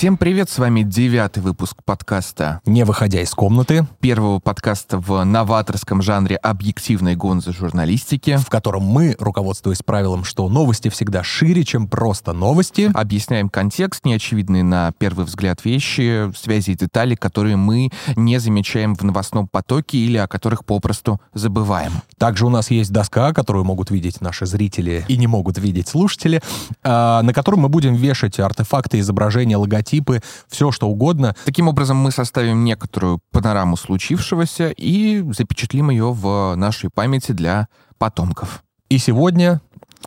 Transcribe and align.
Всем 0.00 0.16
привет, 0.16 0.48
с 0.48 0.56
вами 0.56 0.82
девятый 0.82 1.42
выпуск 1.42 1.76
подкаста 1.84 2.62
Не 2.64 2.86
выходя 2.86 3.20
из 3.20 3.32
комнаты, 3.32 3.86
первого 4.00 4.38
подкаста 4.38 4.96
в 4.96 5.22
новаторском 5.24 6.00
жанре 6.00 6.36
объективной 6.36 7.16
гонзы 7.16 7.52
журналистики. 7.52 8.38
в 8.38 8.48
котором 8.48 8.82
мы, 8.82 9.14
руководствуясь 9.18 9.82
правилом, 9.82 10.24
что 10.24 10.48
новости 10.48 10.88
всегда 10.88 11.22
шире, 11.22 11.64
чем 11.64 11.86
просто 11.86 12.32
новости, 12.32 12.90
Объясняем 12.94 13.50
контекст, 13.50 14.06
неочевидные 14.06 14.64
на 14.64 14.90
первый 14.96 15.26
взгляд 15.26 15.66
вещи, 15.66 16.32
связи 16.34 16.70
и 16.70 16.76
детали, 16.76 17.14
которые 17.14 17.56
мы 17.56 17.90
не 18.16 18.40
замечаем 18.40 18.94
в 18.94 19.02
новостном 19.02 19.48
потоке 19.48 19.98
или 19.98 20.16
о 20.16 20.26
которых 20.26 20.64
попросту 20.64 21.20
забываем. 21.34 21.92
Также 22.16 22.46
у 22.46 22.48
нас 22.48 22.70
есть 22.70 22.90
доска, 22.90 23.34
которую 23.34 23.66
могут 23.66 23.90
видеть 23.90 24.22
наши 24.22 24.46
зрители 24.46 25.04
и 25.08 25.18
не 25.18 25.26
могут 25.26 25.58
видеть 25.58 25.88
слушатели, 25.88 26.40
а, 26.82 27.20
на 27.20 27.34
которой 27.34 27.56
мы 27.56 27.68
будем 27.68 27.96
вешать 27.96 28.40
артефакты, 28.40 28.98
изображения, 29.00 29.58
логотипы, 29.90 30.22
все 30.48 30.70
что 30.70 30.88
угодно. 30.88 31.34
Таким 31.44 31.68
образом, 31.68 31.96
мы 31.96 32.10
составим 32.10 32.64
некоторую 32.64 33.20
панораму 33.32 33.76
случившегося 33.76 34.70
и 34.76 35.24
запечатлим 35.32 35.90
ее 35.90 36.12
в 36.12 36.54
нашей 36.56 36.90
памяти 36.90 37.32
для 37.32 37.68
потомков. 37.98 38.62
И 38.88 38.98
сегодня 38.98 39.60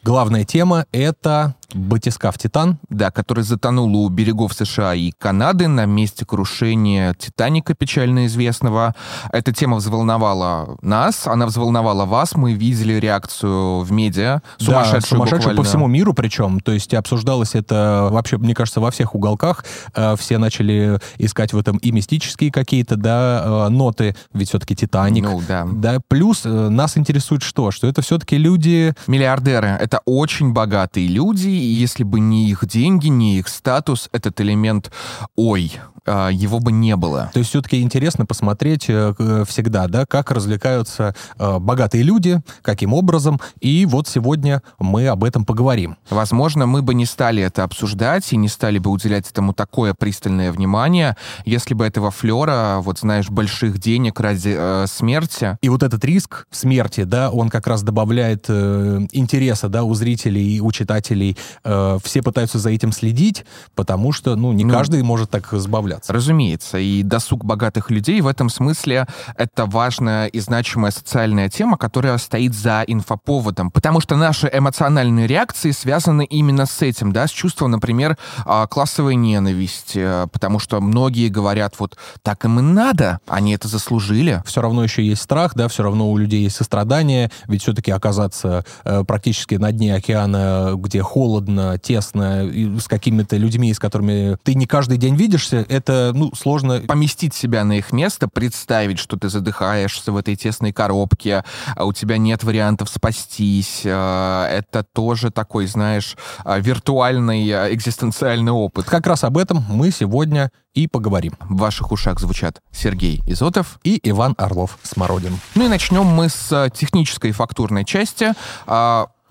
главная 0.04 0.44
тема— 0.46 0.86
это 0.92 1.56
батискаф 1.76 2.38
«Титан». 2.38 2.77
Да, 2.90 3.12
который 3.12 3.44
затонул 3.44 3.95
у 3.95 4.09
берегов 4.09 4.54
США 4.54 4.94
и 4.94 5.12
Канады 5.12 5.68
на 5.68 5.86
месте 5.86 6.26
крушения 6.26 7.14
«Титаника», 7.14 7.73
печально 7.73 8.26
известного. 8.27 8.95
Эта 9.31 9.52
тема 9.52 9.78
взволновала 9.78 10.78
нас, 10.81 11.28
она 11.28 11.45
взволновала 11.45 12.05
вас. 12.05 12.36
Мы 12.36 12.54
видели 12.54 12.94
реакцию 12.94 13.81
в 13.81 13.91
медиа, 13.91 14.41
сумасшедшую, 14.58 15.02
да, 15.02 15.08
сумасшедшую 15.08 15.58
по 15.58 15.64
всему 15.64 15.88
миру 15.88 16.14
причем. 16.14 16.59
То 16.59 16.72
есть 16.72 16.94
обсуждалось 16.94 17.55
это 17.55 18.09
вообще, 18.12 18.38
мне 18.38 18.53
кажется, 18.53 18.80
во 18.80 18.92
всех 18.92 19.16
уголках. 19.16 19.66
Э, 19.95 20.16
Все 20.17 20.38
начали 20.38 21.00
искать 21.17 21.53
в 21.53 21.58
этом 21.58 21.78
и 21.78 21.92
мистические 21.92 22.52
какие-то, 22.52 22.95
да, 22.95 23.67
э, 23.67 23.70
ноты, 23.70 24.16
ведь 24.33 24.50
все-таки 24.50 24.76
«Титаник». 24.76 25.23
Ну, 25.23 25.42
да. 25.48 25.67
Да, 25.72 26.00
плюс 26.08 26.45
э, 26.45 26.70
нас 26.70 26.98
интересует 26.98 27.44
что? 27.44 27.72
Что 27.72 27.88
это 27.88 28.02
все-таки 28.02 28.38
люди... 28.38 28.94
Миллиардеры— 29.08 29.67
это 29.80 30.02
очень 30.05 30.53
богатые 30.53 31.08
люди, 31.08 31.50
если 31.64 32.03
бы 32.03 32.19
не 32.19 32.50
их 32.50 32.66
деньги, 32.66 33.08
не 33.08 33.39
их 33.39 33.47
статус, 33.47 34.09
этот 34.11 34.39
элемент 34.42 34.92
«ой», 35.36 35.72
а, 36.05 36.30
его 36.30 36.59
бы 36.59 36.72
не 36.72 36.95
было. 36.95 37.30
То 37.33 37.39
есть 37.39 37.52
все-таки 37.52 37.81
интересно 37.81 38.25
посмотреть 38.25 38.86
э, 38.89 39.14
к- 39.17 39.45
всегда, 39.45 39.88
да, 39.88 40.05
как 40.05 40.31
развлекаются 40.31 41.16
э, 41.38 41.59
богатые 41.59 42.03
люди, 42.03 42.42
каким 42.61 42.94
образом. 42.94 43.39
И 43.61 43.86
вот 43.86 44.09
сегодня 44.09 44.61
мы 44.80 45.08
об 45.08 45.23
этом 45.23 45.45
поговорим. 45.45 45.95
Возможно, 46.09 46.66
мы 46.66 46.81
бы 46.81 46.94
не 46.94 47.05
стали 47.05 47.42
это 47.42 47.64
обсуждать 47.64 48.33
и 48.33 48.38
не 48.38 48.50
стали 48.50 48.80
бы 48.80 48.89
уделять 48.89 49.30
этому 49.30 49.53
такое 49.53 49.94
пристальное 49.94 50.52
внимание, 50.52 51.16
если 51.45 51.73
бы 51.73 51.86
этого 51.86 52.11
флера, 52.11 52.80
вот 52.81 53.00
знаешь, 53.00 53.30
больших 53.30 53.77
денег 53.77 54.20
ради 54.20 54.55
э, 54.58 54.86
смерти, 54.88 55.58
И 55.61 55.70
вот 55.70 55.83
этот 55.83 56.03
риск 56.03 56.48
смерти, 56.52 57.03
да, 57.03 57.31
он 57.31 57.50
как 57.50 57.66
раз 57.66 57.81
добавляет 57.81 58.45
э, 58.50 59.08
интереса, 59.14 59.70
да, 59.70 59.83
у 59.83 59.94
зрителей 59.94 60.58
и 60.58 60.59
у 60.59 60.72
читателей. 60.73 61.38
Э, 61.64 61.98
все 62.04 62.22
пытаются 62.22 62.59
за 62.59 62.70
этим 62.70 62.92
следить, 62.92 63.46
потому 63.76 64.12
что, 64.12 64.36
ну, 64.36 64.54
не 64.54 64.66
Ну, 64.66 64.73
каждый 64.73 65.04
может 65.04 65.30
так 65.30 65.54
избавляться. 65.54 66.14
Разумеется, 66.14 66.78
и 66.78 67.04
досуг 67.04 67.45
богатых 67.45 67.92
людей 67.92 68.22
в 68.22 68.28
этом 68.28 68.50
смысле 68.50 69.08
это 69.38 69.66
важная 69.66 70.28
и 70.28 70.40
значимая 70.40 70.92
социальная 70.92 71.50
тема, 71.50 71.78
которая 71.78 72.18
стоит 72.18 72.54
за 72.54 72.84
инфоповодом, 72.88 73.72
потому 73.72 74.00
что 74.00 74.16
наши 74.16 74.50
эмоциональные 74.52 75.28
реакции 75.28 75.72
связаны 75.72 76.26
именно 76.26 76.66
с 76.66 76.82
этим, 76.82 77.12
да, 77.12 77.28
с 77.28 77.32
чувством, 77.32 77.72
например, 77.72 78.17
а, 78.45 78.67
классовой 78.67 79.16
ненависти, 79.16 80.00
э, 80.00 80.28
потому 80.32 80.60
что 80.60 80.82
многие 80.82 81.30
говорят, 81.30 81.76
вот 81.80 81.98
так 82.22 82.45
им 82.45 82.60
и 82.60 82.62
надо, 82.62 83.20
они 83.28 83.54
это 83.54 83.67
заслужили. 83.67 84.42
все 84.45 84.61
равно 84.61 84.83
еще 84.83 85.06
есть 85.06 85.22
страх, 85.22 85.54
да, 85.56 85.67
все 85.67 85.83
равно 85.83 86.11
у 86.11 86.17
людей 86.17 86.44
есть 86.44 86.56
сострадание, 86.56 87.32
ведь 87.48 87.64
все-таки 87.64 87.92
оказаться 87.92 88.66
э, 88.83 89.04
практически 89.04 89.56
на 89.56 89.72
дне 89.72 89.95
океана, 89.95 90.73
где 90.76 91.02
холодно, 91.02 91.33
тесно, 91.82 92.45
и 92.45 92.80
с 92.80 92.88
какими-то 92.88 93.38
людьми, 93.38 93.73
с 93.73 93.80
которыми 93.80 94.38
ты 94.44 94.55
не 94.55 94.66
каждый 94.66 94.98
день 94.98 95.16
видишься, 95.16 95.66
это, 95.70 96.11
ну, 96.14 96.32
сложно. 96.36 96.82
поместить 96.82 97.33
себя 97.33 97.64
на 97.64 97.73
их 97.73 97.92
место, 97.92 98.27
представить, 98.27 98.99
что 98.99 99.17
ты 99.17 99.30
задыхаешься 99.30 100.11
в 100.11 100.17
этой 100.17 100.36
тесной 100.36 100.71
коробке, 100.71 101.44
а 101.76 101.86
у 101.86 101.94
тебя 101.94 102.17
нет 102.17 102.44
вариантов 102.44 102.89
спастись. 102.89 103.82
э, 103.83 104.48
Это 104.60 104.83
тоже 104.94 105.32
такой, 105.32 105.67
знаешь, 105.67 106.16
э, 106.45 106.60
виртуальный 106.60 107.48
э, 107.48 107.73
экзистенциальный 107.73 108.52
опыт. 108.52 108.86
Как 108.86 109.08
раз 109.08 109.23
об 109.23 109.38
этом 109.38 109.64
мы 109.70 109.92
сегодня 109.92 110.52
и 110.73 110.88
поговорим. 110.88 111.33
В 111.39 111.58
ваших 111.58 111.92
ушах 111.92 112.20
звучат 112.20 112.61
Сергей 112.71 113.21
Изотов. 113.27 113.80
И 113.83 114.00
Иван 114.04 114.33
Орлов 114.38 114.80
Смородин. 114.82 115.39
Ну 115.55 115.65
и 115.65 115.67
начнем 115.67 116.05
мы 116.05 116.30
с 116.30 116.70
технической 116.73 117.32
фактурной 117.32 117.86
части. 117.86 118.33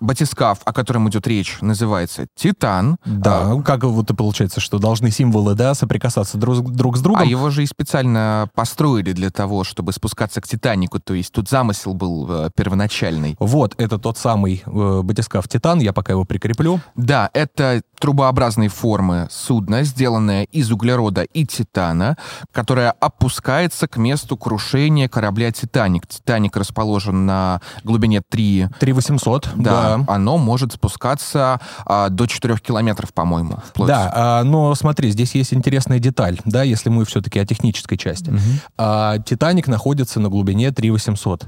А, 0.03 0.13
Батискаф, 0.13 0.59
о 0.65 0.73
котором 0.73 1.09
идет 1.09 1.27
речь, 1.27 1.59
называется 1.61 2.27
«Титан». 2.35 2.97
Да, 3.05 3.61
как 3.65 3.85
вот 3.85 4.11
и 4.11 4.15
получается, 4.15 4.61
что 4.61 4.79
должны 4.79 5.11
символы, 5.11 5.55
да, 5.55 5.75
соприкасаться 5.75 6.39
друг, 6.39 6.71
друг 6.73 6.97
с 6.97 7.01
другом. 7.01 7.23
А 7.23 7.25
его 7.25 7.51
же 7.51 7.63
и 7.63 7.67
специально 7.67 8.49
построили 8.55 9.13
для 9.13 9.31
того, 9.31 9.65
чтобы 9.65 9.93
спускаться 9.93 10.41
к 10.41 10.47
Титанику. 10.47 11.01
То 11.01 11.15
есть 11.15 11.33
тут 11.33 11.49
замысел 11.49 11.95
был 11.95 12.27
э, 12.29 12.51
первоначальный. 12.55 13.37
Вот, 13.39 13.75
это 13.79 13.99
тот 13.99 14.19
самый 14.19 14.63
э, 14.67 15.01
батискаф 15.03 15.49
«Титан», 15.49 15.81
я 15.81 15.93
пока 15.93 16.13
его 16.13 16.25
прикреплю. 16.25 16.81
Да, 16.97 17.31
это 17.33 17.83
трубообразной 17.99 18.69
формы 18.69 19.29
судно, 19.31 19.85
сделанное 19.85 20.43
из 20.45 20.73
углерода 20.73 21.23
и 21.23 21.47
титана, 21.47 22.17
которое 22.51 22.91
опускается 22.91 23.87
к 23.87 23.97
месту 23.97 24.37
крушения 24.37 25.09
корабля 25.09 25.53
«Титаник». 25.53 26.07
«Титаник» 26.09 26.57
расположен 26.57 27.27
на 27.27 27.61
глубине 27.85 28.21
3 28.29 28.69
3800, 28.81 29.51
да, 29.55 29.63
да. 29.63 29.92
Оно 30.07 30.39
может 30.39 30.73
спускаться 30.73 31.61
а, 31.87 32.09
до 32.09 32.27
4 32.27 32.57
километров, 32.59 33.13
по-моему. 33.13 33.59
вплоть. 33.67 33.89
Да, 33.89 34.13
а, 34.15 34.43
но 34.45 34.75
смотри, 34.75 35.11
здесь 35.11 35.35
есть 35.35 35.55
интересная 35.55 35.99
деталь, 35.99 36.39
да, 36.45 36.63
если 36.63 36.89
мы 36.89 37.05
все-таки 37.05 37.39
о 37.39 37.47
технической 37.47 37.99
части. 37.99 38.33
А, 38.77 39.19
Титаник 39.19 39.69
находится 39.69 40.21
на 40.21 40.29
глубине 40.29 40.71
3800. 40.71 41.47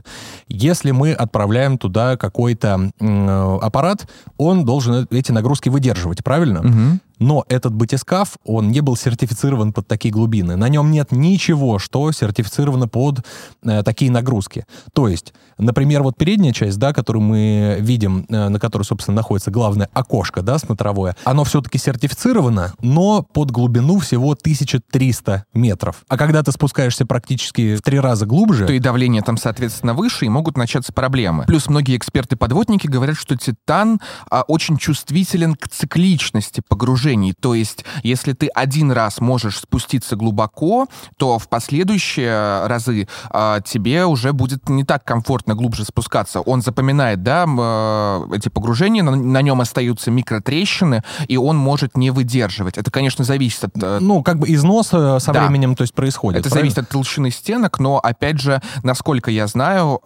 Если 0.49 0.91
мы 0.91 1.13
отправляем 1.13 1.79
туда 1.79 2.17
какой-то 2.17 2.91
м, 3.01 3.59
аппарат, 3.61 4.09
он 4.37 4.65
должен 4.65 5.07
эти 5.11 5.33
нагрузки 5.33 5.69
выдерживать, 5.69 6.23
правильно? 6.25 6.63
Мгм. 6.63 7.01
Но 7.21 7.45
этот 7.49 7.73
батискаф, 7.73 8.37
он 8.45 8.71
не 8.71 8.81
был 8.81 8.97
сертифицирован 8.97 9.73
под 9.73 9.87
такие 9.87 10.13
глубины. 10.13 10.57
На 10.57 10.69
нем 10.69 10.91
нет 10.91 11.13
ничего, 11.13 11.79
что 11.79 12.11
сертифицировано 12.11 12.89
под 12.89 13.25
э, 13.63 13.83
такие 13.85 14.11
нагрузки. 14.11 14.67
То 14.93 15.07
есть, 15.09 15.33
например, 15.59 16.03
вот 16.03 16.17
передняя 16.17 16.53
часть, 16.53 16.79
да, 16.79 16.93
которую 16.93 17.23
мы 17.23 17.77
видим, 17.81 18.27
э, 18.29 18.49
на 18.49 18.59
которой, 18.59 18.83
собственно, 18.83 19.17
находится 19.17 19.51
главное 19.51 19.89
окошко, 19.93 20.43
да, 20.43 20.59
смотровое, 20.59 21.17
оно 21.25 21.45
все-таки 21.45 21.79
сертифицировано, 21.79 22.73
но 22.81 23.23
под 23.23 23.51
глубину 23.51 23.99
всего 23.99 24.33
1300 24.33 25.45
метров. 25.55 26.05
А 26.09 26.17
когда 26.17 26.43
ты 26.43 26.53
спускаешься 26.53 27.07
практически 27.07 27.77
в 27.77 27.83
три 27.83 27.99
раза 28.01 28.27
глубже... 28.27 28.67
то 28.67 28.73
и 28.73 28.79
давление 28.79 29.23
там, 29.23 29.37
соответственно, 29.37 29.95
выше, 29.95 30.27
и 30.27 30.29
могут 30.29 30.57
начаться 30.57 30.93
проблемы. 30.93 31.45
Плюс 31.47 31.69
многие 31.69 31.97
эксперты-подводники 31.97 32.87
говорят, 32.87 33.17
что 33.17 33.37
Титан 33.37 34.01
а, 34.31 34.43
очень 34.43 34.77
чувствителен 34.77 35.55
к 35.55 35.69
цикличности 35.69 36.63
погружений. 36.67 37.35
То 37.39 37.55
есть, 37.55 37.85
если 38.03 38.33
ты 38.33 38.49
один 38.49 38.93
раз 38.93 39.21
можешь 39.21 39.59
спуститься 39.59 40.17
глубоко, 40.17 40.87
то 41.17 41.39
в 41.39 41.49
последующие 41.49 42.67
разы 42.67 43.09
а, 43.31 43.61
тебе 43.61 44.07
уже 44.07 44.33
будет 44.33 44.69
не 44.69 44.85
так 44.85 45.05
комфортно 45.05 45.44
глубже 45.55 45.85
спускаться. 45.85 46.41
Он 46.41 46.63
запоминает, 46.63 47.23
да, 47.23 47.45
э, 47.47 48.35
эти 48.37 48.49
погружения, 48.49 49.03
на, 49.03 49.15
на 49.15 49.43
нем 49.43 49.61
остаются 49.61 50.11
микротрещины, 50.11 51.03
и 51.29 51.37
он 51.37 51.57
может 51.59 51.97
не 51.97 52.11
выдерживать. 52.11 52.79
Это, 52.79 52.91
конечно, 52.91 53.25
зависит 53.25 53.65
от 53.65 53.73
э, 53.83 53.99
Ну, 54.01 54.23
как 54.23 54.39
бы 54.39 54.49
износ 54.53 54.89
э, 54.93 55.19
со 55.21 55.33
Да. 55.33 55.43
временем, 55.43 55.75
то 55.77 55.83
есть, 55.83 55.93
происходит. 55.95 56.41
это 56.41 56.49
правильно? 56.49 56.71
зависит 56.71 56.87
от 56.87 56.93
толщины 56.93 57.31
стенок, 57.31 57.79
но, 57.79 57.99
опять 57.99 58.41
же, 58.41 58.63
насколько 58.83 59.31
я 59.31 59.47
знаю, 59.47 60.01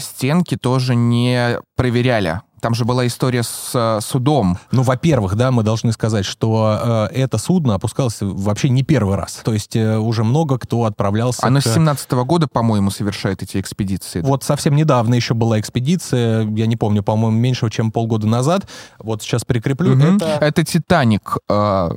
стенки 0.00 0.56
тоже 0.56 0.94
не 0.96 1.58
проверяли. 1.76 2.40
Там 2.62 2.76
же 2.76 2.84
была 2.84 3.04
история 3.08 3.42
с 3.42 3.72
э, 3.74 3.98
судом. 4.00 4.56
Ну, 4.70 4.82
во-первых, 4.82 5.34
да, 5.34 5.50
мы 5.50 5.64
должны 5.64 5.90
сказать, 5.90 6.24
что 6.24 7.08
э, 7.10 7.16
это 7.16 7.36
судно 7.36 7.74
опускалось 7.74 8.18
вообще 8.20 8.68
не 8.68 8.84
первый 8.84 9.16
раз. 9.16 9.40
То 9.42 9.52
есть 9.52 9.74
э, 9.74 9.98
уже 9.98 10.22
много 10.22 10.58
кто 10.58 10.84
отправлялся. 10.84 11.44
Оно 11.44 11.58
к- 11.58 11.64
с 11.64 11.74
17 11.74 12.12
года, 12.12 12.46
по-моему, 12.46 12.92
совершает 12.92 13.42
эти 13.42 13.58
экспедиции. 13.58 14.20
Вот 14.20 14.44
совсем 14.44 14.76
недавно 14.76 15.16
еще 15.16 15.34
была 15.34 15.58
экспедиция, 15.58 16.48
я 16.54 16.66
не 16.66 16.76
помню, 16.76 17.02
по-моему, 17.02 17.36
меньше, 17.36 17.68
чем 17.68 17.90
полгода 17.90 18.28
назад. 18.28 18.68
Вот 19.00 19.22
сейчас 19.22 19.44
прикреплю. 19.44 19.96
Мгм. 19.96 20.18
Это... 20.18 20.26
Это 20.40 20.62
Титаник, 20.62 21.38
э, 21.48 21.90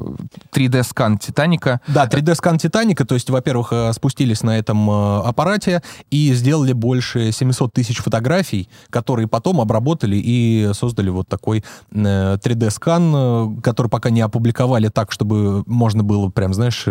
3D-скан 0.51 1.19
Титаника. 1.19 1.79
Да, 1.87 2.07
3D-скан 2.07 2.57
Титаника, 2.57 3.05
то 3.05 3.13
есть, 3.13 3.29
во-первых, 3.29 3.67
э, 3.71 3.93
спустились 3.93 4.41
на 4.41 4.57
этом 4.57 4.89
э, 4.89 5.21
аппарате 5.25 5.83
и 6.09 6.33
сделали 6.33 6.73
больше 6.73 7.31
700 7.31 7.71
тысяч 7.71 7.97
фотографий, 7.97 8.67
которые 8.89 9.27
потом 9.27 9.61
обработали 9.61 10.15
и 10.15 10.54
и 10.55 10.73
создали 10.73 11.09
вот 11.09 11.27
такой 11.27 11.63
3D-скан, 11.91 13.61
который 13.61 13.87
пока 13.87 14.09
не 14.09 14.21
опубликовали 14.21 14.89
так, 14.89 15.11
чтобы 15.11 15.63
можно 15.65 16.03
было 16.03 16.29
прям, 16.29 16.53
знаешь, 16.53 16.85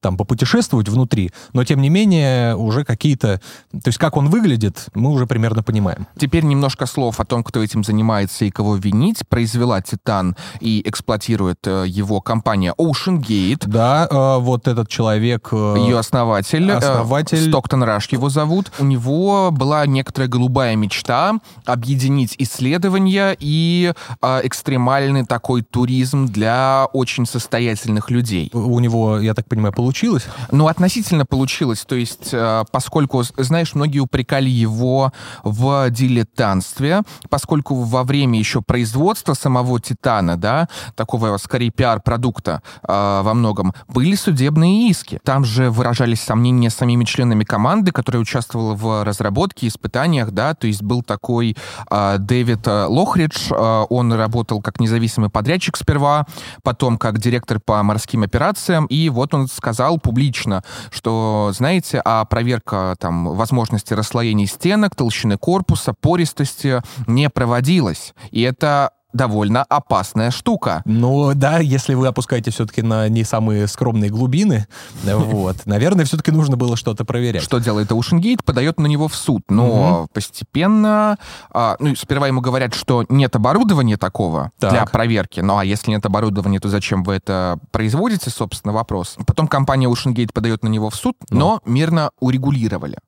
там 0.00 0.16
попутешествовать 0.16 0.88
внутри, 0.88 1.30
но 1.52 1.64
тем 1.64 1.80
не 1.80 1.88
менее 1.88 2.56
уже 2.56 2.84
какие-то... 2.84 3.40
То 3.72 3.88
есть 3.88 3.98
как 3.98 4.16
он 4.16 4.28
выглядит, 4.28 4.86
мы 4.94 5.10
уже 5.10 5.26
примерно 5.26 5.62
понимаем. 5.62 6.06
Теперь 6.18 6.44
немножко 6.44 6.86
слов 6.86 7.20
о 7.20 7.24
том, 7.24 7.44
кто 7.44 7.62
этим 7.62 7.84
занимается 7.84 8.44
и 8.44 8.50
кого 8.50 8.76
винить. 8.76 9.22
Произвела 9.28 9.80
«Титан» 9.80 10.36
и 10.60 10.82
эксплуатирует 10.84 11.66
его 11.66 12.20
компания 12.20 12.74
Ocean 12.78 13.18
Gate. 13.18 13.64
Да, 13.66 14.38
вот 14.38 14.68
этот 14.68 14.88
человек... 14.88 15.52
Ее 15.52 15.98
основатель. 15.98 16.70
Основатель. 16.70 17.48
Стоктон 17.48 17.82
Раш 17.82 18.08
его 18.08 18.28
зовут. 18.28 18.72
У 18.78 18.84
него 18.84 19.50
была 19.50 19.86
некоторая 19.86 20.28
голубая 20.28 20.76
мечта 20.76 21.38
объединить 21.64 22.34
исследования 22.38 22.95
и 22.96 23.92
э, 24.22 24.40
экстремальный 24.44 25.24
такой 25.24 25.62
туризм 25.62 26.26
для 26.26 26.86
очень 26.92 27.26
состоятельных 27.26 28.10
людей. 28.10 28.50
У 28.52 28.78
него, 28.80 29.18
я 29.18 29.34
так 29.34 29.48
понимаю, 29.48 29.72
получилось? 29.72 30.26
Ну, 30.50 30.68
относительно 30.68 31.26
получилось. 31.26 31.84
То 31.86 31.94
есть, 31.94 32.30
э, 32.32 32.64
поскольку, 32.70 33.22
знаешь, 33.36 33.74
многие 33.74 34.00
упрекали 34.00 34.48
его 34.48 35.12
в 35.44 35.90
дилетантстве, 35.90 37.02
поскольку 37.28 37.74
во 37.82 38.04
время 38.04 38.38
еще 38.38 38.62
производства 38.62 39.34
самого 39.34 39.80
«Титана», 39.80 40.36
да, 40.36 40.68
такого, 40.94 41.36
скорее, 41.38 41.70
пиар-продукта 41.70 42.62
э, 42.82 43.20
во 43.22 43.34
многом, 43.34 43.74
были 43.88 44.14
судебные 44.14 44.88
иски. 44.90 45.20
Там 45.24 45.44
же 45.44 45.70
выражались 45.70 46.20
сомнения 46.20 46.70
самими 46.70 47.04
членами 47.04 47.44
команды, 47.44 47.92
которая 47.92 48.22
участвовала 48.22 48.74
в 48.74 49.04
разработке, 49.04 49.66
испытаниях, 49.66 50.30
да, 50.30 50.54
то 50.54 50.66
есть 50.66 50.82
был 50.82 51.02
такой 51.02 51.56
э, 51.90 52.16
Дэвид 52.18 52.66
Лохридж, 52.86 53.50
э, 53.50 53.84
он 53.88 54.12
работал 54.12 54.60
как 54.60 54.80
независимый 54.80 55.30
подрядчик 55.30 55.76
сперва, 55.76 56.26
потом 56.62 56.98
как 56.98 57.18
директор 57.18 57.60
по 57.60 57.82
морским 57.82 58.22
операциям, 58.22 58.86
и 58.86 59.08
вот 59.08 59.34
он 59.34 59.48
сказал 59.48 59.98
публично, 59.98 60.62
что, 60.90 61.52
знаете, 61.54 62.00
а 62.04 62.24
проверка 62.24 62.96
там 62.98 63.34
возможности 63.34 63.94
расслоения 63.94 64.46
стенок, 64.46 64.94
толщины 64.94 65.36
корпуса, 65.36 65.92
пористости 65.92 66.82
не 67.06 67.30
проводилась. 67.30 68.14
И 68.30 68.42
это 68.42 68.90
довольно 69.16 69.64
опасная 69.64 70.30
штука. 70.30 70.82
Ну 70.84 71.32
да, 71.34 71.58
если 71.58 71.94
вы 71.94 72.06
опускаете 72.06 72.50
все-таки 72.50 72.82
на 72.82 73.08
не 73.08 73.24
самые 73.24 73.66
скромные 73.66 74.10
глубины, 74.10 74.66
вот, 75.04 75.66
наверное, 75.66 76.04
все-таки 76.04 76.30
нужно 76.30 76.56
было 76.56 76.76
что-то 76.76 77.04
проверять. 77.04 77.42
Что 77.42 77.58
делает 77.58 77.90
Ocean 77.90 78.36
Подает 78.44 78.78
на 78.78 78.86
него 78.86 79.08
в 79.08 79.14
суд, 79.14 79.42
но 79.48 80.08
постепенно, 80.12 81.18
а, 81.50 81.76
ну, 81.80 81.94
сперва 81.96 82.26
ему 82.28 82.40
говорят, 82.40 82.74
что 82.74 83.04
нет 83.08 83.34
оборудования 83.34 83.96
такого 83.96 84.52
для 84.60 84.84
проверки, 84.86 85.40
ну 85.40 85.58
а 85.58 85.64
если 85.64 85.90
нет 85.90 86.04
оборудования, 86.06 86.60
то 86.60 86.68
зачем 86.68 87.02
вы 87.02 87.14
это 87.14 87.58
производите, 87.70 88.30
собственно, 88.30 88.72
вопрос. 88.72 89.16
Потом 89.26 89.48
компания 89.48 89.88
Ocean 89.88 90.30
подает 90.32 90.62
на 90.62 90.68
него 90.68 90.90
в 90.90 90.94
суд, 90.94 91.16
ну. 91.30 91.38
но 91.38 91.60
мирно 91.64 92.10
урегулировали 92.20 92.98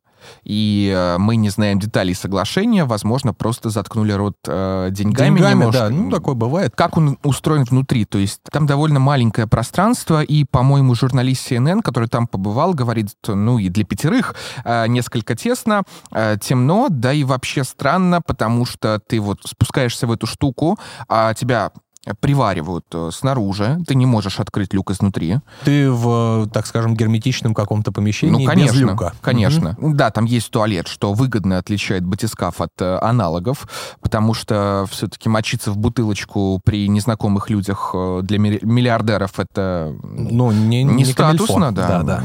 и 0.44 0.92
э, 0.94 1.18
мы 1.18 1.36
не 1.36 1.50
знаем 1.50 1.78
деталей 1.78 2.14
соглашения, 2.14 2.84
возможно, 2.84 3.34
просто 3.34 3.70
заткнули 3.70 4.12
рот 4.12 4.36
э, 4.46 4.88
деньгами. 4.90 5.36
Деньгами, 5.36 5.60
немножко. 5.60 5.80
да, 5.80 5.90
ну 5.90 6.10
такое 6.10 6.34
бывает. 6.34 6.74
Как 6.74 6.96
он 6.96 7.18
устроен 7.22 7.64
внутри, 7.64 8.04
то 8.04 8.18
есть 8.18 8.40
там 8.50 8.66
довольно 8.66 9.00
маленькое 9.00 9.46
пространство, 9.46 10.22
и, 10.22 10.44
по-моему, 10.44 10.94
журналист 10.94 11.50
CNN, 11.50 11.82
который 11.82 12.08
там 12.08 12.26
побывал, 12.26 12.74
говорит, 12.74 13.08
ну 13.26 13.58
и 13.58 13.68
для 13.68 13.84
пятерых 13.84 14.34
э, 14.64 14.86
несколько 14.88 15.34
тесно, 15.34 15.82
э, 16.12 16.36
темно, 16.40 16.88
да 16.90 17.12
и 17.12 17.24
вообще 17.24 17.64
странно, 17.64 18.20
потому 18.20 18.66
что 18.66 19.00
ты 19.06 19.20
вот 19.20 19.40
спускаешься 19.44 20.06
в 20.06 20.12
эту 20.12 20.26
штуку, 20.26 20.78
а 21.08 21.34
тебя 21.34 21.72
приваривают 22.20 22.86
э, 22.92 23.10
снаружи, 23.12 23.78
ты 23.86 23.94
не 23.94 24.06
можешь 24.06 24.40
открыть 24.40 24.74
люк 24.74 24.90
изнутри. 24.90 25.38
Ты 25.64 25.90
в, 25.90 26.48
так 26.52 26.66
скажем, 26.66 26.94
герметичном 26.94 27.54
каком-то 27.54 27.92
помещении 27.92 28.44
ну, 28.44 28.44
конечно, 28.44 28.72
без 28.72 28.80
люка. 28.80 29.12
Конечно. 29.20 29.76
Mm-hmm. 29.78 29.94
Да, 29.94 30.10
там 30.10 30.24
есть 30.24 30.50
туалет, 30.50 30.88
что 30.88 31.12
выгодно 31.12 31.58
отличает 31.58 32.04
батискаф 32.04 32.60
от 32.60 32.72
э, 32.80 32.98
аналогов, 33.00 33.68
потому 34.00 34.34
что 34.34 34.86
все-таки 34.90 35.28
мочиться 35.28 35.70
в 35.70 35.78
бутылочку 35.78 36.60
при 36.64 36.88
незнакомых 36.88 37.50
людях 37.50 37.90
э, 37.94 38.20
для 38.22 38.38
миллиардеров 38.38 39.38
это 39.38 39.94
ну, 40.02 40.52
не, 40.52 40.82
не, 40.82 40.94
не 40.94 41.04
статусно, 41.04 41.72
да. 41.72 42.02
да, 42.02 42.02
да. 42.02 42.24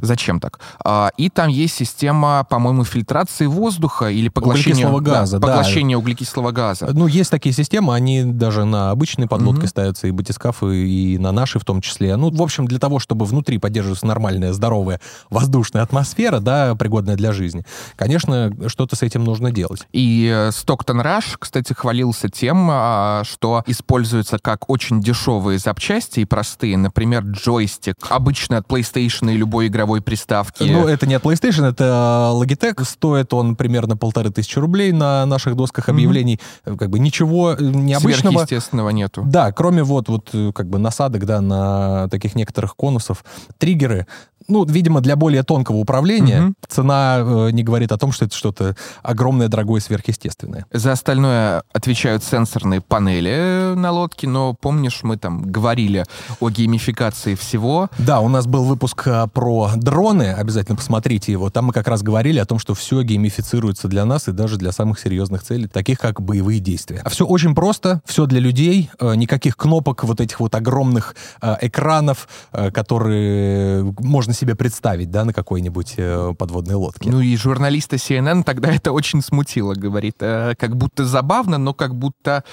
Зачем 0.00 0.40
так? 0.40 0.60
А, 0.84 1.10
и 1.16 1.28
там 1.28 1.48
есть 1.48 1.74
система, 1.74 2.46
по-моему, 2.48 2.84
фильтрации 2.84 3.46
воздуха 3.46 4.10
или 4.10 4.28
поглощения 4.28 4.88
углекислого 4.88 5.00
газа. 5.00 5.38
Да, 5.38 5.46
поглощения 5.46 5.96
да. 5.96 5.98
углекислого 5.98 6.50
газа. 6.50 6.90
Ну, 6.92 7.06
есть 7.06 7.30
такие 7.30 7.54
системы, 7.54 7.94
они 7.94 8.24
даже 8.24 8.64
на 8.64 8.90
обычные 8.90 9.21
обычной 9.22 9.28
подлодкой 9.28 9.64
mm-hmm. 9.64 9.70
ставятся, 9.70 10.06
и 10.06 10.10
батискафы, 10.10 10.86
и 10.86 11.18
на 11.18 11.32
наши 11.32 11.58
в 11.58 11.64
том 11.64 11.80
числе. 11.80 12.16
Ну, 12.16 12.30
в 12.30 12.42
общем, 12.42 12.66
для 12.66 12.78
того, 12.78 12.98
чтобы 12.98 13.24
внутри 13.24 13.58
поддерживаться 13.58 14.06
нормальная, 14.06 14.52
здоровая 14.52 15.00
воздушная 15.30 15.82
атмосфера, 15.82 16.40
да, 16.40 16.74
пригодная 16.74 17.16
для 17.16 17.32
жизни, 17.32 17.64
конечно, 17.96 18.52
что-то 18.68 18.96
с 18.96 19.02
этим 19.02 19.24
нужно 19.24 19.50
делать. 19.50 19.86
И 19.92 20.48
Стоктон 20.50 21.00
э, 21.00 21.02
Раш, 21.02 21.36
кстати, 21.38 21.72
хвалился 21.72 22.28
тем, 22.28 22.68
а, 22.70 23.22
что 23.24 23.62
используются 23.66 24.38
как 24.38 24.68
очень 24.70 25.00
дешевые 25.00 25.58
запчасти 25.58 26.20
и 26.20 26.24
простые, 26.24 26.76
например, 26.76 27.22
джойстик, 27.24 27.96
обычно 28.08 28.58
от 28.58 28.66
PlayStation 28.66 29.32
и 29.32 29.36
любой 29.36 29.68
игровой 29.68 30.00
приставки. 30.00 30.64
Ну, 30.64 30.86
это 30.86 31.06
не 31.06 31.14
от 31.14 31.22
PlayStation, 31.22 31.64
это 31.68 32.32
Logitech. 32.34 32.84
Стоит 32.84 33.32
он 33.34 33.56
примерно 33.56 33.96
полторы 33.96 34.30
тысячи 34.30 34.58
рублей 34.58 34.92
на 34.92 35.26
наших 35.26 35.56
досках 35.56 35.88
объявлений. 35.88 36.40
Mm-hmm. 36.64 36.76
Как 36.76 36.90
бы 36.90 36.98
ничего 36.98 37.54
необычного. 37.58 38.32
Сверхъестественного 38.32 38.90
нет 38.90 39.11
нету. 39.16 39.30
Да, 39.30 39.52
кроме 39.52 39.82
вот, 39.82 40.08
вот 40.08 40.30
э, 40.32 40.52
как 40.54 40.68
бы 40.68 40.78
насадок, 40.78 41.26
да, 41.26 41.40
на 41.40 42.08
таких 42.08 42.34
некоторых 42.34 42.76
конусов, 42.76 43.24
триггеры, 43.58 44.06
ну, 44.48 44.64
видимо, 44.64 45.00
для 45.00 45.16
более 45.16 45.42
тонкого 45.42 45.76
управления 45.76 46.42
угу. 46.42 46.54
цена 46.68 47.18
э, 47.20 47.50
не 47.52 47.62
говорит 47.62 47.92
о 47.92 47.98
том, 47.98 48.12
что 48.12 48.24
это 48.24 48.36
что-то 48.36 48.76
огромное, 49.02 49.48
дорогое, 49.48 49.80
сверхъестественное. 49.80 50.66
За 50.72 50.92
остальное 50.92 51.62
отвечают 51.72 52.24
сенсорные 52.24 52.80
панели 52.80 53.74
на 53.74 53.90
лодке, 53.90 54.28
но 54.28 54.54
помнишь, 54.54 55.00
мы 55.02 55.16
там 55.16 55.50
говорили 55.50 56.04
о 56.40 56.50
геймификации 56.50 57.34
всего. 57.34 57.88
Да, 57.98 58.20
у 58.20 58.28
нас 58.28 58.46
был 58.46 58.64
выпуск 58.64 59.06
а, 59.06 59.26
про 59.26 59.70
дроны, 59.76 60.32
обязательно 60.32 60.76
посмотрите 60.76 61.32
его. 61.32 61.50
Там 61.50 61.66
мы 61.66 61.72
как 61.72 61.88
раз 61.88 62.02
говорили 62.02 62.38
о 62.38 62.44
том, 62.44 62.58
что 62.58 62.74
все 62.74 63.02
геймифицируется 63.02 63.88
для 63.88 64.04
нас 64.04 64.28
и 64.28 64.32
даже 64.32 64.56
для 64.56 64.72
самых 64.72 64.98
серьезных 64.98 65.42
целей, 65.42 65.68
таких 65.68 65.98
как 65.98 66.20
боевые 66.20 66.60
действия. 66.60 67.00
А 67.04 67.10
все 67.10 67.26
очень 67.26 67.54
просто, 67.54 68.02
все 68.04 68.26
для 68.26 68.40
людей, 68.40 68.90
э, 68.98 69.01
никаких 69.14 69.56
кнопок, 69.56 70.04
вот 70.04 70.20
этих 70.20 70.40
вот 70.40 70.54
огромных 70.54 71.14
э, 71.40 71.56
экранов, 71.62 72.28
которые 72.52 73.94
можно 73.98 74.32
себе 74.34 74.54
представить, 74.54 75.10
да, 75.10 75.24
на 75.24 75.32
какой-нибудь 75.32 75.94
э, 75.96 76.34
подводной 76.38 76.74
лодке. 76.74 77.10
Ну 77.10 77.20
и 77.20 77.36
журналиста 77.36 77.96
CNN 77.96 78.44
тогда 78.44 78.72
это 78.72 78.92
очень 78.92 79.22
смутило, 79.22 79.74
говорит. 79.74 80.16
Э, 80.20 80.54
как 80.58 80.76
будто 80.76 81.04
забавно, 81.04 81.58
но 81.58 81.74
как 81.74 81.94
будто 81.94 82.44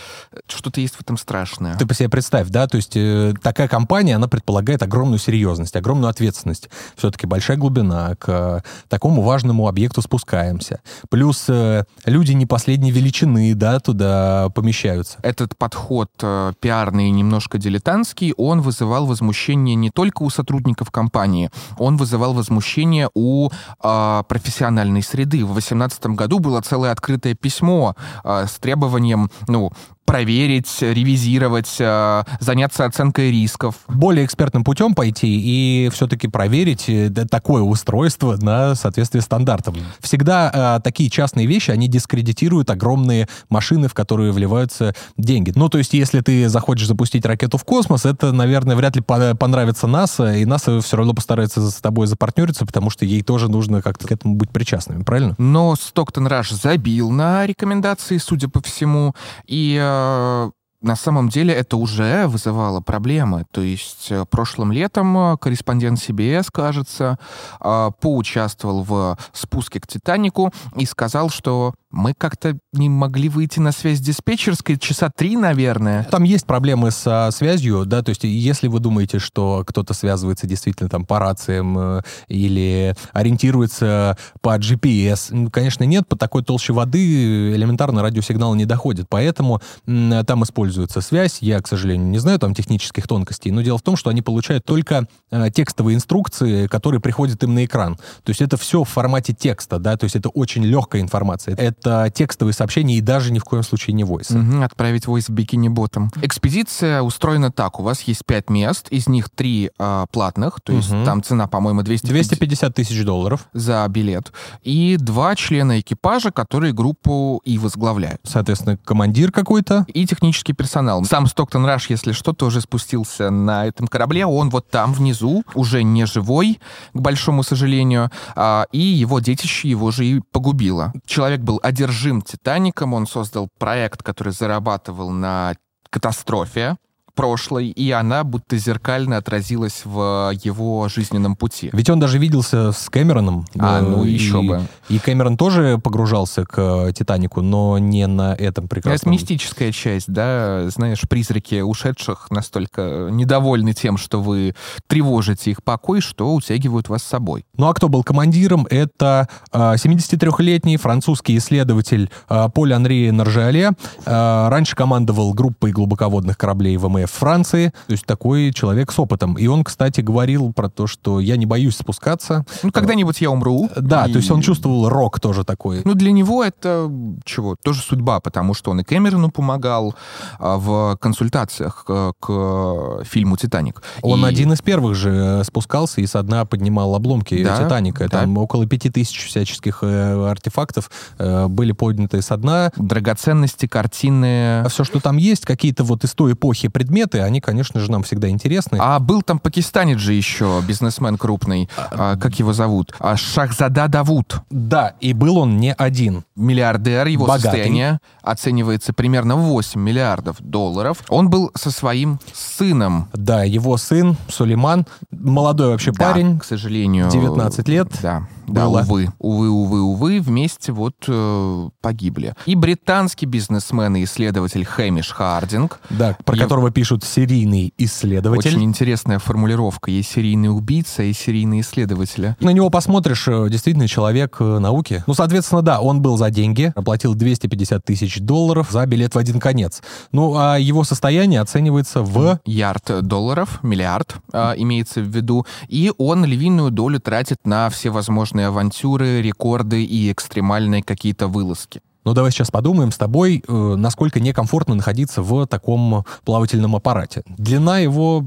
что-то 0.48 0.82
есть 0.82 0.96
в 0.96 1.02
этом 1.02 1.18
страшное. 1.18 1.76
Ты 1.78 1.86
по 1.86 1.94
себе 1.94 2.10
представь, 2.10 2.50
да, 2.50 2.68
то 2.68 2.78
есть 2.78 2.96
э, 2.96 3.34
такая 3.42 3.68
компания, 3.68 4.16
она 4.16 4.28
предполагает 4.28 4.84
огромную 4.84 5.20
серьезность, 5.20 5.76
огромную 5.76 6.10
ответственность. 6.10 6.70
Все-таки 6.96 7.28
большая 7.28 7.58
глубина, 7.58 8.16
к 8.16 8.28
э, 8.28 8.62
такому 8.88 9.22
важному 9.22 9.68
объекту 9.68 10.02
спускаемся. 10.02 10.82
Плюс 11.10 11.46
э, 11.48 11.84
люди 12.06 12.34
не 12.34 12.46
последней 12.46 12.92
величины, 12.92 13.54
да, 13.56 13.80
туда 13.80 14.50
помещаются. 14.50 15.20
Этот 15.22 15.58
подход 15.58 16.10
э, 16.30 16.54
пиарный 16.60 17.08
и 17.08 17.12
немножко 17.12 17.58
дилетантский, 17.58 18.34
он 18.38 18.62
вызывал 18.62 19.06
возмущение 19.06 19.76
не 19.76 19.90
только 19.90 20.24
у 20.24 20.30
сотрудников 20.30 20.92
компании, 20.92 21.50
он 21.78 21.98
вызывал 21.98 22.34
возмущение 22.34 23.10
у 23.14 23.50
э, 23.50 24.24
профессиональной 24.28 25.02
среды. 25.02 25.44
В 25.46 25.54
2018 25.54 26.06
году 26.08 26.40
было 26.40 26.62
целое 26.62 26.92
открытое 26.92 27.36
письмо 27.36 27.96
э, 28.24 28.46
с 28.48 28.60
требованием, 28.60 29.30
ну, 29.48 29.72
проверить, 30.10 30.76
ревизировать, 30.82 31.76
э, 31.78 32.24
заняться 32.40 32.86
оценкой 32.86 33.30
рисков. 33.30 33.76
Более 33.88 34.26
экспертным 34.26 34.64
путем 34.64 34.96
пойти 34.96 35.28
и 35.28 35.90
все-таки 35.94 36.28
проверить 36.28 36.86
э, 36.88 37.12
такое 37.30 37.62
устройство 37.62 38.36
на 38.42 38.74
соответствие 38.74 39.22
стандартам. 39.22 39.76
Всегда 40.00 40.78
э, 40.80 40.84
такие 40.84 41.12
частные 41.12 41.46
вещи, 41.46 41.70
они 41.70 41.88
дискредитируют 41.88 42.72
огромные 42.72 43.28
машины, 43.50 43.88
в 43.88 43.94
которые 43.94 44.32
вливаются 44.32 44.96
деньги. 45.16 45.54
Ну, 45.56 45.70
то 45.70 45.78
есть, 45.78 45.94
если 45.94 46.22
ты 46.22 46.50
захочешь 46.50 46.88
запустить 46.88 47.24
ракету 47.24 47.60
в 47.60 47.64
космос, 47.64 48.06
это, 48.06 48.32
наверное, 48.32 48.76
вряд 48.76 48.96
ли 48.96 49.04
понравится 49.04 49.86
НАСА, 49.86 50.38
и 50.38 50.46
НАСА 50.46 50.82
все 50.82 50.98
равно 50.98 51.14
постарается 51.14 51.70
с 51.70 51.76
тобой 51.76 52.08
запартнериться, 52.08 52.66
потому 52.66 52.90
что 52.90 53.06
ей 53.06 53.22
тоже 53.22 53.48
нужно 53.48 53.84
как-то 53.84 54.08
к 54.08 54.12
этому 54.12 54.34
быть 54.34 54.50
причастными, 54.50 55.04
правильно? 55.04 55.36
Но 55.38 55.76
Стоктон 55.76 56.26
Раш 56.26 56.50
забил 56.50 57.12
на 57.12 57.46
рекомендации, 57.46 58.18
судя 58.18 58.48
по 58.48 58.60
всему, 58.60 59.14
и 59.46 59.78
uh, 60.00 60.50
на 60.82 60.96
самом 60.96 61.30
деле 61.30 61.54
это 61.54 61.78
уже 61.78 62.28
вызывало 62.28 62.80
проблемы. 62.80 63.46
То 63.52 63.62
есть 63.62 64.08
э, 64.12 64.26
прошлым 64.30 64.72
летом 64.72 65.18
э, 65.18 65.38
корреспондент 65.38 66.00
CBS, 66.00 66.48
кажется, 66.52 67.20
э, 67.60 67.92
поучаствовал 68.00 68.84
в 68.84 69.18
спуске 69.34 69.82
к 69.82 69.88
«Титанику» 69.88 70.54
и 70.76 70.86
сказал, 70.86 71.30
что 71.30 71.74
мы 71.92 72.14
как-то 72.14 72.58
не 72.72 72.88
могли 72.88 73.30
выйти 73.30 73.60
на 73.60 73.72
связь 73.72 74.00
диспетчерской 74.00 74.78
часа 74.78 75.10
три, 75.10 75.36
наверное. 75.36 76.06
Там 76.06 76.24
есть 76.24 76.46
проблемы 76.46 76.92
со 76.92 77.30
связью, 77.34 77.86
да, 77.86 78.04
то 78.04 78.10
есть 78.10 78.24
если 78.24 78.68
вы 78.68 78.80
думаете, 78.80 79.18
что 79.18 79.64
кто-то 79.66 79.96
связывается 79.96 80.46
действительно 80.46 80.88
там 80.88 81.04
по 81.06 81.18
рациям 81.18 82.04
или 82.28 82.96
ориентируется 83.12 84.18
по 84.42 84.56
GPS, 84.60 85.50
конечно, 85.50 85.84
нет, 85.84 86.08
по 86.08 86.16
такой 86.16 86.44
толще 86.44 86.74
воды 86.74 87.56
элементарно 87.56 88.04
радиосигнал 88.04 88.54
не 88.54 88.66
доходит, 88.66 89.08
поэтому 89.10 89.60
там 89.86 90.44
используют 90.44 90.69
используется 90.70 91.02
связь. 91.02 91.40
Я, 91.42 91.60
к 91.62 91.68
сожалению, 91.68 92.08
не 92.08 92.20
знаю 92.20 92.40
там 92.40 92.54
технических 92.54 93.08
тонкостей, 93.08 93.52
но 93.52 93.62
дело 93.62 93.78
в 93.78 93.82
том, 93.82 93.96
что 93.96 94.10
они 94.10 94.22
получают 94.22 94.66
только 94.66 95.08
э, 95.32 95.50
текстовые 95.52 95.96
инструкции, 95.96 96.68
которые 96.68 97.02
приходят 97.02 97.44
им 97.44 97.56
на 97.56 97.66
экран. 97.66 97.96
То 98.24 98.30
есть 98.30 98.42
это 98.42 98.56
все 98.58 98.84
в 98.84 98.90
формате 98.90 99.34
текста, 99.34 99.80
да, 99.80 99.98
то 99.98 100.04
есть 100.04 100.16
это 100.16 100.30
очень 100.30 100.64
легкая 100.64 101.02
информация. 101.02 101.56
Это 101.56 102.12
текстовые 102.14 102.54
сообщения 102.54 102.98
и 102.98 103.02
даже 103.02 103.32
ни 103.32 103.40
в 103.40 103.44
коем 103.44 103.64
случае 103.64 103.96
не 103.96 104.04
войс. 104.04 104.30
Угу, 104.32 104.62
отправить 104.62 105.08
войс 105.08 105.30
бикини-ботом. 105.30 106.12
Экспедиция 106.22 107.02
устроена 107.02 107.52
так. 107.52 107.80
У 107.80 107.84
вас 107.84 108.02
есть 108.02 108.26
пять 108.26 108.50
мест, 108.50 108.88
из 108.90 109.08
них 109.08 109.30
три 109.30 109.72
э, 109.78 110.06
платных, 110.12 110.62
то 110.62 110.74
есть 110.74 110.92
угу. 110.92 111.04
там 111.04 111.24
цена, 111.24 111.48
по-моему, 111.48 111.82
250... 111.82 112.30
250 112.30 112.76
тысяч 112.76 113.04
долларов. 113.04 113.48
За 113.54 113.86
билет. 113.90 114.32
И 114.62 114.98
два 115.00 115.36
члена 115.36 115.80
экипажа, 115.80 116.32
которые 116.32 116.74
группу 116.74 117.42
и 117.44 117.58
возглавляют. 117.58 118.22
Соответственно, 118.24 118.78
командир 118.78 119.32
какой-то. 119.32 119.86
И 119.94 120.06
технический 120.06 120.54
персонал. 120.60 121.06
Сам 121.06 121.26
Стоктон 121.26 121.66
Раш, 121.66 121.90
если 121.90 122.12
что, 122.12 122.34
тоже 122.34 122.60
спустился 122.60 123.30
на 123.30 123.66
этом 123.66 123.88
корабле. 123.88 124.26
Он 124.26 124.50
вот 124.50 124.70
там 124.70 124.92
внизу, 124.92 125.44
уже 125.56 125.84
не 125.84 126.06
живой, 126.06 126.60
к 126.94 127.00
большому 127.00 127.44
сожалению, 127.44 128.12
а, 128.36 128.66
и 128.74 128.80
его 128.80 129.22
детище 129.22 129.70
его 129.70 129.90
же 129.92 130.06
и 130.06 130.20
погубило. 130.20 130.92
Человек 131.06 131.40
был 131.40 131.62
одержим 131.64 132.22
Титаником, 132.22 132.94
он 132.94 133.08
создал 133.08 133.48
проект, 133.58 134.04
который 134.04 134.34
зарабатывал 134.34 135.12
на 135.12 135.54
катастрофе, 135.90 136.76
прошлой, 137.20 137.68
и 137.68 137.92
она 137.92 138.24
будто 138.24 138.58
зеркально 138.58 139.18
отразилась 139.18 139.82
в 139.84 140.32
его 140.42 140.88
жизненном 140.88 141.36
пути. 141.36 141.70
Ведь 141.74 141.90
он 141.90 142.00
даже 142.00 142.18
виделся 142.18 142.72
с 142.72 142.90
Кэмероном. 142.90 143.46
А, 143.58 143.82
ну 143.82 144.06
и, 144.06 144.12
еще 144.12 144.42
бы. 144.42 144.62
И 144.88 145.00
Кэмерон 145.00 145.36
тоже 145.36 145.80
погружался 145.84 146.46
к 146.46 146.58
э, 146.58 146.94
«Титанику», 146.94 147.42
но 147.42 147.78
не 147.78 148.08
на 148.08 148.34
этом 148.34 148.70
прекрасном... 148.70 149.12
Это 149.14 149.22
мистическая 149.22 149.74
часть, 149.74 150.10
да? 150.10 150.70
Знаешь, 150.70 151.02
призраки 151.10 151.60
ушедших 151.60 152.32
настолько 152.32 153.10
недовольны 153.12 153.74
тем, 153.74 153.98
что 153.98 154.22
вы 154.22 154.56
тревожите 154.88 155.52
их 155.52 155.62
покой, 155.62 156.00
что 156.00 156.34
утягивают 156.34 156.88
вас 156.88 157.04
с 157.04 157.08
собой. 157.08 157.46
Ну 157.58 157.68
а 157.68 157.74
кто 157.74 157.90
был 157.90 158.04
командиром? 158.04 158.66
Это 158.70 159.28
э, 159.52 159.58
73-летний 159.58 160.78
французский 160.78 161.36
исследователь 161.36 162.10
э, 162.30 162.48
Поль 162.54 162.74
Анри 162.74 163.10
Наржиале. 163.10 163.72
Э, 164.06 164.48
раньше 164.50 164.78
командовал 164.78 165.34
группой 165.34 165.74
глубоководных 165.74 166.38
кораблей 166.38 166.78
ВМФ 166.78 167.09
Франции, 167.12 167.74
то 167.88 167.92
есть 167.92 168.06
такой 168.06 168.52
человек 168.54 168.92
с 168.92 169.00
опытом. 169.00 169.36
И 169.36 169.48
он, 169.48 169.64
кстати, 169.64 170.02
говорил 170.02 170.54
про 170.54 170.70
то, 170.70 170.88
что 170.88 171.20
я 171.20 171.38
не 171.38 171.46
боюсь 171.46 171.76
спускаться. 171.78 172.46
Ну, 172.64 172.72
когда-нибудь 172.72 173.22
я 173.22 173.32
умру. 173.32 173.70
Да, 173.76 174.06
и... 174.06 174.12
то 174.12 174.18
есть 174.18 174.32
он 174.32 174.42
чувствовал 174.42 174.90
рок 174.90 175.20
тоже 175.20 175.44
такой. 175.44 175.82
Ну, 175.86 175.94
для 175.94 176.12
него 176.12 176.44
это 176.44 176.92
чего? 177.26 177.56
Тоже 177.64 177.82
судьба, 177.82 178.20
потому 178.20 178.54
что 178.54 178.72
он 178.72 178.82
и 178.82 178.84
Кэмерону 178.84 179.32
помогал 179.32 179.96
а, 180.40 180.58
в 180.58 180.98
консультациях 180.98 181.86
к, 181.86 183.04
фильму 183.04 183.38
«Титаник». 183.38 183.82
Он 184.02 184.26
и... 184.26 184.30
один 184.30 184.54
из 184.54 184.62
первых 184.62 184.96
же 184.96 185.10
э, 185.12 185.44
спускался 185.44 186.02
и 186.02 186.08
со 186.08 186.22
дна 186.24 186.46
поднимал 186.46 186.96
обломки 186.96 187.44
да, 187.44 187.58
«Титаника». 187.58 188.08
Да. 188.10 188.22
Там 188.22 188.38
около 188.38 188.66
пяти 188.66 188.90
тысяч 188.90 189.28
всяческих 189.28 189.80
э, 189.82 190.30
артефактов 190.30 190.90
э, 191.18 191.48
были 191.48 191.72
подняты 191.72 192.22
со 192.22 192.38
дна. 192.38 192.72
Драгоценности, 192.76 193.68
картины. 193.68 194.66
Все, 194.70 194.84
что 194.84 195.00
там 195.00 195.18
есть, 195.18 195.46
какие-то 195.46 195.84
вот 195.84 196.04
из 196.04 196.14
той 196.14 196.34
эпохи 196.34 196.68
предметы, 196.68 196.89
предметы, 196.90 197.22
они, 197.22 197.40
конечно 197.40 197.80
же, 197.80 197.92
нам 197.92 198.02
всегда 198.02 198.30
интересны. 198.30 198.78
А 198.82 199.00
был 199.00 199.22
там 199.22 199.38
пакистанец 199.38 200.00
же 200.00 200.14
еще, 200.14 200.62
бизнесмен 200.68 201.18
крупный, 201.18 201.70
а, 201.78 202.18
как 202.18 202.40
его 202.40 202.52
зовут? 202.52 202.94
А, 203.00 203.16
Шахзада 203.16 203.88
Давуд. 203.88 204.42
Да, 204.50 204.96
и 205.00 205.14
был 205.14 205.38
он 205.38 205.58
не 205.58 205.74
один. 205.74 206.24
Миллиардер, 206.36 207.06
его 207.08 207.28
Богатый. 207.28 207.44
состояние 207.44 208.00
оценивается 208.24 208.92
примерно 208.92 209.36
в 209.36 209.42
8 209.42 209.80
миллиардов 209.80 210.38
долларов. 210.40 211.04
Он 211.10 211.30
был 211.30 211.52
со 211.56 211.70
своим 211.70 212.20
сыном. 212.34 213.08
Да, 213.14 213.44
его 213.44 213.78
сын 213.78 214.18
Сулейман, 214.28 214.88
молодой 215.12 215.70
вообще 215.70 215.92
да, 215.92 216.12
парень. 216.12 216.40
к 216.40 216.44
сожалению. 216.44 217.10
19 217.12 217.68
лет. 217.68 217.88
Да. 218.02 218.28
Да, 218.50 218.66
было. 218.66 218.82
увы. 218.82 219.12
Увы, 219.20 219.50
увы, 219.50 219.82
увы, 219.82 220.22
вместе 220.22 220.72
вот 220.72 220.96
э, 221.08 221.70
погибли. 221.82 222.36
И 222.46 222.56
британский 222.56 223.26
бизнесмен 223.26 223.96
и 223.96 224.04
исследователь 224.04 224.66
Хэмиш 224.66 225.12
Хардинг. 225.12 225.80
Да, 225.90 226.18
про 226.26 226.36
я... 226.36 226.44
которого 226.44 226.72
пишут 226.72 227.04
серийный 227.04 227.74
исследователь. 227.78 228.50
Очень 228.50 228.64
интересная 228.64 229.20
формулировка. 229.20 229.92
Есть 229.92 230.12
серийный 230.12 230.50
убийца 230.50 231.04
и 231.04 231.14
серийный 231.14 231.62
исследователь. 231.62 232.36
На 232.40 232.50
него 232.50 232.70
посмотришь, 232.70 233.28
э, 233.28 233.48
действительно 233.50 233.88
человек 233.88 234.38
э, 234.40 234.60
науки. 234.60 235.04
Ну, 235.08 235.14
соответственно, 235.14 235.62
да, 235.62 235.80
он 235.82 236.02
был 236.02 236.18
за 236.18 236.30
деньги, 236.30 236.72
оплатил 236.76 237.16
250 237.16 237.84
тысяч 237.84 238.20
долларов 238.20 238.70
за 238.72 238.86
билет 238.86 239.16
в 239.16 239.18
один 239.18 239.40
конец. 239.40 239.82
Ну, 240.12 240.36
а 240.38 240.58
его 240.58 240.84
состояние 240.84 241.42
оценивается 241.42 242.02
в... 242.02 242.40
Ярд 242.46 243.02
долларов, 243.02 243.60
миллиард, 243.64 244.16
э, 244.34 244.54
имеется 244.58 245.02
в 245.02 245.08
виду. 245.08 245.46
И 245.68 245.92
он 245.98 246.26
львиную 246.26 246.72
долю 246.72 247.00
тратит 247.00 247.40
на 247.46 247.70
все 247.70 247.90
возможные 247.90 248.39
различные 248.40 248.48
авантюры, 248.48 249.22
рекорды 249.22 249.84
и 249.84 250.12
экстремальные 250.12 250.84
какие-то 250.84 251.28
вылазки. 251.28 251.82
Ну, 252.06 252.14
давай 252.14 252.32
сейчас 252.32 252.50
подумаем 252.50 252.92
с 252.92 252.98
тобой, 252.98 253.44
э, 253.48 253.76
насколько 253.78 254.20
некомфортно 254.20 254.76
находиться 254.76 255.22
в 255.22 255.46
таком 255.48 256.06
плавательном 256.24 256.76
аппарате. 256.76 257.24
Длина 257.38 257.80
его 257.80 258.24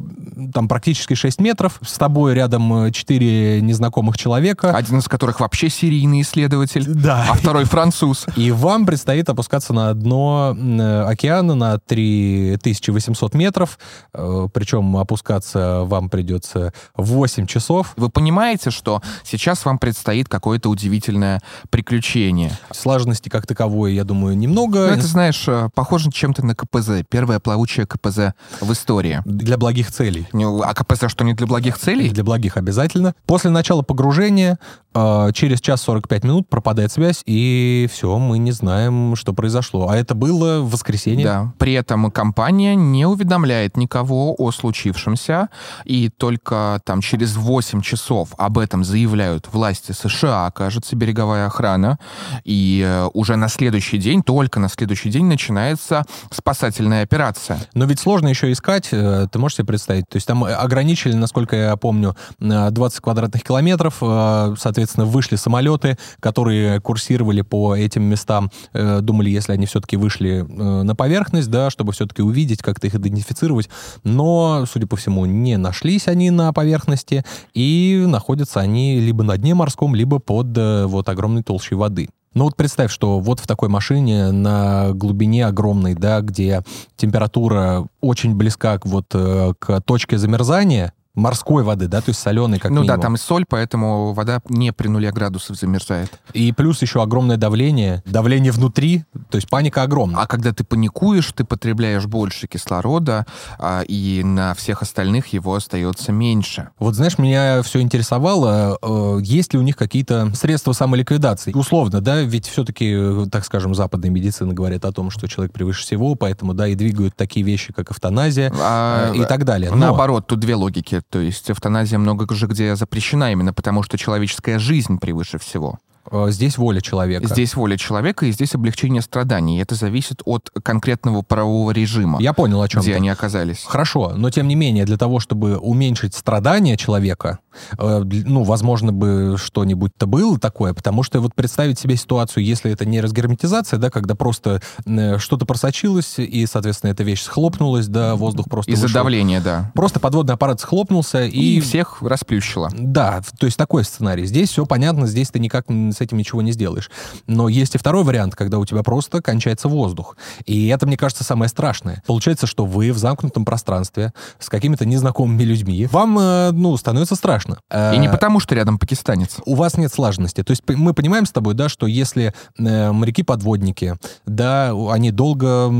там 0.52 0.68
практически 0.68 1.14
6 1.14 1.40
метров, 1.40 1.80
с 1.84 1.96
тобой 1.96 2.34
рядом 2.34 2.92
4 2.92 3.60
незнакомых 3.62 4.18
человека. 4.18 4.76
Один 4.76 4.98
из 4.98 5.08
которых 5.08 5.40
вообще 5.40 5.70
серийный 5.70 6.20
исследователь, 6.20 6.84
да. 6.86 7.26
а 7.30 7.34
второй 7.34 7.64
француз. 7.64 8.26
И 8.36 8.50
вам 8.50 8.86
предстоит 8.86 9.28
опускаться 9.28 9.72
на 9.72 9.94
дно 9.94 10.56
э, 10.56 11.04
океана 11.08 11.54
на 11.54 11.78
3800 11.78 13.34
метров, 13.34 13.78
э, 14.12 14.48
причем 14.52 14.96
опускаться 14.96 15.82
вам 15.84 16.10
придется 16.10 16.72
8 16.96 17.46
часов. 17.46 17.94
Вы 17.96 18.10
понимаете, 18.10 18.70
что 18.70 19.00
сейчас 19.24 19.64
вам 19.64 19.78
предстоит 19.78 20.28
какое-то 20.28 20.68
удивительное 20.68 21.40
приключение? 21.70 22.52
Слаженности 22.70 23.28
как 23.28 23.46
таковой 23.62 23.94
я 23.94 24.04
думаю, 24.04 24.36
немного. 24.36 24.78
Ну, 24.88 24.94
это, 24.94 25.06
знаешь, 25.06 25.44
э, 25.46 25.68
похоже 25.74 26.10
чем-то 26.10 26.44
на 26.44 26.54
КПЗ. 26.54 27.04
Первое 27.08 27.38
плавучее 27.38 27.86
КПЗ 27.86 28.34
в 28.60 28.72
истории. 28.72 29.22
Для 29.24 29.56
благих 29.56 29.92
целей. 29.92 30.26
А 30.32 30.74
КПЗ 30.74 31.08
что, 31.08 31.24
не 31.24 31.34
для 31.34 31.46
благих 31.46 31.78
целей? 31.78 32.10
Для 32.10 32.24
благих 32.24 32.56
обязательно. 32.56 33.14
После 33.24 33.50
начала 33.50 33.82
погружения 33.82 34.58
э, 34.94 35.30
через 35.32 35.60
час 35.60 35.82
45 35.82 36.24
минут 36.24 36.48
пропадает 36.48 36.90
связь, 36.90 37.22
и 37.24 37.88
все, 37.92 38.18
мы 38.18 38.38
не 38.38 38.50
знаем, 38.52 39.14
что 39.14 39.32
произошло. 39.32 39.88
А 39.88 39.96
это 39.96 40.14
было 40.14 40.60
в 40.60 40.70
воскресенье. 40.70 41.24
Да. 41.24 41.52
При 41.58 41.74
этом 41.74 42.10
компания 42.10 42.74
не 42.74 43.06
уведомляет 43.06 43.76
никого 43.76 44.34
о 44.36 44.50
случившемся, 44.50 45.48
и 45.84 46.08
только 46.08 46.80
там 46.84 47.00
через 47.00 47.36
8 47.36 47.80
часов 47.80 48.30
об 48.38 48.58
этом 48.58 48.82
заявляют 48.82 49.48
власти 49.52 49.92
США, 49.92 50.50
кажется, 50.50 50.96
береговая 50.96 51.46
охрана, 51.46 51.98
и 52.44 52.82
э, 52.84 53.08
уже 53.14 53.36
на 53.36 53.48
следующий 53.52 53.98
день, 53.98 54.22
только 54.22 54.58
на 54.58 54.68
следующий 54.68 55.10
день 55.10 55.26
начинается 55.26 56.04
спасательная 56.30 57.02
операция. 57.02 57.58
Но 57.74 57.84
ведь 57.84 58.00
сложно 58.00 58.28
еще 58.28 58.50
искать, 58.50 58.88
э, 58.92 59.26
ты 59.30 59.38
можешь 59.38 59.58
себе 59.58 59.66
представить? 59.66 60.08
То 60.08 60.16
есть 60.16 60.26
там 60.26 60.44
ограничили, 60.44 61.14
насколько 61.14 61.54
я 61.54 61.76
помню, 61.76 62.16
20 62.38 63.00
квадратных 63.00 63.42
километров, 63.42 63.98
э, 64.00 64.54
соответственно, 64.58 65.06
вышли 65.06 65.36
самолеты, 65.36 65.98
которые 66.20 66.80
курсировали 66.80 67.42
по 67.42 67.76
этим 67.76 68.02
местам, 68.04 68.50
э, 68.72 69.00
думали, 69.00 69.30
если 69.30 69.52
они 69.52 69.66
все-таки 69.66 69.96
вышли 69.96 70.40
на 70.42 70.94
поверхность, 70.96 71.50
да, 71.50 71.70
чтобы 71.70 71.92
все-таки 71.92 72.22
увидеть, 72.22 72.62
как-то 72.62 72.86
их 72.86 72.94
идентифицировать, 72.94 73.68
но, 74.02 74.64
судя 74.70 74.86
по 74.86 74.96
всему, 74.96 75.26
не 75.26 75.56
нашлись 75.56 76.08
они 76.08 76.30
на 76.30 76.52
поверхности, 76.52 77.24
и 77.54 78.04
находятся 78.06 78.60
они 78.60 79.00
либо 79.00 79.22
на 79.22 79.36
дне 79.36 79.54
морском, 79.54 79.94
либо 79.94 80.18
под 80.18 80.56
вот 80.56 81.08
огромной 81.08 81.42
толщей 81.42 81.76
воды. 81.76 82.08
Ну 82.34 82.44
вот 82.44 82.56
представь, 82.56 82.90
что 82.90 83.20
вот 83.20 83.40
в 83.40 83.46
такой 83.46 83.68
машине 83.68 84.32
на 84.32 84.92
глубине 84.92 85.46
огромной, 85.46 85.94
да, 85.94 86.20
где 86.20 86.62
температура 86.96 87.86
очень 88.00 88.34
близка 88.34 88.78
к, 88.78 88.86
вот, 88.86 89.06
э, 89.12 89.52
к 89.58 89.80
точке 89.82 90.16
замерзания, 90.16 90.94
морской 91.14 91.62
воды, 91.62 91.88
да, 91.88 92.00
то 92.00 92.08
есть 92.08 92.20
соленой 92.20 92.58
как 92.58 92.70
ну 92.70 92.82
минимум. 92.82 92.96
да, 92.96 93.02
там 93.02 93.14
и 93.14 93.18
соль, 93.18 93.44
поэтому 93.46 94.12
вода 94.14 94.40
не 94.48 94.72
при 94.72 94.88
нуле 94.88 95.10
градусов 95.12 95.56
замерзает. 95.56 96.10
И 96.32 96.52
плюс 96.52 96.80
еще 96.80 97.02
огромное 97.02 97.36
давление, 97.36 98.02
давление 98.06 98.52
внутри, 98.52 99.04
то 99.30 99.36
есть 99.36 99.48
паника 99.48 99.82
огромная. 99.82 100.22
А 100.22 100.26
когда 100.26 100.52
ты 100.52 100.64
паникуешь, 100.64 101.30
ты 101.32 101.44
потребляешь 101.44 102.06
больше 102.06 102.46
кислорода, 102.46 103.26
а, 103.58 103.82
и 103.86 104.22
на 104.24 104.54
всех 104.54 104.82
остальных 104.82 105.28
его 105.28 105.54
остается 105.54 106.12
меньше. 106.12 106.70
Вот 106.78 106.94
знаешь, 106.94 107.18
меня 107.18 107.62
все 107.62 107.80
интересовало, 107.80 108.78
э, 108.80 109.18
есть 109.22 109.52
ли 109.52 109.58
у 109.58 109.62
них 109.62 109.76
какие-то 109.76 110.34
средства 110.34 110.72
самоликвидации. 110.72 111.52
Условно, 111.52 112.00
да, 112.00 112.22
ведь 112.22 112.46
все-таки, 112.46 112.90
э, 112.90 113.26
так 113.30 113.44
скажем, 113.44 113.74
западная 113.74 114.10
медицина 114.10 114.54
говорит 114.54 114.84
о 114.86 114.92
том, 114.92 115.10
что 115.10 115.28
человек 115.28 115.52
превыше 115.52 115.82
всего, 115.82 116.14
поэтому, 116.14 116.54
да, 116.54 116.68
и 116.68 116.74
двигают 116.74 117.14
такие 117.16 117.44
вещи, 117.44 117.72
как 117.72 117.90
эвтаназия 117.90 118.50
А, 118.58 119.12
э, 119.12 119.18
и 119.18 119.24
так 119.24 119.44
далее. 119.44 119.70
Но- 119.70 119.76
Наоборот, 119.76 120.26
тут 120.26 120.40
две 120.40 120.54
логики. 120.54 121.01
То 121.10 121.18
есть 121.20 121.50
эвтаназия 121.50 121.98
много 121.98 122.32
же 122.34 122.46
где 122.46 122.76
запрещена 122.76 123.32
именно 123.32 123.52
потому, 123.52 123.82
что 123.82 123.98
человеческая 123.98 124.58
жизнь 124.58 124.98
превыше 124.98 125.38
всего. 125.38 125.78
э, 126.10 126.26
здесь 126.30 126.58
воля 126.58 126.80
человека. 126.80 127.26
Здесь 127.26 127.54
воля 127.54 127.76
человека, 127.76 128.26
и 128.26 128.32
здесь 128.32 128.54
облегчение 128.54 129.02
страданий. 129.02 129.58
И 129.58 129.62
это 129.62 129.74
зависит 129.74 130.22
от 130.24 130.50
конкретного 130.62 131.22
правового 131.22 131.70
режима, 131.70 132.20
Я 132.20 132.32
понял, 132.32 132.60
о 132.62 132.68
чем 132.68 132.82
где 132.82 132.92
ты. 132.92 132.96
они 132.96 133.08
оказались. 133.08 133.64
Хорошо, 133.66 134.12
но 134.16 134.30
тем 134.30 134.48
не 134.48 134.54
менее, 134.54 134.84
для 134.84 134.96
того, 134.96 135.20
чтобы 135.20 135.58
уменьшить 135.58 136.14
страдания 136.14 136.76
человека, 136.76 137.38
ну, 137.78 138.42
возможно 138.42 138.92
бы 138.92 139.36
что-нибудь-то 139.38 140.06
было 140.06 140.38
такое, 140.38 140.74
потому 140.74 141.02
что 141.02 141.20
вот 141.20 141.34
представить 141.34 141.78
себе 141.78 141.96
ситуацию, 141.96 142.44
если 142.44 142.70
это 142.70 142.84
не 142.84 143.00
разгерметизация, 143.00 143.78
да, 143.78 143.90
когда 143.90 144.14
просто 144.14 144.62
э, 144.86 145.18
что-то 145.18 145.46
просочилось, 145.46 146.18
и, 146.18 146.46
соответственно, 146.46 146.90
эта 146.90 147.02
вещь 147.02 147.22
схлопнулась, 147.22 147.88
да, 147.88 148.16
воздух 148.16 148.48
просто 148.48 148.72
Из-за 148.72 148.92
давления, 148.92 149.40
да. 149.40 149.70
Просто 149.74 150.00
подводный 150.00 150.34
аппарат 150.34 150.60
схлопнулся, 150.60 151.24
И, 151.24 151.56
и... 151.56 151.60
всех 151.60 152.02
расплющило. 152.02 152.70
Да, 152.72 153.22
то 153.38 153.46
есть 153.46 153.58
такой 153.58 153.84
сценарий. 153.84 154.26
Здесь 154.26 154.50
все 154.50 154.66
понятно, 154.66 155.06
здесь 155.06 155.30
ты 155.30 155.38
никак 155.38 155.66
с 155.68 156.00
этим 156.00 156.18
ничего 156.18 156.42
не 156.42 156.52
сделаешь. 156.52 156.90
Но 157.26 157.48
есть 157.48 157.74
и 157.74 157.78
второй 157.78 158.04
вариант, 158.04 158.36
когда 158.36 158.58
у 158.58 158.64
тебя 158.64 158.82
просто 158.82 159.22
кончается 159.22 159.68
воздух. 159.68 160.16
И 160.46 160.68
это, 160.68 160.86
мне 160.86 160.96
кажется, 160.96 161.24
самое 161.24 161.48
страшное. 161.48 162.02
Получается, 162.06 162.46
что 162.46 162.64
вы 162.64 162.92
в 162.92 162.98
замкнутом 162.98 163.44
пространстве 163.44 164.12
с 164.38 164.48
какими-то 164.48 164.84
незнакомыми 164.84 165.42
людьми. 165.42 165.86
Вам, 165.90 166.18
э, 166.18 166.50
ну, 166.52 166.76
становится 166.76 167.14
страшно. 167.14 167.41
И 167.70 167.98
не 167.98 168.08
Э, 168.08 168.12
потому, 168.12 168.40
что 168.40 168.54
рядом 168.54 168.78
пакистанец. 168.78 169.38
у 169.46 169.54
вас 169.54 169.76
нет 169.76 169.92
слаженности. 169.92 170.42
То 170.42 170.50
есть 170.50 170.62
мы 170.68 170.94
понимаем 170.94 171.26
с 171.26 171.32
тобой, 171.32 171.54
да, 171.54 171.68
что 171.68 171.86
если 171.86 172.34
э, 172.58 172.92
моряки-подводники, 172.92 173.96
да, 174.26 174.72
они 174.90 175.10
долго 175.10 175.72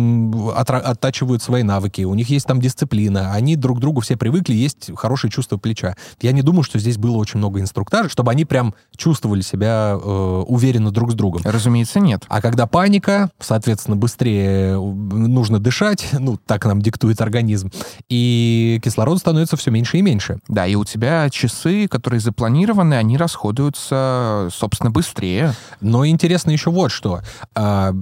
оттачивают 0.55 1.43
свои 1.43 1.63
навыки, 1.63 2.03
у 2.03 2.15
них 2.15 2.29
есть 2.31 2.47
там 2.47 2.61
дисциплина, 2.61 3.33
они 3.33 3.57
друг 3.57 3.79
к 3.79 3.81
другу 3.81 4.01
все 4.01 4.17
привыкли, 4.17 4.55
есть 4.55 4.91
хорошее 4.97 5.31
чувство 5.31 5.57
плеча. 5.57 5.97
Я 6.21 6.33
не 6.33 6.43
думаю, 6.43 6.63
что 6.63 6.79
здесь 6.79 6.99
было 6.99 7.17
очень 7.17 7.39
много 7.39 7.61
инструктажей, 7.61 8.11
чтобы 8.11 8.31
они 8.31 8.45
прям 8.45 8.75
чувствовали 8.97 9.43
себя 9.43 9.99
э, 10.01 10.45
уверенно 10.47 10.91
друг 10.91 11.13
с 11.13 11.15
другом. 11.15 11.43
Разумеется, 11.45 12.01
нет. 12.01 12.25
А 12.29 12.41
когда 12.41 12.67
паника, 12.67 13.31
соответственно, 13.39 13.97
быстрее 13.97 14.81
нужно 14.81 15.59
дышать, 15.59 16.07
ну, 16.19 16.39
так 16.45 16.65
нам 16.65 16.81
диктует 16.81 17.21
организм, 17.21 17.71
и 18.09 18.81
кислорода 18.83 19.19
становится 19.19 19.57
все 19.57 19.71
меньше 19.71 19.99
и 19.99 20.03
меньше. 20.03 20.39
Да, 20.49 20.67
и 20.67 20.75
у 20.75 20.85
тебя 20.85 21.29
часы, 21.53 21.89
которые 21.89 22.21
запланированы, 22.21 22.95
они 22.95 23.17
расходуются, 23.17 24.49
собственно, 24.53 24.91
быстрее. 24.91 25.55
Но 25.81 26.07
интересно 26.07 26.51
еще 26.51 26.71
вот 26.71 26.91
что. 26.91 27.21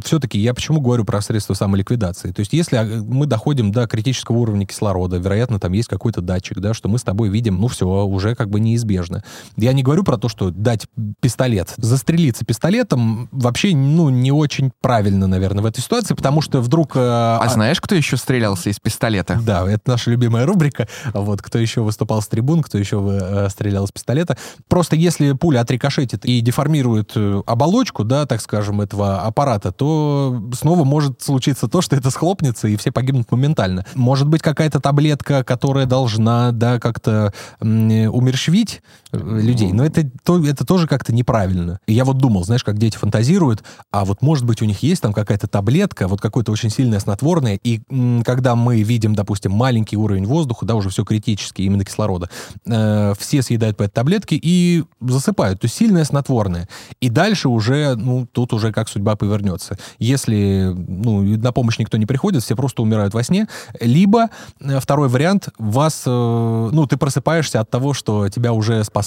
все-таки 0.04 0.38
я 0.38 0.54
почему 0.54 0.80
говорю 0.80 1.04
про 1.04 1.20
средства 1.20 1.54
самоликвидации? 1.54 2.32
То 2.32 2.40
есть 2.40 2.52
если 2.52 2.76
а, 2.76 2.84
мы 2.84 3.26
доходим 3.26 3.72
до 3.72 3.86
критического 3.86 4.36
уровня 4.36 4.66
кислорода, 4.66 5.16
вероятно, 5.16 5.58
там 5.58 5.72
есть 5.72 5.88
какой-то 5.88 6.20
датчик, 6.20 6.58
да, 6.58 6.74
что 6.74 6.88
мы 6.88 6.98
с 6.98 7.02
тобой 7.02 7.28
видим, 7.28 7.60
ну 7.60 7.68
все, 7.68 7.86
уже 7.86 8.34
как 8.34 8.48
бы 8.50 8.60
неизбежно. 8.60 9.22
Я 9.56 9.72
не 9.72 9.82
говорю 9.82 10.04
про 10.04 10.16
то, 10.16 10.28
что 10.28 10.50
дать 10.50 10.86
пистолет. 11.20 11.74
Застрелиться 11.76 12.44
пистолетом 12.44 13.28
вообще, 13.32 13.74
ну, 13.74 14.08
не 14.10 14.32
очень 14.32 14.70
правильно, 14.80 15.26
наверное, 15.26 15.62
в 15.62 15.66
этой 15.66 15.80
ситуации, 15.80 16.14
потому 16.14 16.40
что 16.40 16.60
вдруг... 16.60 16.92
э, 16.94 17.00
А 17.00 17.48
знаешь, 17.48 17.80
кто 17.80 17.94
еще 17.94 18.16
стрелялся 18.16 18.70
из 18.70 18.78
пистолета? 18.78 19.38
Да, 19.42 19.68
это 19.70 19.82
наша 19.86 20.10
любимая 20.10 20.46
рубрика. 20.46 20.88
Вот, 21.12 21.42
кто 21.42 21.58
еще 21.58 21.82
выступал 21.82 22.22
с 22.22 22.28
трибун, 22.28 22.62
кто 22.62 22.78
еще 22.78 23.00
э, 23.46 23.48
стрелял 23.48 23.86
с 23.86 23.92
пистолета. 23.92 24.36
Просто 24.68 24.96
если 24.96 25.32
пуля 25.32 25.60
отрикошетит 25.60 26.24
и 26.24 26.40
деформирует 26.40 27.12
э, 27.16 27.42
оболочку, 27.46 28.04
да, 28.04 28.26
так 28.26 28.40
скажем, 28.40 28.80
этого 28.80 29.22
аппарата, 29.22 29.72
то 29.72 30.42
снова 30.54 30.84
может 30.84 31.22
случиться 31.22 31.68
то, 31.68 31.80
что 31.80 31.96
это 31.96 32.10
схлопнется, 32.10 32.68
и 32.68 32.76
все 32.76 32.92
погибнут 32.92 33.30
моментально. 33.30 33.84
Может 33.94 34.28
быть, 34.28 34.42
какая-то 34.42 34.80
таблетка, 34.80 35.44
которая 35.44 35.86
должна, 35.86 36.52
да, 36.52 36.78
как-то 36.78 37.32
умерщвить 37.60 38.82
людей, 39.12 39.72
но 39.72 39.84
это, 39.84 40.08
то, 40.24 40.44
это 40.44 40.64
тоже 40.64 40.86
как-то 40.86 41.12
неправильно. 41.12 41.80
И 41.86 41.92
я 41.92 42.04
вот 42.04 42.18
думал, 42.18 42.44
знаешь, 42.44 42.64
как 42.64 42.78
дети 42.78 42.96
фантазируют, 42.96 43.64
а 43.90 44.04
вот 44.04 44.22
может 44.22 44.44
быть 44.44 44.62
у 44.62 44.64
них 44.64 44.82
есть 44.82 45.02
там 45.02 45.12
какая-то 45.12 45.46
таблетка, 45.46 46.08
вот 46.08 46.20
какое-то 46.20 46.52
очень 46.52 46.70
сильное 46.70 47.00
снотворное, 47.00 47.58
и 47.62 47.80
м, 47.90 48.22
когда 48.24 48.54
мы 48.54 48.82
видим, 48.82 49.14
допустим, 49.14 49.52
маленький 49.52 49.96
уровень 49.96 50.26
воздуха, 50.26 50.66
да, 50.66 50.74
уже 50.74 50.90
все 50.90 51.04
критически, 51.04 51.62
именно 51.62 51.84
кислорода, 51.84 52.30
э, 52.66 53.14
все 53.18 53.42
съедают 53.42 53.76
по 53.76 53.82
этой 53.84 53.94
таблетке 53.94 54.38
и 54.40 54.84
засыпают. 55.00 55.60
То 55.60 55.66
есть 55.66 55.76
сильное 55.76 56.04
снотворное. 56.04 56.68
И 57.00 57.08
дальше 57.08 57.48
уже, 57.48 57.94
ну, 57.96 58.26
тут 58.30 58.52
уже 58.52 58.72
как 58.72 58.88
судьба 58.88 59.16
повернется. 59.16 59.78
Если, 59.98 60.72
ну, 60.74 61.22
на 61.22 61.52
помощь 61.52 61.78
никто 61.78 61.96
не 61.96 62.06
приходит, 62.06 62.42
все 62.42 62.56
просто 62.56 62.82
умирают 62.82 63.14
во 63.14 63.22
сне, 63.22 63.46
либо 63.80 64.30
э, 64.60 64.78
второй 64.80 65.08
вариант, 65.08 65.48
вас, 65.58 66.04
э, 66.06 66.10
ну, 66.10 66.86
ты 66.86 66.96
просыпаешься 66.96 67.60
от 67.60 67.70
того, 67.70 67.94
что 67.94 68.28
тебя 68.28 68.52
уже 68.52 68.84
спасают, 68.84 68.99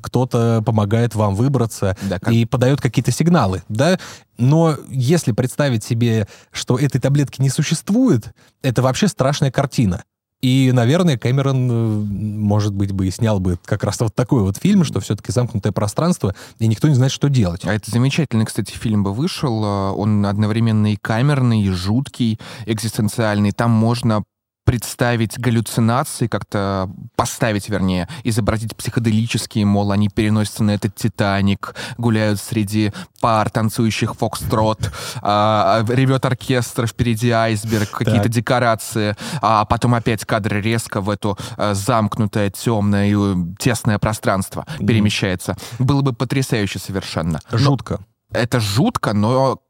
кто-то 0.00 0.62
помогает 0.64 1.14
вам 1.14 1.34
выбраться 1.34 1.96
Да, 2.02 2.18
как- 2.18 2.32
и 2.32 2.44
подает 2.44 2.80
какие-то 2.80 3.10
сигналы, 3.10 3.62
да, 3.68 3.98
но 4.38 4.76
если 4.88 5.32
представить 5.32 5.84
себе, 5.84 6.26
что 6.52 6.78
этой 6.78 7.00
таблетки 7.00 7.40
не 7.40 7.50
существует, 7.50 8.32
это 8.62 8.82
вообще 8.82 9.08
страшная 9.08 9.50
картина. 9.50 10.04
И, 10.42 10.72
наверное, 10.74 11.16
Кэмерон, 11.16 11.70
э, 11.70 11.74
может 11.74 12.74
быть, 12.74 12.92
бы 12.92 13.06
и 13.06 13.10
снял 13.10 13.40
бы 13.40 13.58
как 13.64 13.82
раз 13.82 14.00
вот 14.00 14.14
такой 14.14 14.42
вот 14.42 14.58
фильм, 14.58 14.84
что 14.84 15.00
все-таки 15.00 15.32
замкнутое 15.32 15.72
пространство, 15.72 16.34
и 16.58 16.66
никто 16.66 16.86
не 16.86 16.94
знает, 16.94 17.12
что 17.12 17.28
делать. 17.30 17.64
А 17.64 17.72
это 17.72 17.90
замечательный, 17.90 18.44
кстати, 18.44 18.72
фильм 18.72 19.04
бы 19.04 19.14
вышел. 19.14 19.62
А, 19.64 19.92
Он 19.92 20.26
одновременно 20.26 20.92
и 20.92 20.96
камерный, 20.96 21.62
и 21.62 21.70
жуткий, 21.70 22.38
экзистенциальный. 22.66 23.52
Там 23.52 23.70
можно 23.70 24.22
представить 24.64 25.38
галлюцинации, 25.38 26.26
как-то 26.26 26.90
поставить, 27.16 27.68
вернее, 27.68 28.08
изобразить 28.24 28.74
психоделические, 28.76 29.64
мол, 29.66 29.92
они 29.92 30.08
переносятся 30.08 30.64
на 30.64 30.72
этот 30.72 30.94
Титаник, 30.94 31.74
гуляют 31.98 32.40
среди 32.40 32.92
пар, 33.20 33.50
танцующих 33.50 34.14
фокстрот, 34.16 34.90
а, 35.22 35.84
ревет 35.88 36.24
оркестр, 36.24 36.86
впереди 36.86 37.30
айсберг, 37.30 37.90
какие-то 37.90 38.28
декорации, 38.28 39.16
а 39.40 39.64
потом 39.64 39.94
опять 39.94 40.24
кадры 40.24 40.60
резко 40.60 41.00
в 41.00 41.10
этэто 41.10 41.36
замкнутое, 41.74 42.50
темное 42.50 43.08
и 43.08 43.14
э, 43.16 43.34
тесное 43.58 43.98
пространство 43.98 44.66
перемещается. 44.78 45.56
Было 45.78 46.02
бы 46.02 46.12
потрясающе 46.12 46.78
совершенно. 46.78 47.40
Но 47.50 47.58
Жутко. 47.58 48.00
это 48.30 48.60
жутко, 48.60 49.12
но 49.12 49.60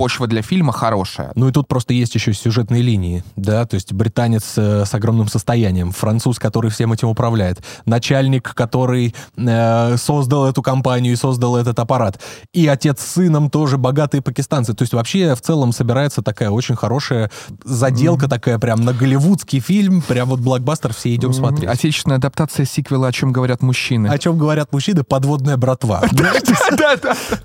почва 0.00 0.26
для 0.26 0.40
фильма 0.40 0.72
хорошая. 0.72 1.30
Ну 1.34 1.48
и 1.48 1.52
тут 1.52 1.68
просто 1.68 1.92
есть 1.92 2.14
еще 2.14 2.32
сюжетные 2.32 2.80
линии, 2.80 3.22
да, 3.36 3.66
то 3.66 3.74
есть 3.74 3.92
британец 3.92 4.54
э, 4.56 4.86
с 4.86 4.94
огромным 4.94 5.28
состоянием, 5.28 5.92
француз, 5.92 6.38
который 6.38 6.70
всем 6.70 6.94
этим 6.94 7.08
управляет, 7.08 7.62
начальник, 7.84 8.54
который 8.54 9.14
э, 9.36 9.96
создал 9.98 10.46
эту 10.46 10.62
компанию 10.62 11.12
и 11.12 11.16
создал 11.16 11.54
этот 11.58 11.78
аппарат, 11.78 12.18
и 12.54 12.66
отец 12.66 13.02
с 13.02 13.12
сыном 13.12 13.50
тоже 13.50 13.76
богатые 13.76 14.22
пакистанцы. 14.22 14.72
То 14.72 14.84
есть 14.84 14.94
вообще 14.94 15.34
в 15.34 15.42
целом 15.42 15.70
собирается 15.72 16.22
такая 16.22 16.48
очень 16.48 16.76
хорошая 16.76 17.30
заделка, 17.62 18.26
такая 18.26 18.58
прям 18.58 18.80
на 18.80 18.94
голливудский 18.94 19.60
фильм, 19.60 20.00
прям 20.00 20.30
вот 20.30 20.40
блокбастер, 20.40 20.94
все 20.94 21.14
идем 21.14 21.34
смотреть. 21.34 21.68
Отечественная 21.68 22.16
адаптация 22.16 22.64
сиквела 22.64 23.08
«О 23.08 23.12
чем 23.12 23.32
говорят 23.32 23.60
мужчины». 23.60 24.06
О 24.06 24.16
чем 24.16 24.38
говорят 24.38 24.72
мужчины? 24.72 25.04
Подводная 25.04 25.58
братва. 25.58 26.00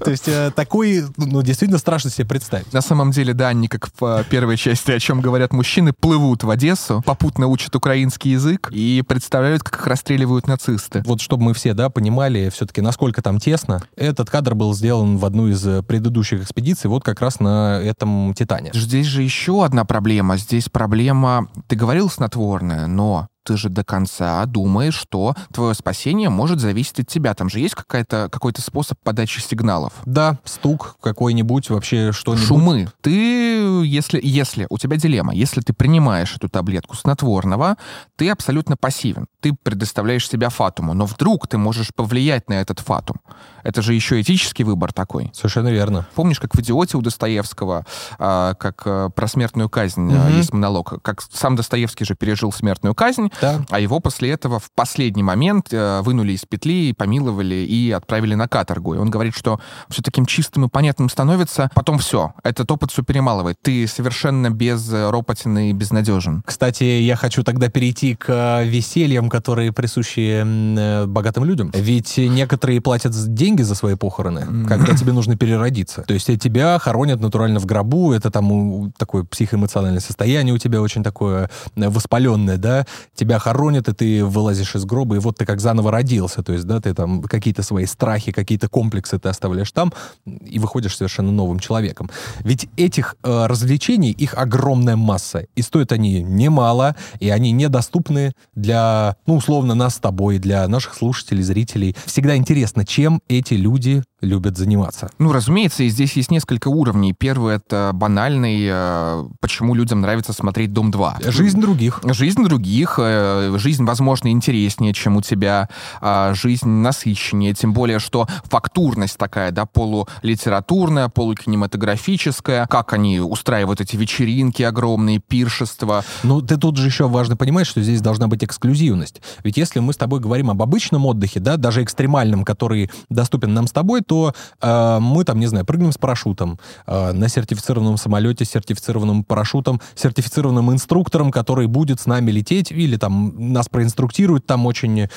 То 0.05 0.11
есть 0.11 0.29
э, 0.29 0.51
такой, 0.55 1.03
ну, 1.17 1.41
действительно 1.41 1.79
страшно 1.79 2.09
себе 2.09 2.25
представить. 2.25 2.44
На 2.71 2.81
самом 2.81 3.11
деле, 3.11 3.33
да, 3.33 3.49
они, 3.49 3.67
как 3.67 3.89
в 3.99 4.03
э, 4.03 4.23
первой 4.29 4.57
части, 4.57 4.91
о 4.91 4.99
чем 4.99 5.21
говорят 5.21 5.53
мужчины, 5.53 5.93
плывут 5.93 6.43
в 6.43 6.49
Одессу, 6.49 7.01
попутно 7.05 7.47
учат 7.47 7.75
украинский 7.75 8.31
язык 8.31 8.69
и 8.71 9.03
представляют, 9.07 9.63
как 9.63 9.79
их 9.79 9.87
расстреливают 9.87 10.47
нацисты. 10.47 11.03
Вот 11.05 11.21
чтобы 11.21 11.43
мы 11.43 11.53
все, 11.53 11.73
да, 11.73 11.89
понимали 11.89 12.49
все-таки, 12.49 12.81
насколько 12.81 13.21
там 13.21 13.39
тесно, 13.39 13.81
этот 13.95 14.29
кадр 14.29 14.55
был 14.55 14.73
сделан 14.73 15.17
в 15.17 15.25
одну 15.25 15.47
из 15.47 15.65
э, 15.65 15.83
предыдущих 15.83 16.43
экспедиций, 16.43 16.89
вот 16.89 17.03
как 17.03 17.21
раз 17.21 17.39
на 17.39 17.79
этом 17.81 18.33
Титане. 18.33 18.71
Здесь 18.73 19.07
же 19.07 19.21
еще 19.21 19.63
одна 19.63 19.85
проблема. 19.85 20.37
Здесь 20.37 20.69
проблема, 20.69 21.47
ты 21.67 21.75
говорил 21.75 22.09
снотворная, 22.09 22.87
но 22.87 23.27
ты 23.45 23.57
же 23.57 23.69
до 23.69 23.83
конца 23.83 24.43
думаешь, 24.45 24.95
что 24.95 25.35
твое 25.53 25.75
спасение 25.75 26.29
может 26.29 26.59
зависеть 26.59 26.99
от 26.99 27.07
тебя. 27.07 27.33
Там 27.35 27.47
же 27.47 27.59
есть 27.59 27.75
какая-то, 27.75 28.27
какой-то 28.31 28.61
способ 28.61 28.97
подачи 29.03 29.39
сигналов. 29.39 29.93
Да, 30.05 30.39
стук 30.43 30.97
какой-нибудь, 30.99 31.69
вообще 31.69 32.11
что-нибудь. 32.11 32.45
Шумы. 32.45 32.87
Ты, 33.01 33.83
если, 33.85 34.19
если 34.21 34.65
у 34.69 34.77
тебя 34.77 34.97
дилемма, 34.97 35.33
если 35.33 35.61
ты 35.61 35.73
принимаешь 35.73 36.35
эту 36.35 36.49
таблетку 36.49 36.95
снотворного, 36.95 37.77
ты 38.15 38.29
абсолютно 38.29 38.77
пассивен. 38.77 39.27
Ты 39.41 39.53
предоставляешь 39.53 40.27
себя 40.27 40.49
фатуму, 40.49 40.95
но 40.95 41.05
вдруг 41.05 41.47
ты 41.47 41.59
можешь 41.59 41.93
повлиять 41.93 42.49
на 42.49 42.53
этот 42.53 42.79
фатум. 42.79 43.17
Это 43.63 43.81
же 43.81 43.93
еще 43.93 44.19
этический 44.19 44.63
выбор 44.63 44.91
такой. 44.91 45.31
Совершенно 45.33 45.69
верно. 45.69 46.07
Помнишь, 46.15 46.39
как 46.39 46.55
в 46.55 46.59
«Идиоте» 46.59 46.97
у 46.97 47.01
Достоевского, 47.01 47.85
а, 48.17 48.55
как 48.55 48.81
а, 48.85 49.09
про 49.09 49.27
смертную 49.27 49.69
казнь 49.69 50.13
угу. 50.13 50.29
есть 50.29 50.53
монолог, 50.53 51.01
как 51.03 51.21
сам 51.21 51.55
Достоевский 51.55 52.05
же 52.05 52.15
пережил 52.15 52.51
смертную 52.51 52.95
казнь, 52.95 53.31
да. 53.41 53.61
а 53.69 53.79
его 53.79 53.99
после 53.99 54.31
этого 54.31 54.59
в 54.59 54.71
последний 54.73 55.23
момент 55.23 55.69
а, 55.71 56.01
вынули 56.01 56.33
из 56.33 56.45
петли, 56.45 56.93
помиловали 56.93 57.55
и 57.55 57.91
отправили 57.91 58.35
на 58.35 58.47
каторгу. 58.47 58.95
И 58.95 58.97
он 58.97 59.09
говорит, 59.09 59.35
что 59.35 59.59
все 59.89 60.01
таким 60.01 60.25
чистым 60.25 60.65
и 60.65 60.69
понятным 60.69 61.09
становится, 61.09 61.69
потом 61.73 61.99
все, 61.99 62.33
этот 62.43 62.69
опыт 62.71 62.91
все 62.91 63.03
перемалывает. 63.03 63.57
Ты 63.61 63.87
совершенно 63.87 64.49
без 64.49 64.91
ропотины 64.91 65.69
и 65.71 65.73
безнадежен. 65.73 66.43
Кстати, 66.45 66.83
я 66.83 67.15
хочу 67.15 67.43
тогда 67.43 67.69
перейти 67.69 68.15
к 68.15 68.63
весельям, 68.63 69.29
которые 69.29 69.71
присущи 69.71 70.43
э, 70.43 71.05
богатым 71.05 71.45
людям. 71.45 71.71
Ведь 71.73 72.17
некоторые 72.17 72.81
платят 72.81 73.13
деньги 73.33 73.61
за 73.61 73.75
свои 73.75 73.95
похороны, 73.95 74.67
когда 74.67 74.95
тебе 74.97 75.13
нужно 75.13 75.35
переродиться. 75.35 76.03
То 76.03 76.13
есть 76.13 76.27
тебя 76.39 76.77
хоронят 76.79 77.21
натурально 77.21 77.59
в 77.59 77.65
гробу, 77.65 78.13
это 78.13 78.31
там 78.31 78.91
такое 78.97 79.23
психоэмоциональное 79.23 79.99
состояние 79.99 80.53
у 80.53 80.57
тебя 80.57 80.81
очень 80.81 81.03
такое 81.03 81.49
э, 81.75 81.89
воспаленное, 81.89 82.57
да, 82.57 82.85
тебя 83.25 83.39
хоронят, 83.39 83.89
и 83.89 83.93
ты 83.93 84.25
вылазишь 84.25 84.75
из 84.75 84.85
гроба, 84.85 85.15
и 85.15 85.19
вот 85.19 85.37
ты 85.37 85.45
как 85.45 85.59
заново 85.59 85.91
родился, 85.91 86.43
то 86.43 86.53
есть, 86.53 86.65
да, 86.65 86.79
ты 86.79 86.93
там 86.93 87.23
какие-то 87.23 87.63
свои 87.63 87.85
страхи, 87.85 88.31
какие-то 88.31 88.69
комплексы 88.69 89.17
ты 89.17 89.29
оставляешь 89.29 89.71
там, 89.71 89.91
и 90.25 90.59
выходишь 90.59 90.95
совершенно 90.95 91.31
новым 91.31 91.59
человеком. 91.59 92.09
Ведь 92.41 92.67
этих 92.77 93.15
э, 93.23 93.45
развлечений, 93.47 94.11
их 94.11 94.35
огромная 94.35 94.95
масса, 94.95 95.47
и 95.55 95.61
стоят 95.61 95.91
они 95.91 96.21
немало, 96.21 96.95
и 97.19 97.29
они 97.29 97.51
недоступны 97.51 98.33
для, 98.53 99.15
ну, 99.25 99.37
условно, 99.37 99.73
нас 99.73 99.95
с 99.95 99.99
тобой, 99.99 100.37
для 100.37 100.67
наших 100.67 100.93
слушателей, 100.93 101.41
зрителей. 101.41 101.95
Всегда 102.05 102.35
интересно, 102.35 102.85
чем 102.85 103.21
эти 103.27 103.55
люди 103.55 104.03
любят 104.21 104.57
заниматься. 104.57 105.09
Ну, 105.19 105.31
разумеется, 105.31 105.83
и 105.83 105.89
здесь 105.89 106.13
есть 106.13 106.31
несколько 106.31 106.69
уровней. 106.69 107.13
Первый— 107.13 107.55
это 107.57 107.91
банальный, 107.93 108.65
э, 108.69 109.25
почему 109.41 109.75
людям 109.75 110.01
нравится 110.01 110.33
смотреть 110.33 110.73
«Дом-2». 110.73 111.31
Жизнь 111.31 111.59
других. 111.59 111.99
Жизнь 112.03 112.43
других. 112.43 112.95
Э, 112.97 113.55
жизнь, 113.57 113.83
возможно, 113.83 114.29
интереснее, 114.29 114.93
чем 114.93 115.17
у 115.17 115.21
тебя. 115.21 115.69
Э, 116.01 116.33
жизнь 116.33 116.67
насыщеннее. 116.67 117.53
Тем 117.53 117.73
более, 117.73 117.99
что 117.99 118.27
фактурность 118.45 119.17
такая, 119.17 119.51
да, 119.51 119.65
полулитературная, 119.65 121.09
полукинематографическая. 121.09 122.67
Как 122.67 122.93
они 122.93 123.19
устраивают 123.19 123.81
эти 123.81 123.95
вечеринки 123.95 124.63
огромные, 124.63 125.19
пиршества. 125.19 126.03
Ну, 126.23 126.41
ты 126.41 126.57
тут 126.57 126.77
же 126.77 126.87
еще 126.87 127.07
важно 127.07 127.35
понимать, 127.35 127.67
что 127.67 127.81
здесь 127.81 128.01
должна 128.01 128.27
быть 128.27 128.43
эксклюзивность. 128.43 129.21
Ведь 129.43 129.57
если 129.57 129.79
мы 129.79 129.93
с 129.93 129.97
тобой 129.97 130.19
говорим 130.19 130.49
об 130.49 130.61
обычном 130.61 131.05
отдыхе, 131.05 131.39
да, 131.39 131.57
даже 131.57 131.83
экстремальном, 131.83 132.45
который 132.45 132.89
доступен 133.09 133.53
нам 133.53 133.67
с 133.67 133.71
тобой, 133.71 134.01
то 134.05 134.33
э, 134.61 134.99
мы 134.99 135.23
там, 135.23 135.39
не 135.39 135.47
знаю, 135.47 135.65
прыгнем 135.65 135.91
с 135.91 135.97
парашютом 135.97 136.59
э, 136.87 137.11
на 137.11 137.27
сертифицированном 137.27 137.97
самолете, 137.97 138.45
сертифицированным 138.45 139.23
парашютом, 139.23 139.81
сертифицированным 139.95 140.71
инструктором, 140.71 141.31
который 141.31 141.67
будет 141.67 141.99
с 141.99 142.05
нами 142.05 142.31
лететь 142.31 142.71
или 142.71 142.97
там 142.97 143.53
нас 143.53 143.69
проинструктирует 143.69 144.45
там 144.45 144.65
очень 144.65 145.01
э, 145.01 145.07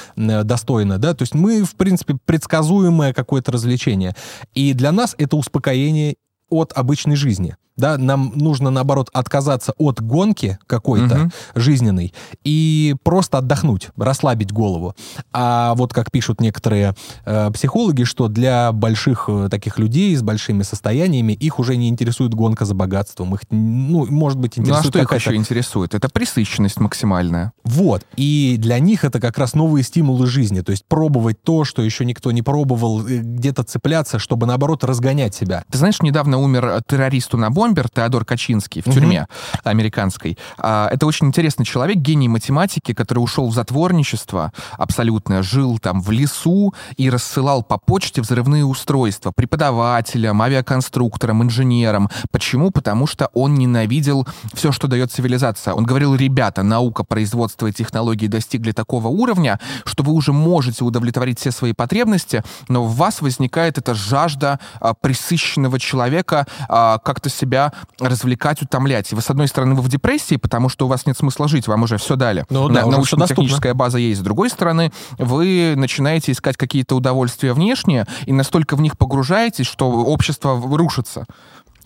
достойно, 0.45 0.99
да, 0.99 1.15
то 1.15 1.23
есть 1.23 1.35
мы, 1.35 1.65
в 1.65 1.77
принципе, 1.77 2.17
предсказуемое 2.25 3.13
какое-то 3.13 3.53
развлечение. 3.53 4.15
И 4.55 4.73
для 4.75 4.93
нас 4.93 5.15
это 5.19 5.37
успокоение 5.37 6.17
от 6.51 6.73
обычной 6.73 7.17
жизни 7.17 7.57
да, 7.79 7.97
нам 7.97 8.33
нужно, 8.35 8.71
наоборот, 8.71 9.09
отказаться 9.13 9.73
от 9.79 10.03
гонки 10.03 10.59
какой-то 10.67 11.23
угу. 11.23 11.31
жизненной 11.55 12.13
и 12.45 12.95
просто 13.05 13.39
отдохнуть, 13.39 13.89
расслабить 13.97 14.53
голову. 14.53 14.95
А 15.33 15.75
вот 15.77 15.95
как 15.95 16.11
пишут 16.11 16.41
некоторые 16.41 16.95
э, 17.25 17.51
психологи, 17.53 18.03
что 18.03 18.29
для 18.29 18.73
больших 18.73 19.27
э, 19.29 19.49
таких 19.51 19.79
людей 19.79 20.15
с 20.15 20.23
большими 20.23 20.63
состояниями 20.63 21.33
их 21.33 21.59
уже 21.61 21.77
не 21.77 21.89
интересует 21.89 22.35
гонка 22.35 22.65
за 22.65 22.75
богатством. 22.75 23.35
Их, 23.35 23.41
ну, 23.51 24.07
может 24.11 24.39
быть, 24.39 24.59
интересует... 24.59 24.95
Ну, 24.95 25.01
а 25.01 25.05
что 25.05 25.15
их 25.15 25.21
еще 25.21 25.35
интересует? 25.37 25.95
Это 25.95 26.09
присыщенность 26.09 26.81
максимальная. 26.81 27.53
Вот. 27.65 28.05
И 28.17 28.57
для 28.59 28.81
них 28.81 29.05
это 29.05 29.21
как 29.21 29.39
раз 29.39 29.55
новые 29.55 29.85
стимулы 29.85 30.27
жизни. 30.27 30.61
То 30.63 30.73
есть 30.73 30.85
пробовать 30.87 31.43
то, 31.43 31.65
что 31.65 31.83
еще 31.83 32.05
никто 32.05 32.33
не 32.33 32.43
пробовал, 32.43 33.07
э, 33.07 33.19
где-то 33.19 33.63
цепляться, 33.63 34.19
чтобы, 34.19 34.47
наоборот, 34.47 34.83
разгонять 34.83 35.35
себя. 35.35 35.65
Ты 35.71 35.79
знаешь, 35.79 36.03
недавно 36.03 36.39
умер 36.39 36.83
террорист 36.89 37.29
на 37.35 37.51
бомбер 37.69 37.89
Теодор 37.91 38.25
Качинский 38.25 38.83
в 38.83 38.87
угу. 38.87 38.95
тюрьме 38.95 39.27
американской. 39.63 40.39
А, 40.59 40.89
это 40.91 41.07
очень 41.07 41.27
интересный 41.27 41.67
человек, 41.67 41.97
гений 41.99 42.29
математики, 42.29 42.95
который 42.95 43.19
ушел 43.19 43.49
в 43.49 43.55
затворничество 43.55 44.53
абсолютно, 44.79 45.43
жил 45.43 45.79
там 45.79 46.01
в 46.01 46.11
лесу 46.11 46.75
и 46.97 47.11
рассылал 47.11 47.63
по 47.63 47.79
почте 47.79 48.23
взрывные 48.23 48.65
устройства 48.65 49.33
преподавателям, 49.33 50.41
авиаконструкторам, 50.41 51.43
инженерам. 51.43 52.09
Почему? 52.31 52.71
Потому 52.71 53.07
что 53.07 53.29
он 53.35 53.55
ненавидел 53.55 54.27
все, 54.55 54.73
что 54.73 54.89
дает 54.89 55.13
цивилизация. 55.13 55.75
Он 55.75 55.85
говорил, 55.85 56.15
ребята, 56.15 56.63
наука, 56.63 57.05
производство 57.05 57.67
и 57.67 57.73
технологии 57.73 58.29
достигли 58.29 58.73
такого 58.73 59.09
уровня, 59.09 59.61
что 59.85 60.03
вы 60.03 60.13
уже 60.13 60.33
можете 60.33 60.85
удовлетворить 60.85 61.39
все 61.39 61.51
свои 61.51 61.75
потребности, 61.75 62.43
но 62.69 62.85
в 62.85 62.97
вас 62.97 63.21
возникает 63.21 63.77
эта 63.77 63.95
жажда 63.95 64.59
а, 64.81 64.95
присыщенного 64.95 65.79
человека 65.79 66.47
а, 66.69 66.99
как-то 66.99 67.29
себя 67.29 67.58
себя 67.59 67.73
развлекать, 68.01 68.63
утомлять. 68.63 69.13
И 69.13 69.15
вы, 69.15 69.23
с 69.23 69.31
одной 69.31 69.49
стороны, 69.49 69.75
вы 69.75 69.83
в 69.83 69.89
депрессии, 69.89 70.37
потому 70.37 70.69
что 70.69 70.87
у 70.87 70.89
вас 70.89 71.07
нет 71.07 71.17
смысла 71.17 71.49
жить, 71.49 71.67
вам 71.67 71.83
уже 71.83 71.99
все 71.99 72.17
дали. 72.17 72.45
Ну, 72.51 72.69
да, 72.69 72.87
Научно-техническая 72.87 73.75
база 73.75 73.99
есть. 73.99 74.21
С 74.21 74.25
другой 74.25 74.51
стороны, 74.51 74.93
вы 75.19 75.75
начинаете 75.77 76.33
искать 76.33 76.57
какие-то 76.57 76.95
удовольствия 76.95 77.53
внешние 77.53 78.07
и 78.27 78.33
настолько 78.33 78.77
в 78.77 78.81
них 78.81 78.97
погружаетесь, 78.97 79.67
что 79.67 79.91
общество 79.91 80.61
рушится 80.77 81.27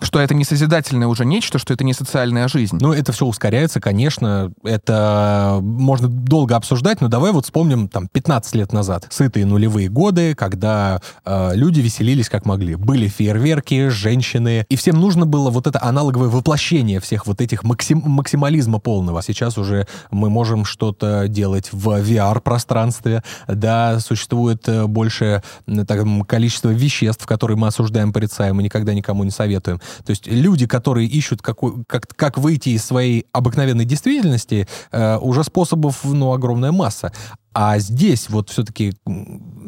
что 0.02 0.20
это 0.20 0.34
не 0.34 0.44
созидательное 0.44 1.08
уже 1.08 1.24
нечто, 1.24 1.58
что 1.58 1.72
это 1.72 1.84
не 1.84 1.94
социальная 1.94 2.48
жизнь. 2.48 2.78
Ну, 2.80 2.92
это 2.92 3.12
все 3.12 3.26
ускоряется, 3.26 3.80
конечно. 3.80 4.52
Это 4.64 5.58
можно 5.62 6.08
долго 6.08 6.56
обсуждать, 6.56 7.00
но 7.00 7.08
давай 7.08 7.32
вот 7.32 7.44
вспомним 7.44 7.88
там 7.88 8.08
15 8.08 8.54
лет 8.54 8.72
назад. 8.72 9.06
Сытые 9.10 9.46
нулевые 9.46 9.88
годы, 9.88 10.34
когда 10.34 11.00
э, 11.24 11.54
люди 11.54 11.80
веселились 11.80 12.28
как 12.28 12.46
могли. 12.46 12.74
Были 12.74 13.08
фейерверки, 13.08 13.88
женщины, 13.88 14.66
и 14.68 14.76
всем 14.76 15.00
нужно 15.00 15.26
было 15.26 15.50
вот 15.50 15.66
это 15.66 15.82
аналоговое 15.82 16.28
воплощение 16.28 17.00
всех 17.00 17.26
вот 17.26 17.40
этих 17.40 17.62
максим 17.62 18.02
максимализма 18.04 18.78
полного. 18.78 19.22
Сейчас 19.22 19.58
уже 19.58 19.86
мы 20.10 20.30
можем 20.30 20.64
что-то 20.64 21.28
делать 21.28 21.68
в 21.72 21.88
VR-пространстве, 21.88 23.22
да, 23.48 24.00
существует 24.00 24.68
э, 24.68 24.86
больше 24.86 25.42
так, 25.86 26.04
количество 26.26 26.70
веществ, 26.70 27.26
которые 27.26 27.56
мы 27.56 27.68
осуждаем, 27.68 28.12
порицаем 28.12 28.60
и 28.60 28.64
никогда 28.64 28.94
никому 28.94 29.24
не 29.24 29.30
советуем. 29.30 29.80
То 30.04 30.10
есть 30.10 30.26
люди, 30.26 30.66
которые 30.66 31.08
ищут, 31.08 31.42
какой, 31.42 31.84
как, 31.86 32.06
как 32.16 32.38
выйти 32.38 32.70
из 32.70 32.84
своей 32.84 33.26
обыкновенной 33.32 33.84
действительности, 33.84 34.68
э, 34.90 35.16
уже 35.18 35.44
способов, 35.44 36.00
ну, 36.04 36.32
огромная 36.32 36.72
масса. 36.72 37.12
А 37.54 37.78
здесь 37.78 38.30
вот 38.30 38.50
все-таки 38.50 38.94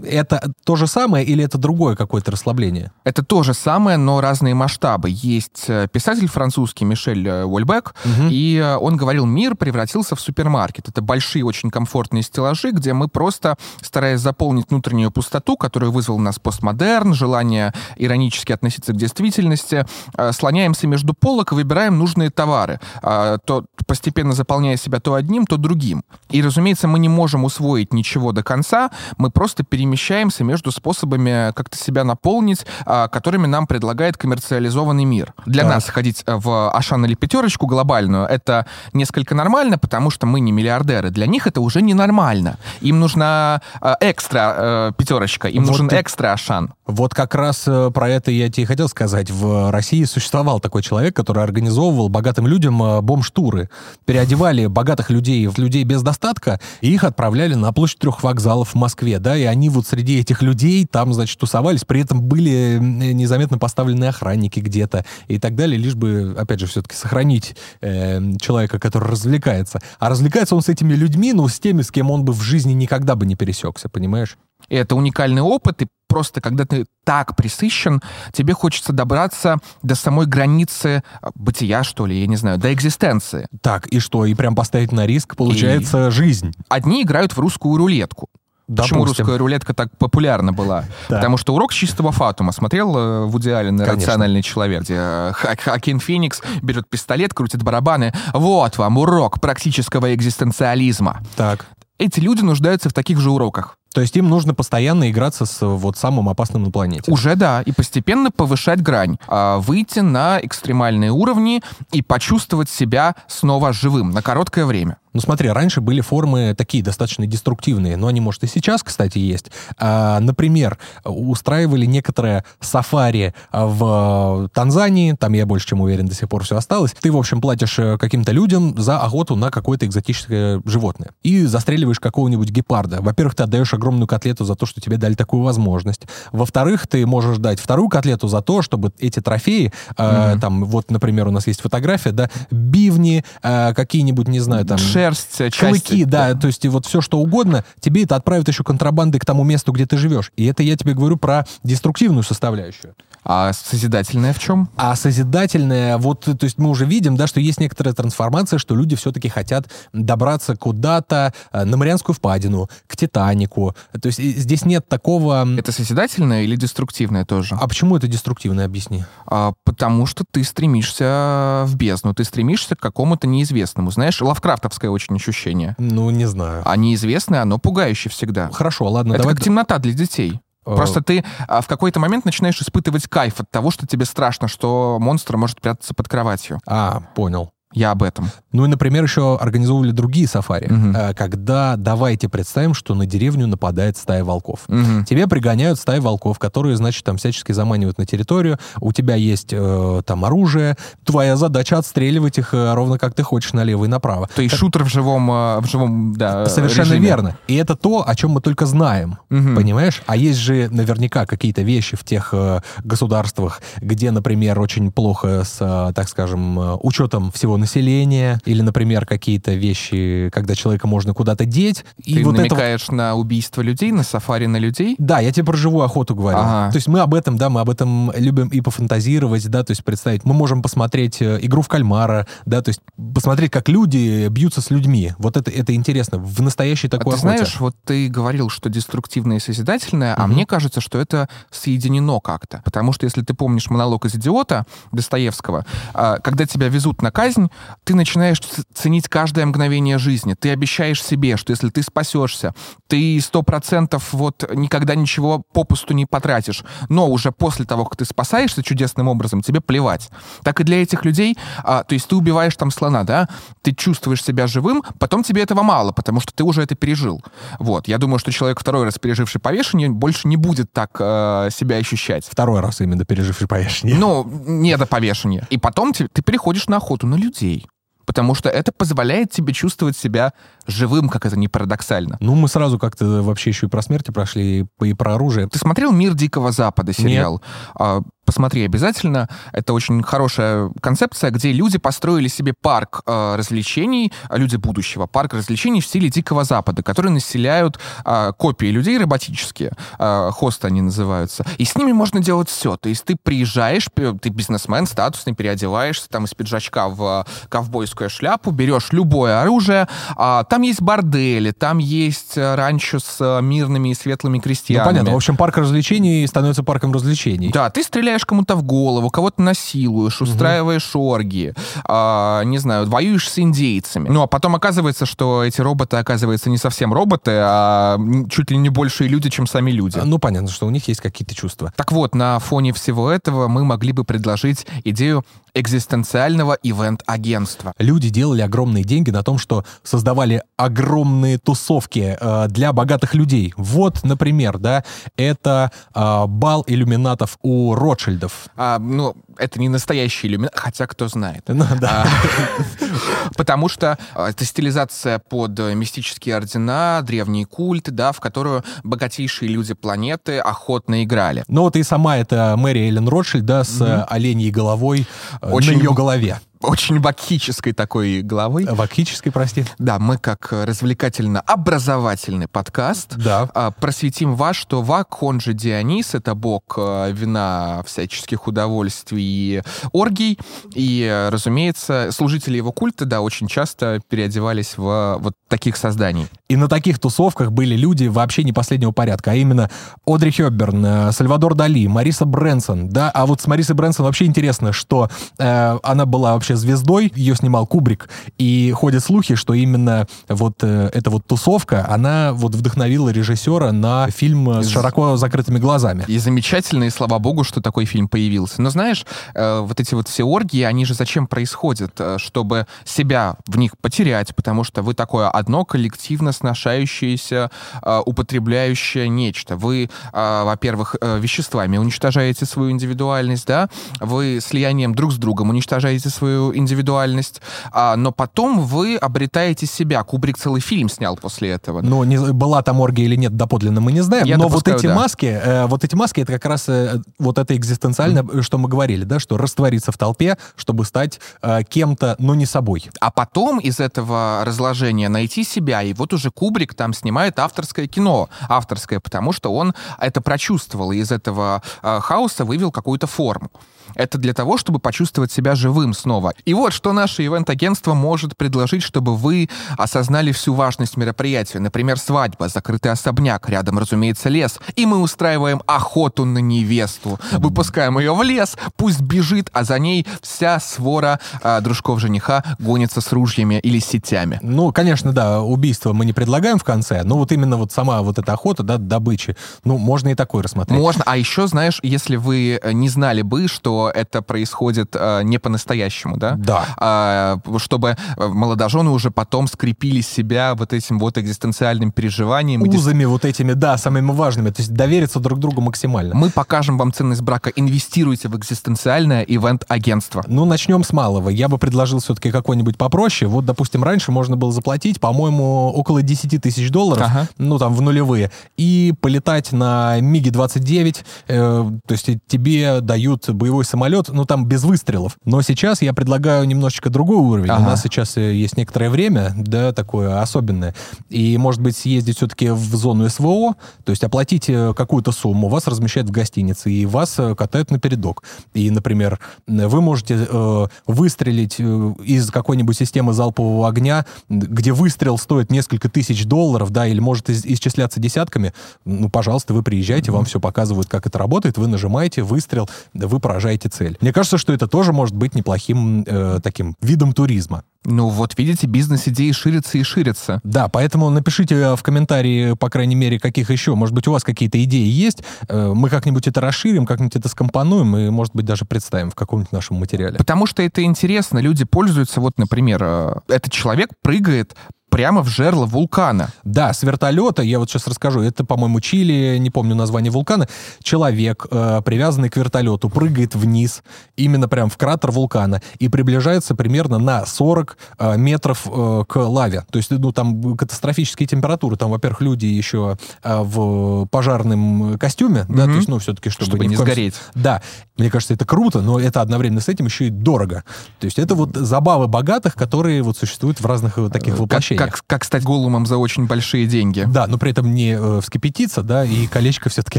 это 0.05 0.53
то 0.65 0.77
же 0.77 0.87
самое 0.87 1.25
или 1.25 1.45
это 1.45 1.59
другое 1.59 1.97
какое-то 1.97 2.31
расслабление? 2.31 2.93
Это 3.05 3.25
то 3.25 3.43
же 3.43 3.55
самое, 3.55 3.97
но 3.97 4.21
разные 4.21 4.55
масштабы. 4.55 5.09
Есть 5.11 5.65
э, 5.69 5.89
писатель 5.93 6.29
французский 6.29 6.85
Мишель 6.85 7.27
э, 7.27 7.45
Уольбек, 7.45 7.95
угу. 8.05 8.29
и 8.31 8.57
э, 8.57 8.77
он 8.77 8.97
говорил, 8.97 9.27
мир 9.27 9.55
превратился 9.55 10.17
в 10.17 10.21
супермаркет. 10.21 10.89
Это 10.89 11.03
большие, 11.03 11.45
очень 11.45 11.71
комфортные 11.71 12.23
стеллажи, 12.23 12.71
где 12.71 12.93
мы 12.93 13.09
просто, 13.09 13.57
стараясь 13.83 14.21
заполнить 14.21 14.71
внутреннюю 14.71 15.11
пустоту, 15.11 15.57
которую 15.57 15.93
вызвал 15.93 16.17
у 16.17 16.21
нас 16.21 16.39
постмодерн, 16.39 17.15
желание 17.15 17.73
иронически 17.97 18.53
относиться 18.53 18.93
к 18.93 18.97
действительности, 18.97 19.87
слоняемся 20.33 20.87
между 20.87 21.15
полок 21.15 21.53
и 21.53 21.55
выбираем 21.55 21.99
нужные 21.99 22.31
товары, 22.31 22.81
то 23.03 23.65
постепенно 23.87 24.33
заполняя 24.33 24.77
себя 24.77 25.01
то 25.01 25.15
одним, 25.15 25.47
то 25.47 25.57
другим. 25.57 26.05
И, 26.31 26.43
разумеется, 26.43 26.89
мы 26.89 26.99
не 26.99 27.09
можем 27.09 27.45
усвоить 27.45 27.74
освоить 27.75 27.93
ничего 27.93 28.33
до 28.33 28.43
конца, 28.43 28.91
мы 29.19 29.31
просто 29.31 29.65
перемещаемся 29.65 30.45
между 30.45 30.71
способами 30.71 31.53
как-то 31.55 31.77
себя 31.77 32.05
наполнить, 32.05 32.65
а, 32.87 33.09
которыми 33.09 33.47
нам 33.49 33.67
предлагает 33.67 34.17
коммерциализованный 34.17 35.05
мир. 35.05 35.35
Для 35.47 35.63
Так. 35.63 35.73
нас 35.75 35.89
ходить 35.89 36.23
э, 36.27 36.37
в 36.37 36.71
Ашан 36.71 37.05
или 37.05 37.15
пятерочку 37.15 37.67
глобальную 37.67 38.27
это 38.27 38.67
несколько 38.93 39.35
нормально, 39.35 39.77
потому 39.79 40.11
что 40.11 40.27
мы 40.27 40.41
не 40.41 40.53
миллиардеры. 40.53 41.11
Для 41.11 41.27
них 41.27 41.47
это 41.49 41.61
уже 41.61 41.83
ненормально. 41.83 42.59
Им 42.81 43.01
нужна 43.01 43.61
э, 43.83 43.95
экстра 44.01 44.55
э, 44.57 44.93
пятерочка, 44.97 45.49
им 45.49 45.65
Вот 45.65 45.71
нужен 45.73 45.89
ты- 45.89 46.01
экстра 46.01 46.33
Ашан. 46.33 46.73
Вот 46.87 47.15
как 47.15 47.35
раз 47.35 47.65
про 47.95 48.09
это 48.09 48.31
я 48.31 48.49
тебе 48.51 48.63
и 48.65 48.67
хотел 48.67 48.89
сказать. 48.89 49.31
В 49.31 49.71
России 49.73 50.05
существовал 50.05 50.61
такой 50.61 50.83
человек, 50.83 51.17
который 51.17 51.43
организовывал 51.43 52.09
богатым 52.09 52.47
людям 52.47 53.01
бомж-туры. 53.03 53.69
Переодевали 54.05 54.67
богатых 54.67 55.11
людей 55.11 55.47
в 55.49 55.59
людей 55.59 55.83
без 55.85 56.03
достатка, 56.03 56.61
и 56.83 56.93
их 56.93 57.03
отправляли 57.05 57.55
на 57.55 57.64
площадь 57.73 57.99
трех 57.99 58.23
вокзалов 58.23 58.71
в 58.71 58.75
Москве, 58.75 59.19
да, 59.19 59.37
и 59.37 59.45
они 59.45 59.69
вот 59.69 59.87
среди 59.87 60.21
этих 60.21 60.43
людей 60.43 60.87
там, 60.87 61.13
значит, 61.13 61.39
тусовались, 61.39 61.85
при 61.85 62.01
этом 62.01 62.23
были 62.23 62.51
э, 62.51 62.79
незаметно 62.79 63.59
поставлены 63.59 64.07
охранники 64.07 64.61
где-то 64.61 65.05
и 65.29 65.39
так 65.39 65.55
далее, 65.55 65.79
лишь 65.79 65.95
бы, 65.95 66.35
опять 66.39 66.61
же, 66.61 66.67
все-таки 66.67 66.97
сохранить 66.97 67.57
э, 67.81 68.21
человека, 68.39 68.79
который 68.79 69.11
развлекается. 69.11 69.81
А 69.99 70.09
развлекается 70.09 70.55
он 70.55 70.63
с 70.63 70.69
этими 70.69 70.95
людьми, 70.95 71.33
ну, 71.33 71.49
с 71.49 71.59
теми, 71.59 71.83
с 71.83 71.91
кем 71.91 72.11
он 72.11 72.25
бы 72.25 72.33
в 72.33 72.43
жизни 72.43 72.73
никогда 72.73 73.15
бы 73.17 73.27
не 73.27 73.37
пересекся, 73.37 73.89
понимаешь? 73.89 74.37
И 74.69 74.77
это 74.77 74.95
уникальный 74.97 75.43
опыт, 75.43 75.83
и 75.83 75.89
просто 76.09 76.41
когда 76.41 76.65
ты 76.65 76.87
так 77.05 77.37
присыщен, 77.37 78.01
тебе 78.33 78.55
хочется 78.55 78.93
добраться 78.93 79.59
до 79.83 79.95
самой 79.95 80.27
границы 80.27 81.03
э, 81.23 81.29
бытия, 81.35 81.83
что 81.83 82.07
ли, 82.07 82.21
я 82.21 82.27
не 82.27 82.37
знаю, 82.37 82.59
до 82.59 82.73
экзистенции. 82.73 83.49
Так, 83.61 83.87
и 83.89 83.99
что? 83.99 84.25
И 84.25 84.35
прям 84.35 84.55
поставить 84.55 84.93
на 84.93 85.07
риск, 85.07 85.37
получается, 85.37 86.11
жизнь. 86.11 86.53
Одни 86.69 87.03
играют 87.03 87.37
в 87.37 87.39
русскую 87.41 87.77
рулетку. 87.77 88.29
Почему 88.67 89.01
Допустим. 89.01 89.27
русская 89.27 89.39
рулетка 89.39 89.75
так 89.75 89.89
популярна 89.99 90.53
была? 90.53 90.85
Да. 91.09 91.17
Потому 91.17 91.37
что 91.37 91.55
урок 91.55 91.73
чистого 91.73 92.13
фатума. 92.13 92.53
Смотрел 92.53 92.97
э, 92.97 93.25
Вуди 93.27 93.51
Аллен. 93.51 93.79
«Рациональный 93.81 94.43
человек», 94.43 94.85
где 94.85 94.95
э, 94.97 95.33
Ха- 95.35 95.57
Хакин 95.57 96.01
Феникс 96.01 96.41
берет 96.63 96.89
пистолет, 96.89 97.35
крутит 97.35 97.63
барабаны. 97.63 98.15
Вот 98.33 98.79
вам 98.79 98.97
урок 98.97 99.41
практического 99.41 100.15
экзистенциализма. 100.15 101.23
Так. 101.37 101.67
Эти 101.99 102.21
люди 102.21 102.41
нуждаются 102.41 102.89
в 102.89 102.95
таких 102.95 103.21
же 103.21 103.31
уроках. 103.31 103.77
То 103.95 104.01
есть 104.01 104.17
им 104.17 104.29
нужно 104.29 104.55
постоянно 104.55 105.09
играться 105.09 105.47
с 105.47 105.65
вот 105.65 105.97
самым 105.97 106.29
опасным 106.29 106.65
на 106.65 106.73
планете. 106.73 107.13
Уже 107.13 107.37
да, 107.37 107.63
и 107.63 107.71
постепенно 107.71 108.33
повышать 108.33 108.83
грань, 108.83 109.19
а, 109.29 109.59
выйти 109.59 110.01
на 110.01 110.41
экстремальные 110.43 111.13
уровни 111.13 111.63
и 111.93 112.03
почувствовать 112.03 112.69
себя 112.69 113.15
снова 113.29 113.73
живым 113.73 114.11
на 114.11 114.21
короткое 114.21 114.67
время. 114.67 114.99
Ну 115.15 115.21
смотри, 115.21 115.49
раньше 115.49 115.81
были 115.81 116.01
формы 116.01 116.55
такие 116.57 116.83
достаточно 116.83 117.27
деструктивные, 117.27 117.97
но 117.97 118.09
они, 118.09 118.21
может, 118.21 118.43
и 118.43 118.49
сейчас, 118.49 118.83
кстати, 118.83 119.19
есть. 119.19 119.51
А, 119.79 120.19
например, 120.21 120.79
устраивали 121.05 121.87
некоторое 121.87 122.45
сафари 122.61 123.33
а, 123.53 123.67
в 123.67 124.49
Танзании, 124.53 125.13
там 125.13 125.33
я 125.33 125.47
больше 125.47 125.69
чем 125.69 125.81
уверен, 125.81 126.07
до 126.07 126.15
сих 126.15 126.29
пор 126.29 126.43
все 126.43 126.57
осталось. 126.57 126.95
Ты, 127.01 127.13
в 127.13 127.17
общем, 127.17 127.41
платишь 127.41 127.79
э, 127.79 127.97
каким-то 127.97 128.33
людям 128.33 128.75
за 128.77 128.99
охоту 128.99 129.37
на 129.37 129.51
какое-то 129.51 129.87
экзотическое 129.87 130.61
животное. 130.65 131.11
И 131.23 131.45
застреливаешь 131.47 132.01
какого-нибудь 132.01 132.51
гепарда. 132.51 132.99
Во-первых, 133.01 133.37
ты 133.37 133.45
отдаешь 133.45 133.73
огромную 133.73 134.09
котлету 134.09 134.45
за 134.45 134.57
то, 134.57 134.67
что 134.67 134.81
тебе 134.81 134.97
дали 134.97 135.15
такую 135.15 135.45
возможность. 135.45 136.03
Во-вторых, 136.33 136.89
ты 136.89 137.07
можешь 137.07 137.39
дать 137.39 137.61
вторую 137.61 137.89
котлету 137.89 138.27
за 138.27 138.43
то, 138.43 138.63
чтобы 138.63 138.93
эти 138.99 139.21
трофеи, 139.21 139.73
э, 139.97 140.31
Мгм. 140.33 140.41
там, 140.41 140.65
вот, 140.65 140.91
например, 140.91 141.29
у 141.29 141.31
нас 141.31 141.47
есть 141.47 141.61
фотография, 141.61 142.11
да, 142.11 142.31
бивни, 142.51 143.25
э, 143.43 143.75
какие-нибудь, 143.75 144.27
не 144.27 144.41
знаю, 144.41 144.65
там... 144.65 144.79
Шерсть, 144.79 145.04
э, 145.13 145.51
части. 145.51 145.89
Клыки, 145.89 146.05
да, 146.05 146.35
то 146.35 146.47
есть 146.47 146.65
и 146.65 146.69
вот 146.69 146.87
все, 146.87 147.01
что 147.01 147.19
угодно, 147.19 147.65
тебе 147.81 148.05
это 148.05 148.17
отправят 148.17 148.49
еще 148.49 148.65
контрабандой 148.65 149.21
к 149.21 149.25
тому 149.25 149.45
месту, 149.45 149.73
где 149.73 149.87
ты 149.87 149.97
живешь. 149.97 150.33
И 150.37 150.47
это 150.47 150.63
я 150.63 150.77
тебе 150.77 150.95
говорю 150.95 151.17
про 151.17 151.47
деструктивную 151.63 152.23
составляющую. 152.23 152.95
А 153.25 153.53
созидательное 153.53 154.33
в 154.33 154.39
чем? 154.39 154.69
А 154.77 154.95
созидательная, 154.97 155.99
вот, 155.99 156.21
то 156.25 156.45
есть 156.45 156.59
мы 156.59 156.69
уже 156.69 156.85
видим, 156.85 157.17
да, 157.17 157.27
что 157.27 157.41
есть 157.41 157.59
некоторая 157.59 157.95
трансформация, 157.95 158.59
что 158.59 158.75
люди 158.75 158.97
все-таки 158.97 159.29
хотят 159.29 159.71
добраться 159.93 160.57
куда-то 160.57 161.33
э, 161.53 161.65
на 161.65 161.77
Марианскую 161.77 162.15
впадину, 162.15 162.69
к 162.87 162.97
Титанику. 162.97 163.75
То 164.01 164.07
есть 164.07 164.19
здесь 164.19 164.65
нет 164.65 164.87
такого... 164.89 165.47
Это 165.57 165.73
созидательное 165.73 166.43
или 166.43 166.57
деструктивное 166.57 167.25
тоже? 167.25 167.57
А 167.61 167.67
почему 167.67 167.97
это 167.97 168.07
деструктивно, 168.07 168.65
объясни? 168.65 169.05
А, 169.27 169.53
потому 169.65 170.07
что 170.07 170.25
ты 170.31 170.45
стремишься 170.45 171.65
в 171.67 171.77
бездну, 171.77 172.15
ты 172.15 172.25
стремишься 172.25 172.77
к 172.77 172.81
какому-то 172.81 173.27
неизвестному. 173.27 173.91
Знаешь, 173.91 174.21
лавкрафтовское 174.21 174.91
очень 174.91 175.17
ощущение. 175.17 175.75
Ну, 175.79 176.11
не 176.11 176.27
знаю. 176.27 176.63
А 176.65 176.77
неизвестное, 176.77 177.43
оно 177.43 177.59
пугающее 177.59 178.11
всегда. 178.11 178.51
Хорошо, 178.53 178.89
ладно, 178.91 179.15
Это 179.15 179.23
давай... 179.23 179.35
как 179.35 179.45
темнота 179.45 179.79
для 179.79 179.93
детей. 179.93 180.41
Э, 180.67 180.75
Просто 180.75 181.03
ты 181.03 181.25
а, 181.49 181.61
в 181.61 181.67
какой-то 181.67 182.01
момент 182.01 182.25
начинаешь 182.25 182.61
испытывать 182.61 183.09
кайф 183.09 183.41
от 183.41 183.51
того, 183.51 183.71
что 183.71 183.87
тебе 183.87 184.05
страшно, 184.05 184.49
что 184.49 184.99
монстр 185.01 185.37
может 185.37 185.61
прятаться 185.61 185.95
под 185.95 186.09
кроватью. 186.09 186.61
А, 186.67 187.01
понял. 187.15 187.53
Я 187.73 187.91
об 187.91 188.03
этом. 188.03 188.31
Ну 188.55 188.65
и, 188.65 188.69
например, 188.69 189.03
еще 189.03 189.37
организовывали 189.37 189.91
другие 189.91 190.29
сафари, 190.29 190.71
э, 190.71 191.13
когда 191.15 191.75
давайте 191.77 192.29
представим, 192.29 192.73
что 192.73 192.95
на 192.95 193.05
деревню 193.05 193.49
нападает 193.49 193.97
стая 193.97 194.23
волков. 194.23 194.61
Мгм. 194.69 195.05
Тебе 195.05 195.27
пригоняют 195.27 195.79
стаи 195.79 195.99
волков, 195.99 196.39
которые, 196.39 196.77
значит, 196.77 197.05
там 197.05 197.17
всячески 197.17 197.51
заманивают 197.51 197.99
на 197.99 198.07
территорию. 198.07 198.59
У 198.81 198.93
тебя 198.93 199.17
есть 199.17 199.49
э, 199.53 200.03
там 200.07 200.25
оружие. 200.25 200.77
Твоя 201.05 201.37
задача 201.37 201.79
отстреливать 201.79 202.39
их 202.39 202.55
э, 202.55 202.75
ровно 202.75 202.97
как 202.97 203.15
ты 203.15 203.25
хочешь 203.25 203.53
налево 203.53 203.87
и 203.87 203.89
направо. 203.89 204.29
То 204.35 204.41
есть 204.41 204.55
шутер 204.55 204.85
в 204.85 204.89
живом, 204.89 205.29
а, 205.33 205.61
в 205.61 205.67
живом, 205.67 206.15
да, 206.15 206.47
Совершенно 206.47 206.93
режиме. 206.93 207.07
верно. 207.07 207.39
И 207.49 207.57
это 207.57 207.75
то, 207.75 208.05
о 208.07 208.15
чем 208.15 208.31
мы 208.31 208.41
только 208.41 208.67
знаем. 208.67 209.19
Мгм. 209.31 209.57
Понимаешь? 209.57 210.01
А 210.07 210.17
есть 210.17 210.39
же 210.39 210.69
наверняка 210.71 211.27
какие-то 211.27 211.63
вещи 211.63 211.97
в 211.97 212.05
тех 212.05 212.29
э, 212.33 212.61
государствах, 212.85 213.61
где, 213.81 214.13
например, 214.13 214.61
очень 214.61 214.93
плохо 214.93 215.43
с, 215.45 215.59
э, 215.61 215.93
так 215.93 216.09
скажем, 216.09 216.61
э, 216.61 216.79
учетом 216.83 217.33
всего 217.33 217.57
населения, 217.57 218.41
или, 218.45 218.63
например, 218.63 219.07
какие-то 219.07 219.55
вещи, 219.55 220.31
когда 220.33 220.55
человека 220.55 220.87
можно 220.87 221.15
куда-то 221.15 221.45
деть. 221.45 221.85
И 221.99 222.15
Ты 222.17 222.25
вот 222.25 222.35
это 222.35 222.43
вот- 222.43 222.51
намекаешь 222.51 222.89
на 222.91 223.15
убийство 223.15 223.63
людей, 223.63 223.93
на 223.93 224.03
сафари 224.03 224.47
на 224.47 224.57
людей? 224.59 224.97
Да, 224.99 225.21
я 225.21 225.33
тебе 225.33 225.45
про 225.47 225.57
живую 225.57 225.85
охоту 225.85 226.15
говорю. 226.15 226.39
Ага. 226.39 226.71
То 226.73 226.77
есть 226.77 226.89
мы 226.89 227.01
об 227.01 227.15
этом, 227.15 227.37
да, 227.37 227.49
мы 227.51 227.61
об 227.61 227.71
этом 227.71 228.13
любим 228.17 228.49
и 228.49 228.61
пофантазировать, 228.61 229.49
да, 229.49 229.63
то 229.65 229.71
есть 229.73 229.85
представить. 229.85 230.25
Мы 230.25 230.35
можем 230.35 230.63
посмотреть 230.63 231.21
э, 231.23 231.39
игру 231.43 231.63
в 231.63 231.69
кальмара, 231.69 232.27
да, 232.47 232.63
то 232.63 232.69
есть 232.71 232.81
посмотреть, 233.15 233.51
как 233.51 233.69
люди 233.69 234.29
бьются 234.29 234.61
с 234.61 234.71
людьми. 234.71 235.13
Вот 235.19 235.37
это, 235.37 235.51
это 235.51 235.75
интересно. 235.75 236.19
В 236.19 236.41
настоящей 236.43 236.89
А 236.89 236.91
такой 236.91 237.13
ты 237.15 237.19
охоте. 237.19 237.37
знаешь, 237.39 237.61
вот 237.61 237.75
ты 237.85 238.09
говорил, 238.09 238.49
что 238.51 238.69
деструктивное 238.69 239.39
и 239.39 239.41
созидательное, 239.41 240.15
а 240.17 240.27
Мгм. 240.27 240.35
мне 240.35 240.47
кажется, 240.47 240.81
что 240.81 240.99
это 241.01 241.29
соединено 241.51 242.21
как-то. 242.21 242.63
Потому 242.65 242.93
что 242.93 243.05
если 243.05 243.23
ты 243.23 243.35
помнишь 243.35 243.71
монолог 243.71 244.05
из 244.07 244.15
«Идиота» 244.15 244.65
Достоевского, 244.93 245.65
а, 245.93 246.19
когда 246.19 246.47
тебя 246.47 246.69
везут 246.69 247.03
на 247.03 247.11
казнь, 247.11 247.49
ты 247.85 247.95
начинаешь 247.95 248.34
ц- 248.41 248.63
ценить 248.75 249.09
каждое 249.09 249.47
мгновение 249.47 249.99
жизни. 249.99 250.35
Ты 250.35 250.51
обещаешь 250.51 251.03
себе, 251.03 251.37
что 251.37 251.53
если 251.53 251.69
ты 251.69 251.83
спасешься, 251.83 252.55
ты 252.87 253.21
сто 253.21 253.43
процентов 253.43 254.13
вот 254.13 254.45
никогда 254.55 254.95
ничего 254.95 255.43
попусту 255.53 255.95
не 255.95 256.07
потратишь. 256.07 256.65
Но 256.89 257.09
уже 257.09 257.33
после 257.33 257.65
того, 257.65 257.85
как 257.85 257.97
ты 257.97 258.05
спасаешься 258.05 258.63
чудесным 258.63 259.09
образом, 259.09 259.43
тебе 259.43 259.61
плевать. 259.61 260.11
Так 260.43 260.61
и 260.61 260.65
для 260.65 260.83
этих 260.83 261.05
людей, 261.05 261.37
а, 261.63 261.85
то 261.85 261.95
есть 261.95 262.09
ты 262.09 262.17
убиваешь 262.17 262.57
там 262.57 262.71
слона, 262.71 263.05
да, 263.05 263.29
ты 263.63 263.73
чувствуешь 263.73 264.23
себя 264.23 264.47
живым, 264.47 264.83
потом 264.99 265.23
тебе 265.23 265.43
этого 265.43 265.63
мало, 265.63 265.93
потому 265.93 266.21
что 266.21 266.33
ты 266.33 266.45
уже 266.45 266.63
это 266.63 266.75
пережил. 266.75 267.23
Вот, 267.59 267.89
я 267.89 267.99
думаю, 267.99 268.19
что 268.19 268.33
человек 268.33 268.61
второй 268.61 268.85
раз 268.85 268.99
переживший 268.99 269.41
повешение 269.41 269.89
больше 269.89 270.29
не 270.29 270.37
будет 270.37 270.73
так 270.73 270.91
э, 270.99 271.49
себя 271.51 271.77
ощущать. 271.77 272.27
Второй 272.29 272.61
раз 272.61 272.81
именно 272.81 273.05
переживший 273.05 273.47
повешение. 273.49 273.97
Ну, 273.97 274.25
не 274.47 274.77
до 274.77 274.87
повешения. 274.87 275.47
И 275.51 275.59
потом 275.59 275.93
ты, 275.93 276.09
ты 276.09 276.23
переходишь 276.23 276.69
на 276.69 276.77
охоту 276.77 277.07
на 277.07 277.15
людей. 277.17 277.67
Потому 278.07 278.35
что 278.35 278.49
это 278.49 278.73
позволяет 278.73 279.31
тебе 279.31 279.53
чувствовать 279.53 279.97
себя 279.97 280.33
живым, 280.67 281.09
как 281.09 281.27
это 281.27 281.39
не 281.39 281.49
парадоксально. 281.49 282.17
Ну, 282.21 282.35
мы 282.35 282.49
сразу 282.49 282.79
как-то 282.79 283.23
вообще 283.23 283.51
еще 283.51 283.67
и 283.67 283.69
про 283.69 283.83
смерти 283.83 284.11
прошли, 284.11 284.67
и, 284.83 284.95
про 284.95 285.15
оружие. 285.15 285.49
Ты 285.49 285.59
смотрел 285.59 285.93
«Мир 285.93 286.15
Дикого 286.15 286.53
Запада» 286.53 286.93
сериал? 286.93 287.43
А, 287.75 288.03
посмотри 288.25 288.65
обязательно. 288.65 289.29
Это 289.53 289.73
очень 289.73 290.03
хорошая 290.03 290.71
концепция, 290.81 291.31
где 291.31 291.53
люди 291.53 291.79
построили 291.79 292.29
себе 292.29 292.55
парк 292.61 293.03
э, 293.07 293.37
развлечений, 293.37 294.13
а, 294.29 294.37
люди 294.37 294.57
будущего, 294.57 295.07
парк 295.07 295.35
развлечений 295.35 295.81
в 295.81 295.87
стиле 295.87 296.09
Дикого 296.09 296.45
Запада, 296.45 296.83
которые 296.83 297.13
населяют 297.13 297.79
а, 298.05 298.33
копии 298.33 298.67
людей 298.67 298.99
роботические, 298.99 299.73
а, 299.99 300.31
хосты 300.31 300.67
они 300.67 300.83
называются. 300.83 301.45
И 301.59 301.65
с 301.65 301.77
ними 301.77 301.93
можно 301.93 302.21
делать 302.21 302.49
все. 302.49 302.77
То 302.77 302.89
есть 302.89 303.05
ты 303.05 303.17
приезжаешь, 303.23 303.89
ты 303.95 304.29
бизнесмен 304.31 304.87
статусный, 304.87 305.35
переодеваешься 305.35 306.09
там 306.09 306.25
из 306.25 306.35
пиджачка 306.35 306.89
в 306.89 307.27
э, 307.27 307.49
ковбойскую 307.49 308.11
шляпу, 308.11 308.51
берешь 308.51 308.89
любое 308.93 309.41
оружие, 309.41 309.89
а, 310.17 310.45
там 310.45 310.63
есть 310.63 310.81
бордели, 310.83 311.51
там 311.51 311.79
есть 311.79 312.37
э, 312.37 312.55
ранчо 312.55 312.99
с 312.99 313.17
э, 313.21 313.43
мирными 313.43 313.91
и 313.91 313.95
светлыми 313.95 314.37
Ну, 314.37 314.43
крестьянами. 314.43 314.87
понятно. 314.87 315.13
В 315.13 315.17
общем, 315.17 315.37
парк 315.37 315.57
развлечений 315.59 316.27
становится 316.27 316.63
парком 316.63 316.93
развлечений. 316.93 317.51
Да, 317.51 317.71
ты 317.71 317.83
стреляешь 317.83 318.14
стреляешь 318.15 318.25
кому-то 318.25 318.57
в 318.57 318.63
голову, 318.63 319.11
кого-то 319.11 319.43
насилуешь, 319.43 320.23
устраиваешь 320.23 320.95
оргии, 320.95 321.55
а, 321.85 322.43
не 322.45 322.59
знаю, 322.59 322.89
воюешь 322.89 323.29
с 323.29 323.39
индейцами. 323.39 324.09
Ну, 324.09 324.23
а 324.23 324.27
потом 324.27 324.55
оказывается, 324.55 325.07
что 325.07 325.43
эти 325.43 325.61
роботы, 325.61 325.97
оказывается, 325.97 326.51
не 326.51 326.59
совсем 326.59 326.93
роботы, 326.93 327.33
а 327.35 327.99
чуть 328.31 328.51
ли 328.51 328.57
не 328.57 328.71
большие 328.71 329.09
люди, 329.09 329.31
чем 329.31 329.47
сами 329.47 329.71
люди. 329.73 330.01
Ну, 330.05 330.19
понятно, 330.19 330.49
что 330.49 330.67
у 330.67 330.71
них 330.71 330.89
есть 330.89 331.01
какие-то 331.01 331.35
чувства. 331.35 331.73
Так 331.77 331.93
вот, 331.93 332.15
на 332.15 332.39
фоне 332.39 332.73
всего 332.73 333.11
этого 333.11 333.49
мы 333.49 333.65
могли 333.65 333.93
бы 333.93 334.05
предложить 334.05 334.67
идею 334.85 335.25
экзистенциального 335.55 336.59
ивент-агентства. 336.63 337.73
Люди 337.79 338.11
делали 338.11 338.43
огромные 338.43 338.85
деньги 338.85 339.11
на 339.11 339.23
том, 339.23 339.39
что 339.39 339.65
создавали 339.83 340.43
огромные 340.57 341.39
тусовки 341.39 342.17
э, 342.21 342.49
для 342.49 342.73
богатых 342.73 343.15
людей. 343.15 343.55
Вот, 343.57 344.03
например, 344.03 344.59
да, 344.59 344.85
это 345.17 345.71
э, 345.95 346.25
бал 346.27 346.65
иллюминатов 346.67 347.39
у 347.43 347.75
Ротшильдов. 347.75 348.49
А, 348.57 348.79
ну, 348.79 349.15
это 349.39 349.61
не 349.61 349.69
настоящий 349.69 350.29
иллюминат, 350.29 350.53
хотя 350.55 350.87
кто 350.87 351.09
знает. 351.09 351.45
Ну, 351.49 351.65
да. 351.81 352.05
А, 352.05 353.31
Потому 353.37 353.69
что 353.69 353.99
а, 354.15 354.31
это 354.31 354.45
стилизация 354.45 355.19
под 355.19 355.59
мистические 355.59 356.37
ордена, 356.37 357.01
древние 357.03 357.47
культы, 357.47 357.91
да, 357.91 358.13
в 358.13 358.21
которую 358.21 358.65
богатейшие 358.83 359.51
люди 359.51 359.75
планеты 359.75 360.39
охотно 360.39 361.05
играли. 361.05 361.45
Ну 361.49 361.63
вот 361.63 361.77
и 361.77 361.83
сама 361.83 362.19
эта 362.19 362.55
Мэри 362.57 362.89
Эллен 362.89 363.09
Ротшильд, 363.09 363.45
да, 363.45 363.65
с 363.65 364.05
оленьей 364.09 364.51
головой 364.51 365.07
э, 365.41 365.51
Очень 365.51 365.79
на 365.79 365.83
ее 365.83 365.95
голове. 365.95 366.41
Очень 366.67 366.99
бакхической 367.01 367.73
такой 367.73 368.23
головой. 368.23 368.65
Вакхической, 368.65 369.31
прости. 369.31 369.65
Да, 369.79 369.99
мы 369.99 370.19
как 370.19 370.53
развлекательно-образовательный 370.53 372.49
подкаст 372.49 373.17
Да. 373.17 373.49
а, 373.55 373.71
просветим 373.71 374.35
вас, 374.35 374.57
что 374.57 374.83
Вак, 374.83 375.23
он 375.23 375.41
же 375.41 375.53
Дионис, 375.53 376.15
это 376.15 376.35
бог 376.35 376.63
э, 376.77 377.13
вина, 377.13 377.83
всяческих 377.87 378.47
удовольствий 378.47 379.23
и 379.23 379.63
оргий. 379.93 380.39
И, 380.75 381.29
разумеется, 381.31 382.11
служители 382.13 382.57
его 382.57 382.73
культа, 382.73 383.05
да, 383.05 383.21
очень 383.21 383.47
часто 383.47 384.01
переодевались 384.09 384.77
в 384.77 385.19
вот 385.21 385.35
таких 385.49 385.77
созданий. 385.77 386.27
И 386.49 386.57
на 386.57 386.69
таких 386.69 386.99
тусовках 386.99 387.53
были 387.53 387.77
люди 387.77 388.07
вообще 388.07 388.43
не 388.45 388.53
последнего 388.53 388.93
порядка, 388.93 389.33
а 389.33 389.35
именно 389.35 389.71
Одри 390.07 390.31
Хёбберн, 390.31 390.87
э, 390.87 391.13
Сальвадор 391.13 391.55
Дали, 391.55 391.87
Мариса 391.87 392.25
Брэнсон, 392.25 392.89
да, 392.89 393.11
а 393.11 393.27
вот 393.27 393.41
с 393.41 393.47
Марисой 393.47 393.77
Брэнсон 393.77 394.05
вообще 394.05 394.25
интересно, 394.25 394.73
что 394.73 395.11
э, 395.39 395.79
она 395.83 396.07
была 396.07 396.35
вообще 396.35 396.54
звездой, 396.57 397.13
ее 397.15 397.35
снимал 397.37 397.67
Кубрик, 397.67 398.09
и 398.39 398.73
ходят 398.73 399.03
слухи, 399.05 399.35
что 399.35 399.55
именно 399.55 400.07
вот 400.29 400.63
э, 400.63 400.91
эта 400.93 401.11
вот 401.11 401.27
тусовка, 401.27 401.87
она 401.89 402.33
вот 402.33 402.55
вдохновила 402.55 403.11
режиссера 403.11 403.73
на 403.73 404.11
фильм 404.11 404.49
э, 404.51 404.63
с 404.63 404.69
широко 404.69 405.17
закрытыми 405.17 405.59
глазами. 405.59 406.05
И 406.09 406.19
замечательно, 406.19 406.85
и 406.85 406.91
слава 406.91 407.19
богу, 407.19 407.45
что 407.45 407.61
такой 407.61 407.85
фильм 407.85 408.09
появился. 408.09 408.63
Но 408.63 408.71
знаешь, 408.71 409.07
э, 409.35 409.61
вот 409.61 409.81
эти 409.81 409.95
вот 409.95 410.09
все 410.09 410.25
оргии, 410.25 410.63
они 410.63 410.85
же 410.85 410.95
зачем 410.95 411.27
происходят? 411.27 411.93
Э, 411.99 412.17
Чтобы 412.19 412.67
себя 412.85 413.37
в 413.47 413.57
них 413.59 413.79
потерять, 413.79 414.35
потому 414.35 414.65
что 414.65 414.83
вы 414.83 414.95
такое 414.95 415.29
одно 415.29 415.65
коллективно 415.65 416.33
сношающееся, 416.33 417.51
э, 417.83 418.01
употребляющее 418.05 419.09
нечто. 419.09 419.57
Вы, 419.57 419.91
э, 420.13 420.43
во-первых, 420.45 420.97
э, 421.01 421.19
веществами 421.19 421.79
уничтожаете 421.79 422.47
свою 422.47 422.71
индивидуальность, 422.71 423.47
да? 423.47 423.69
Вы 424.01 424.39
слиянием 424.43 424.95
друг 424.95 425.13
с 425.13 425.17
другом 425.17 425.51
уничтожаете 425.51 426.09
свою 426.09 426.44
индивидуальность, 426.53 427.41
а, 427.73 427.97
но 427.97 428.13
потом 428.13 428.61
вы 428.61 428.97
обретаете 428.97 429.67
себя. 429.67 430.03
Кубрик 430.03 430.39
целый 430.39 430.61
фильм 430.61 430.89
снял 430.89 431.17
после 431.17 431.51
этого. 431.51 431.81
Но 431.81 432.05
не, 432.05 432.19
была 432.33 432.63
там 432.63 432.81
оргия 432.81 433.05
или 433.05 433.17
нет, 433.17 433.37
доподлинно 433.37 433.81
мы 433.81 433.93
не 433.93 434.01
знаем. 434.01 434.27
Я 434.27 434.37
но 434.37 434.49
вот 434.49 434.69
эти 434.69 434.87
да. 434.87 434.95
маски, 434.95 435.27
э, 435.27 435.67
вот 435.67 435.85
эти 435.85 435.95
маски, 435.95 436.21
это 436.21 436.33
как 436.33 436.45
раз 436.47 436.69
э, 436.69 437.01
вот 437.19 437.39
это 437.39 437.57
экзистенциально, 437.57 438.27
э, 438.33 438.43
что 438.43 438.59
мы 438.59 438.69
говорили, 438.69 439.05
да, 439.05 439.19
что 439.19 439.37
раствориться 439.37 439.93
в 439.93 439.99
толпе, 439.99 440.37
чтобы 440.57 440.85
стать 440.85 441.21
э, 441.43 441.63
кем-то, 441.69 442.17
но 442.19 442.35
не 442.35 442.47
собой. 442.47 442.91
А 443.01 443.11
потом 443.11 443.59
из 443.61 443.81
этого 443.81 444.43
разложения 444.45 445.09
найти 445.09 445.45
себя. 445.45 445.83
И 445.83 445.93
вот 445.95 446.13
уже 446.13 446.31
Кубрик 446.31 446.75
там 446.75 446.93
снимает 446.93 447.39
авторское 447.39 447.87
кино. 447.87 448.29
Авторское, 448.49 449.01
потому 449.01 449.33
что 449.33 449.53
он 449.55 449.75
это 449.99 450.21
прочувствовал 450.21 450.93
и 450.93 450.99
из 450.99 451.13
этого 451.13 451.63
э, 451.83 452.01
хаоса 452.01 452.45
вывел 452.45 452.71
какую-то 452.71 453.07
форму. 453.07 453.51
Это 453.95 454.19
для 454.19 454.33
того, 454.35 454.59
чтобы 454.59 454.79
почувствовать 454.79 455.33
себя 455.33 455.55
живым 455.55 455.95
снова. 455.95 456.35
И 456.45 456.55
вот 456.55 456.73
что 456.73 456.93
наше 456.93 457.25
ивент-агентство 457.25 457.95
может 457.95 458.37
предложить, 458.37 458.83
чтобы 458.83 459.17
вы 459.17 459.49
осознали 459.77 460.33
всю 460.33 460.55
важность 460.55 460.97
мероприятия. 460.97 461.59
Например, 461.59 461.99
свадьба, 461.99 462.49
закрытый 462.49 462.93
особняк, 462.93 463.49
рядом, 463.49 463.79
разумеется, 463.79 464.29
лес. 464.29 464.59
И 464.77 464.87
мы 464.87 464.99
устраиваем 464.99 465.63
охоту 465.67 466.25
на 466.25 466.39
невесту. 466.39 467.19
Выпускаем 467.33 467.99
ее 467.99 468.15
в 468.15 468.23
лес, 468.23 468.57
пусть 468.77 469.01
бежит, 469.01 469.51
а 469.53 469.65
за 469.65 469.79
ней 469.79 470.07
вся 470.23 470.61
свора 470.61 471.21
а, 471.43 471.61
дружков 471.61 472.01
жениха 472.01 472.43
гонится 472.59 473.01
с 473.01 473.13
ружьями 473.13 473.61
или 473.61 473.79
сетями. 473.79 474.39
Ну, 474.43 474.73
конечно, 474.73 475.13
да, 475.13 475.43
убийство 475.43 475.93
мы 475.93 476.05
не 476.05 476.13
предлагаем 476.13 476.59
в 476.59 476.65
конце, 476.65 477.03
но 477.05 477.19
вот 477.19 477.33
именно 477.33 477.57
вот 477.57 477.73
сама 477.73 478.03
вот 478.03 478.19
эта 478.19 478.33
охота, 478.33 478.63
да, 478.63 478.79
добычи, 478.79 479.37
ну, 479.65 479.79
можно 479.79 480.09
и 480.09 480.15
такой 480.15 480.43
рассмотреть. 480.43 480.79
Можно. 480.79 481.03
А 481.07 481.17
еще, 481.17 481.47
знаешь, 481.47 481.79
если 481.83 482.17
вы 482.17 482.59
э, 482.63 482.73
не 482.73 482.89
знали 482.89 483.23
бы, 483.23 483.49
что 483.49 483.84
это 483.91 484.23
происходит 484.23 484.95
э, 484.95 485.23
не 485.25 485.39
по-настоящему, 485.39 486.17
да? 486.17 486.37
Да. 486.37 486.67
А, 486.77 487.39
чтобы 487.59 487.97
э, 488.17 488.27
молодожены 488.27 488.91
уже 488.91 489.11
потом 489.11 489.47
скрепили 489.47 490.01
себя 490.01 490.55
вот 490.55 490.73
этим 490.73 490.99
вот 490.99 491.19
экзистенциальным 491.19 491.93
переживанием. 491.93 492.63
Узами 492.63 493.05
вот 493.05 493.25
этими, 493.25 493.53
да, 493.53 493.77
самыми 493.79 494.11
важными, 494.13 494.51
то 494.51 494.61
есть 494.63 494.73
довериться 494.73 495.21
друг 495.21 495.39
другу 495.39 495.61
максимально. 495.61 496.15
Мы 496.15 496.31
покажем 496.31 496.79
вам 496.79 496.93
ценность 496.93 497.23
брака. 497.23 497.51
Инвестируйте 497.51 498.29
в 498.29 498.37
экзистенциальное 498.37 499.23
ивент-агентство. 499.23 500.25
Ну, 500.27 500.45
начнем 500.45 500.83
с 500.85 500.93
малого. 500.93 501.29
Я 501.29 501.49
бы 501.49 501.59
предложил 501.59 502.01
все-таки 502.01 502.31
какой-нибудь 502.31 502.77
попроще. 502.77 503.31
Вот, 503.31 503.45
допустим, 503.45 503.85
раньше 503.85 504.13
можно 504.13 504.37
было 504.37 504.53
заплатить, 504.53 505.01
по-моему, 505.01 505.71
около 505.71 506.03
10 506.03 506.41
тысяч 506.43 506.71
долларов, 506.71 507.07
Ага. 507.07 507.29
ну, 507.39 507.59
там, 507.59 507.75
в 507.75 507.81
нулевые, 507.81 508.31
и 508.57 508.95
полетать 509.01 509.53
на 509.53 510.01
МиГе-29, 510.01 511.05
э, 511.29 511.71
то 511.87 511.93
есть 511.93 512.09
тебе 512.27 512.81
дают 512.81 513.29
боевой 513.31 513.65
самолет, 513.75 514.09
ну, 514.09 514.25
там, 514.25 514.47
без 514.47 514.63
выстрелов. 514.63 515.17
Но 515.25 515.43
сейчас 515.43 515.83
я 515.83 515.93
предлагаю 515.93 516.45
немножечко 516.47 516.91
другой 516.91 517.17
уровень. 517.17 517.51
У 517.51 517.55
Ага. 517.55 517.65
нас 517.71 517.83
сейчас 517.83 518.17
э, 518.17 518.33
есть 518.33 518.57
некоторое 518.57 518.89
время, 518.89 519.33
да, 519.37 519.73
такое 519.73 520.21
особенное, 520.23 520.77
и, 521.11 521.37
может 521.39 521.61
быть, 521.61 521.77
съездить 521.77 522.17
все-таки 522.19 522.51
в 522.51 522.75
зону 522.77 523.09
СВО, 523.09 523.57
то 523.83 523.91
есть 523.91 524.05
оплатить 524.05 524.49
э, 524.49 524.73
какую-то 524.77 525.11
сумму, 525.11 525.49
вас 525.49 525.67
размещают 525.67 526.09
в 526.09 526.13
гостинице, 526.13 526.71
и 526.71 526.87
вас 526.87 527.19
э, 527.19 527.35
катают 527.35 527.73
на 527.73 527.81
передок. 527.81 528.23
И, 528.55 528.71
например, 528.71 529.19
вы 529.49 529.81
можете 529.81 530.25
э, 530.31 530.67
выстрелить 530.87 531.59
из 531.59 532.31
какой-нибудь 532.31 532.77
системы 532.79 533.13
залпового 533.13 533.69
огня, 533.69 534.07
где 534.29 534.73
выстрел 534.73 535.19
стоит 535.19 535.51
несколько 535.51 535.89
тысяч 535.89 536.27
долларов, 536.27 536.71
да, 536.71 536.87
или 536.87 537.01
может 537.01 537.29
ис- 537.29 537.43
исчисляться 537.45 537.99
десятками, 537.99 538.53
ну, 538.85 539.09
пожалуйста, 539.11 539.53
вы 539.53 539.65
приезжаете, 539.65 540.13
вам 540.13 540.27
все 540.27 540.39
показывают, 540.39 540.89
как 540.89 541.07
это 541.09 541.19
работает, 541.19 541.59
вы 541.59 541.67
нажимаете, 541.67 542.23
выстрел, 542.23 542.69
да, 542.93 543.09
вы 543.09 543.19
поражаете 543.19 543.64
цель. 543.69 543.97
Мне 544.01 544.13
кажется, 544.13 544.39
что 544.39 544.53
это 544.53 544.67
тоже 544.67 544.93
может 544.93 545.15
быть 545.15 545.35
неплохим 545.35 546.05
э, 546.07 546.41
таким 546.43 546.77
видом 546.81 547.13
туризма. 547.13 547.65
Ну 547.87 548.09
вот, 548.09 548.39
видите, 548.39 548.67
бизнес-идеи 548.67 549.33
ширятся 549.33 549.77
и 549.77 549.83
ширятся. 549.83 550.41
Да, 550.43 550.69
поэтому 550.69 551.11
напишите 551.11 551.55
э, 551.55 551.77
в 551.77 551.83
комментарии, 551.83 552.55
по 552.55 552.71
крайней 552.71 552.95
мере, 552.95 553.19
каких 553.21 553.51
еще, 553.51 553.75
может 553.75 553.95
быть, 553.95 554.09
у 554.09 554.13
вас 554.13 554.25
какие-то 554.25 554.63
идеи 554.65 554.89
есть, 554.89 555.23
Э, 555.49 555.73
мы 555.75 555.89
как-нибудь 555.89 556.27
это 556.27 556.41
расширим, 556.41 556.87
как-нибудь 556.87 557.17
это 557.17 557.29
скомпонуем 557.29 557.97
и, 557.97 558.11
может 558.11 558.35
быть, 558.35 558.45
даже 558.45 558.65
представим 558.65 559.11
в 559.11 559.15
каком-нибудь 559.15 559.53
нашем 559.53 559.77
материале. 559.77 560.17
Потому 560.17 560.47
что 560.47 560.63
это 560.63 560.83
интересно. 560.83 561.39
Люди 561.39 561.65
пользуются, 561.65 562.21
вот, 562.21 562.39
например, 562.39 562.81
э, 562.83 563.15
этот 563.29 563.53
человек 563.53 563.91
прыгает 564.03 564.55
прямо 564.95 565.23
в 565.23 565.29
жерло 565.29 565.67
вулкана. 565.67 566.31
Да, 566.45 566.73
с 566.73 566.85
вертолета, 566.85 567.43
я 567.43 567.59
вот 567.59 567.69
сейчас 567.69 567.89
расскажу, 567.89 568.21
это, 568.21 568.45
по-моему, 568.45 568.81
Чили, 568.81 569.39
не 569.39 569.51
помню 569.51 569.75
название 569.75 570.13
вулкана, 570.13 570.47
человек, 570.85 571.47
э, 571.51 571.83
привязанный 571.85 572.29
к 572.29 572.37
вертолету, 572.37 572.89
прыгает 572.89 573.35
вниз, 573.35 573.83
именно 574.17 574.47
прям 574.47 574.71
в 574.71 574.77
кратер 574.77 575.11
вулкана, 575.11 575.63
и 575.81 575.89
приближается 575.89 576.55
примерно 576.55 576.99
на 576.99 577.27
40 577.27 577.77
э, 577.99 578.17
метров 578.17 578.69
э, 578.71 579.03
к 579.09 579.17
лаве. 579.17 579.65
То 579.69 579.79
есть, 579.79 579.91
ну, 579.91 580.13
там 580.13 580.57
катастрофические 580.57 581.27
температуры, 581.27 581.77
там, 581.77 581.91
во-первых, 581.91 582.21
люди 582.21 582.47
еще 582.47 582.97
э, 583.25 583.41
в 583.43 584.07
пожарном 584.07 584.97
костюме, 584.97 585.45
да, 585.49 585.65
Мгм. 585.65 585.73
то 585.73 585.77
есть, 585.77 585.89
ну, 585.89 585.99
все-таки, 585.99 586.31
чтобы, 586.31 586.47
Чтобы 586.47 586.67
не 586.67 586.77
коем 586.77 586.87
сгореть. 586.87 587.15
Да, 587.35 587.63
мне 587.97 588.11
кажется, 588.11 588.35
это 588.35 588.45
круто, 588.45 588.81
но 588.81 589.01
это 589.01 589.21
одновременно 589.23 589.61
с 589.61 589.69
этим 589.69 589.87
еще 589.87 590.07
и 590.07 590.11
дорого. 590.11 590.63
То 591.01 591.07
есть 591.07 591.19
это 591.19 591.35
вот 591.35 591.57
забавы 591.57 592.07
богатых, 592.07 592.55
которые 592.55 593.03
вот 593.03 593.17
существуют 593.17 593.61
в 593.61 593.67
разных 593.67 593.99
вот 593.99 594.13
таких 594.13 594.35
Как, 594.35 594.41
воплощениях. 594.43 594.84
Как, 594.91 595.01
как 595.07 595.25
стать 595.25 595.43
голумом 595.43 595.87
за 595.87 595.97
очень 595.97 596.27
большие 596.27 596.67
деньги. 596.67 597.05
Да, 597.09 597.27
но 597.27 597.39
при 597.39 597.51
этом 597.51 597.75
не 597.75 597.97
э, 597.99 598.21
вскипятиться, 598.21 598.83
да, 598.83 599.05
и 599.05 599.27
колечко 599.27 599.69
все-таки 599.69 599.99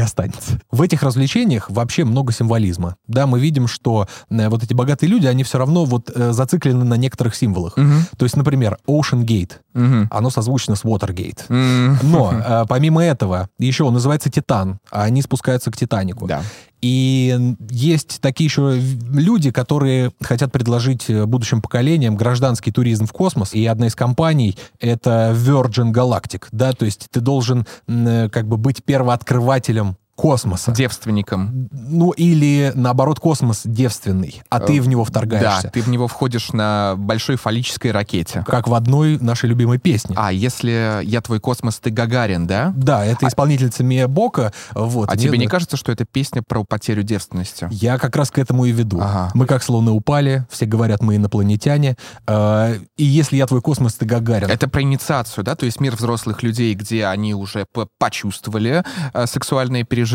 останется. 0.00 0.60
В 0.70 0.82
этих 0.82 1.02
развлечениях 1.02 1.70
вообще 1.70 2.04
много 2.04 2.32
символизма. 2.32 2.96
Да, 3.06 3.26
мы 3.26 3.40
видим, 3.40 3.66
что 3.68 4.06
э, 4.30 4.48
вот 4.48 4.62
эти 4.62 4.74
богатые 4.74 5.10
люди, 5.10 5.26
они 5.26 5.42
все 5.44 5.58
равно 5.58 5.84
вот 5.84 6.10
э, 6.14 6.32
зациклены 6.32 6.84
на 6.84 6.94
некоторых 6.94 7.34
символах. 7.34 7.76
Мгм. 7.76 8.06
То 8.16 8.24
есть, 8.24 8.36
например, 8.36 8.78
Ocean 8.88 9.24
Gate, 9.24 9.52
Мгм. 9.74 10.08
оно 10.10 10.30
созвучно 10.30 10.74
с 10.76 10.84
Watergate. 10.84 11.40
М. 11.48 11.98
Но 12.02 12.32
э, 12.32 12.64
помимо 12.68 13.02
этого, 13.04 13.48
еще 13.58 13.84
он 13.84 13.94
называется 13.94 14.30
Титан, 14.30 14.78
а 14.90 15.02
они 15.02 15.22
спускаются 15.22 15.70
к 15.70 15.76
Титанику. 15.76 16.26
Да. 16.26 16.42
И 16.82 17.54
есть 17.70 18.20
такие 18.20 18.46
еще 18.46 18.78
люди, 19.12 19.50
которые 19.50 20.12
хотят 20.20 20.52
предложить 20.52 21.08
э, 21.08 21.24
будущим 21.26 21.62
поколениям 21.62 22.16
гражданский 22.16 22.70
туризм 22.70 23.06
в 23.06 23.12
космос. 23.12 23.54
И 23.54 23.64
одна 23.66 23.86
из 23.86 23.94
компаний— 23.94 24.56
это 24.80 25.34
Virgin 25.34 25.92
Galactic, 25.92 26.44
да, 26.52 26.72
то 26.72 26.84
есть 26.84 27.08
ты 27.10 27.20
должен 27.20 27.66
э, 27.88 28.28
как 28.30 28.46
бы 28.46 28.56
быть 28.56 28.84
первооткрывателем 28.84 29.96
космоса. 30.16 30.72
Девственником. 30.72 31.68
Ну, 31.70 32.10
или, 32.10 32.72
наоборот, 32.74 33.20
космос 33.20 33.62
девственный, 33.64 34.42
а 34.48 34.60
ты 34.60 34.80
в 34.80 34.88
него 34.88 35.04
вторгаешься. 35.04 35.64
Да, 35.64 35.70
ты 35.70 35.82
в 35.82 35.88
него 35.88 36.08
входишь 36.08 36.52
на 36.52 36.94
большой 36.96 37.36
фаллической 37.36 37.92
ракете. 37.92 38.42
Как 38.46 38.66
в 38.66 38.74
одной 38.74 39.18
нашей 39.20 39.48
любимой 39.48 39.78
песне. 39.78 40.16
А, 40.18 40.32
если 40.32 41.02
я 41.04 41.20
твой 41.20 41.38
космос, 41.38 41.78
ты 41.78 41.90
Гагарин, 41.90 42.46
да? 42.46 42.72
Да, 42.76 43.04
это 43.04 43.28
исполнительница 43.28 43.84
Мия 43.84 44.08
Бока. 44.08 44.52
Вот. 44.74 45.10
А 45.10 45.16
тебе 45.16 45.38
не 45.38 45.46
кажется, 45.46 45.76
что 45.76 45.92
это 45.92 46.04
песня 46.04 46.42
про 46.42 46.64
потерю 46.64 47.02
девственности? 47.02 47.68
Я 47.70 47.98
как 47.98 48.16
раз 48.16 48.30
к 48.30 48.38
этому 48.38 48.64
и 48.64 48.72
веду. 48.72 48.98
Ага. 49.00 49.30
Мы 49.34 49.46
как 49.46 49.62
слоны 49.62 49.90
упали, 49.90 50.46
все 50.50 50.64
говорят, 50.66 51.02
мы 51.02 51.16
инопланетяне. 51.16 51.96
Э, 52.26 52.78
И 52.96 53.04
если 53.04 53.36
я 53.36 53.46
твой 53.46 53.60
космос, 53.60 53.94
ты 53.94 54.06
Гагарин. 54.06 54.48
Это 54.50 54.66
про 54.68 54.80
инициацию, 54.82 55.44
да? 55.44 55.54
То 55.54 55.66
есть 55.66 55.78
мир 55.80 55.94
взрослых 55.94 56.42
людей, 56.42 56.74
где 56.74 57.04
они 57.06 57.34
уже 57.34 57.66
почувствовали 57.98 58.82
э, 59.12 59.26
сексуальные 59.26 59.84
переживания. 59.84 60.05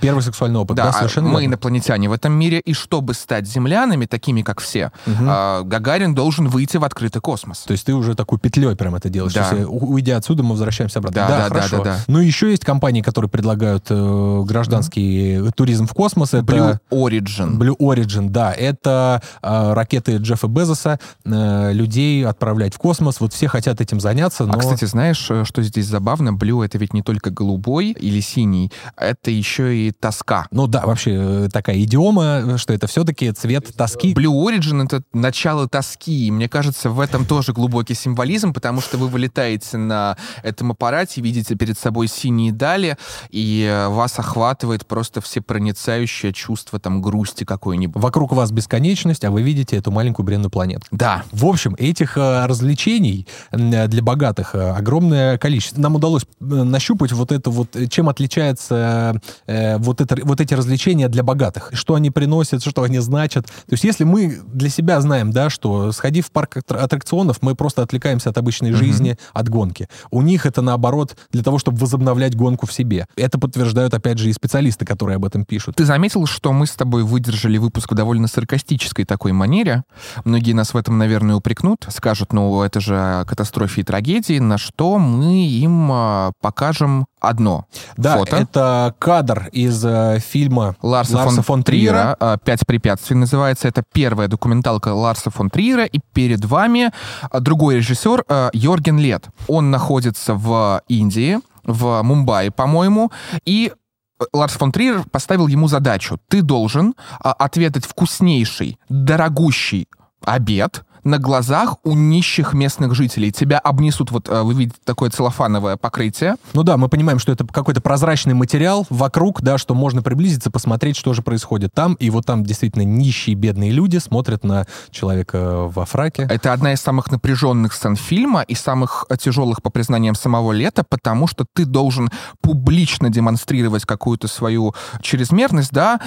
Первый 0.00 0.22
сексуальный 0.22 0.60
опыт, 0.60 0.76
да, 0.76 0.84
Да, 0.84 0.90
а 0.90 0.92
совершенно 0.92 1.28
мы 1.28 1.40
верно. 1.40 1.52
инопланетяне 1.54 2.08
в 2.08 2.12
этом 2.12 2.32
мире, 2.32 2.60
и 2.60 2.72
чтобы 2.74 3.14
стать 3.14 3.46
землянами, 3.46 4.06
такими 4.06 4.42
как 4.42 4.60
все, 4.60 4.92
э, 5.06 5.62
Гагарин 5.64 6.14
должен 6.14 6.48
выйти 6.48 6.76
в 6.76 6.84
открытый 6.84 7.20
космос. 7.22 7.60
То 7.60 7.72
есть 7.72 7.86
ты 7.86 7.94
уже 7.94 8.14
такой 8.14 8.38
петлей 8.38 8.74
прям 8.76 8.94
это 8.94 9.08
делаешь. 9.08 9.34
Да. 9.34 9.48
Есть, 9.50 9.66
у- 9.68 9.92
уйдя 9.92 10.16
отсюда, 10.16 10.42
мы 10.42 10.50
возвращаемся 10.50 10.98
обратно. 10.98 11.22
Да, 11.22 11.28
да, 11.28 11.38
да, 11.38 11.48
хорошо. 11.48 11.76
да, 11.78 11.84
да. 11.84 11.98
Ну, 12.06 12.18
еще 12.20 12.50
есть 12.50 12.64
компании, 12.64 13.02
которые 13.02 13.30
предлагают 13.30 13.86
э, 13.90 14.42
гражданский 14.44 15.50
туризм 15.56 15.86
в 15.86 15.94
космос. 15.94 16.34
Это 16.34 16.44
Blue 16.44 16.78
Origin. 16.90 17.56
Blue 17.58 17.76
Origin, 17.78 18.28
да. 18.30 18.52
Это 18.52 19.22
э, 19.42 19.72
ракеты 19.72 20.16
Джеффа 20.16 20.46
Безоса, 20.48 20.98
э, 21.24 21.72
людей 21.72 22.24
отправлять 22.26 22.74
в 22.74 22.78
космос. 22.78 23.20
Вот 23.20 23.32
все 23.32 23.48
хотят 23.48 23.80
этим 23.80 24.00
заняться, 24.00 24.44
но... 24.44 24.54
А, 24.54 24.58
кстати, 24.58 24.84
знаешь, 24.84 25.26
э, 25.30 25.44
что 25.44 25.62
здесь 25.62 25.86
забавно? 25.86 26.32
Блю— 26.32 26.62
это 26.62 26.78
ведь 26.78 26.92
не 26.92 27.02
только 27.02 27.30
голубой 27.30 27.90
или 27.92 28.20
синий, 28.20 28.70
это 28.96 29.27
еще 29.30 29.76
и 29.76 29.92
тоска. 29.92 30.46
Ну 30.50 30.66
да, 30.66 30.86
вообще 30.86 31.12
э, 31.14 31.48
такая 31.52 31.80
идиома, 31.82 32.58
что 32.58 32.72
это 32.72 32.86
все-таки 32.86 33.30
цвет 33.32 33.74
тоски. 33.76 34.14
Blue 34.14 34.46
Origin— 34.46 34.84
это 34.86 35.02
начало 35.12 35.68
тоски. 35.68 36.26
И 36.26 36.30
мне 36.30 36.48
кажется, 36.48 36.90
в 36.90 37.00
этом 37.00 37.24
тоже 37.24 37.52
глубокий 37.52 37.94
символизм, 37.94 38.52
потому 38.52 38.80
что 38.80 38.98
вы 38.98 39.08
вылетаете 39.08 39.76
на 39.76 40.16
этом 40.42 40.72
аппарате, 40.72 41.20
видите 41.20 41.54
перед 41.54 41.78
собой 41.78 42.08
синие 42.08 42.52
дали, 42.52 42.96
и 43.30 43.66
э, 43.68 43.88
вас 43.88 44.18
охватывает 44.18 44.86
просто 44.86 45.20
всепроницающее 45.20 46.32
чувство 46.32 46.78
там 46.78 47.02
грусти 47.02 47.44
какой-нибудь. 47.44 48.02
Вокруг 48.02 48.32
вас 48.32 48.50
бесконечность, 48.50 49.24
а 49.24 49.30
вы 49.30 49.42
видите 49.42 49.76
эту 49.76 49.90
маленькую 49.90 50.26
бренную 50.26 50.50
планету. 50.50 50.86
Да. 50.90 51.24
В 51.32 51.46
общем, 51.46 51.74
этих 51.78 52.16
э, 52.16 52.46
развлечений 52.46 53.26
для 53.52 54.02
богатых 54.02 54.54
э, 54.54 54.70
огромное 54.70 55.38
количество. 55.38 55.80
Нам 55.80 55.96
удалось 55.96 56.22
э, 56.22 56.44
нащупать 56.44 57.12
вот 57.12 57.32
это 57.32 57.50
вот, 57.50 57.76
э, 57.76 57.86
чем 57.86 58.08
отличается 58.08 59.17
э, 59.46 59.78
вот, 59.78 60.00
это, 60.00 60.16
вот 60.24 60.40
эти 60.40 60.54
развлечения 60.54 61.08
для 61.08 61.22
богатых. 61.22 61.70
Что 61.72 61.94
они 61.94 62.10
приносят, 62.10 62.62
что 62.62 62.82
они 62.82 62.98
значат. 62.98 63.46
То 63.46 63.72
есть 63.72 63.84
если 63.84 64.04
мы 64.04 64.40
для 64.46 64.68
себя 64.68 65.00
знаем, 65.00 65.30
да, 65.32 65.50
что 65.50 65.92
сходив 65.92 66.26
в 66.26 66.32
парк 66.32 66.58
аттракционов, 66.68 67.38
мы 67.42 67.54
просто 67.54 67.82
отвлекаемся 67.82 68.30
от 68.30 68.38
обычной 68.38 68.72
жизни, 68.72 69.18
от 69.32 69.48
гонки. 69.48 69.88
У 70.10 70.22
них 70.22 70.46
это 70.46 70.62
наоборот 70.62 71.16
для 71.30 71.42
того, 71.42 71.58
чтобы 71.58 71.78
возобновлять 71.78 72.36
гонку 72.36 72.66
в 72.66 72.72
себе. 72.72 73.06
Это 73.16 73.38
подтверждают, 73.38 73.94
опять 73.94 74.18
же, 74.18 74.30
и 74.30 74.32
специалисты, 74.32 74.84
которые 74.84 75.16
об 75.16 75.24
этом 75.24 75.44
пишут. 75.44 75.76
Ты 75.76 75.84
заметил, 75.84 76.26
что 76.26 76.52
мы 76.52 76.66
с 76.66 76.72
тобой 76.72 77.02
выдержали 77.02 77.58
выпуск 77.58 77.92
в 77.92 77.94
довольно 77.94 78.28
саркастической 78.28 79.04
такой 79.04 79.32
манере? 79.32 79.84
Многие 80.24 80.52
нас 80.52 80.74
в 80.74 80.76
этом, 80.76 80.98
наверное, 80.98 81.36
упрекнут, 81.36 81.86
скажут, 81.88 82.32
ну, 82.32 82.62
это 82.62 82.80
же 82.80 82.96
о 82.96 83.24
катастрофе 83.24 83.80
и 83.80 83.84
трагедии, 83.84 84.38
на 84.38 84.58
что 84.58 84.98
мы 84.98 85.46
им 85.46 85.90
а, 85.92 86.32
покажем 86.40 87.06
одно 87.20 87.66
Да, 87.96 88.18
фото. 88.18 88.36
это 88.36 88.94
кадр 89.08 89.48
из 89.52 89.82
э, 89.86 90.18
фильма 90.20 90.76
Ларса, 90.82 91.16
фон, 91.40 91.62
Триера 91.62 92.14
а, 92.20 92.36
«Пять 92.36 92.66
препятствий» 92.66 93.16
называется. 93.16 93.66
Это 93.66 93.82
первая 93.94 94.28
документалка 94.28 94.88
Ларса 94.88 95.30
фон 95.30 95.48
Триера. 95.48 95.86
И 95.86 95.98
перед 96.12 96.44
вами 96.44 96.90
а, 97.22 97.40
другой 97.40 97.76
режиссер 97.76 98.24
а, 98.28 98.50
Йорген 98.52 98.98
Лет. 98.98 99.28
Он 99.46 99.70
находится 99.70 100.34
в 100.34 100.82
Индии, 100.88 101.38
в 101.64 102.02
Мумбаи, 102.02 102.50
по-моему, 102.50 103.10
и 103.46 103.72
э, 104.20 104.24
Ларс 104.34 104.52
фон 104.52 104.72
Триер 104.72 105.04
поставил 105.10 105.46
ему 105.46 105.68
задачу. 105.68 106.20
Ты 106.28 106.42
должен 106.42 106.94
а, 107.18 107.32
отведать 107.32 107.86
вкуснейший, 107.86 108.78
дорогущий 108.90 109.88
обед 110.26 110.84
на 111.08 111.18
глазах 111.18 111.76
у 111.84 111.94
нищих 111.94 112.52
местных 112.52 112.94
жителей. 112.94 113.32
Тебя 113.32 113.58
обнесут, 113.58 114.10
вот 114.10 114.28
э, 114.28 114.42
вы 114.42 114.54
видите 114.54 114.78
такое 114.84 115.10
целлофановое 115.10 115.76
покрытие, 115.76 116.36
Ну 116.52 116.62
да, 116.62 116.76
мы 116.76 116.88
понимаем, 116.88 117.18
что 117.18 117.32
это 117.32 117.46
какой-то 117.46 117.80
прозрачный 117.80 118.34
материал 118.34 118.86
вокруг, 118.90 119.42
да, 119.42 119.58
что 119.58 119.74
можно 119.74 120.02
приблизиться, 120.02 120.50
посмотреть, 120.50 120.96
что 120.96 121.14
же 121.14 121.22
происходит 121.22 121.72
там. 121.74 121.94
И 121.94 122.10
вот 122.10 122.26
там 122.26 122.44
действительно 122.44 122.82
нищие, 122.82 123.34
бедные 123.34 123.70
люди 123.70 123.98
смотрят 123.98 124.44
на 124.44 124.66
человека 124.90 125.64
во 125.68 125.86
фраке. 125.86 126.28
Это 126.30 126.52
одна 126.52 126.72
из 126.74 126.80
самых 126.80 127.10
напряженных 127.10 127.72
сцен 127.72 127.96
фильма 127.96 128.42
и 128.42 128.54
самых 128.54 129.06
э, 129.08 129.16
тяжелых 129.16 129.62
по 129.62 129.70
признаниям 129.70 130.14
самого 130.14 130.52
Лета, 130.52 130.84
потому 130.88 131.26
что 131.26 131.46
ты 131.50 131.64
должен 131.64 132.10
публично 132.42 133.08
демонстрировать 133.08 133.84
какую-то 133.86 134.28
свою 134.28 134.74
чрезмерность, 135.00 135.72
да, 135.72 135.98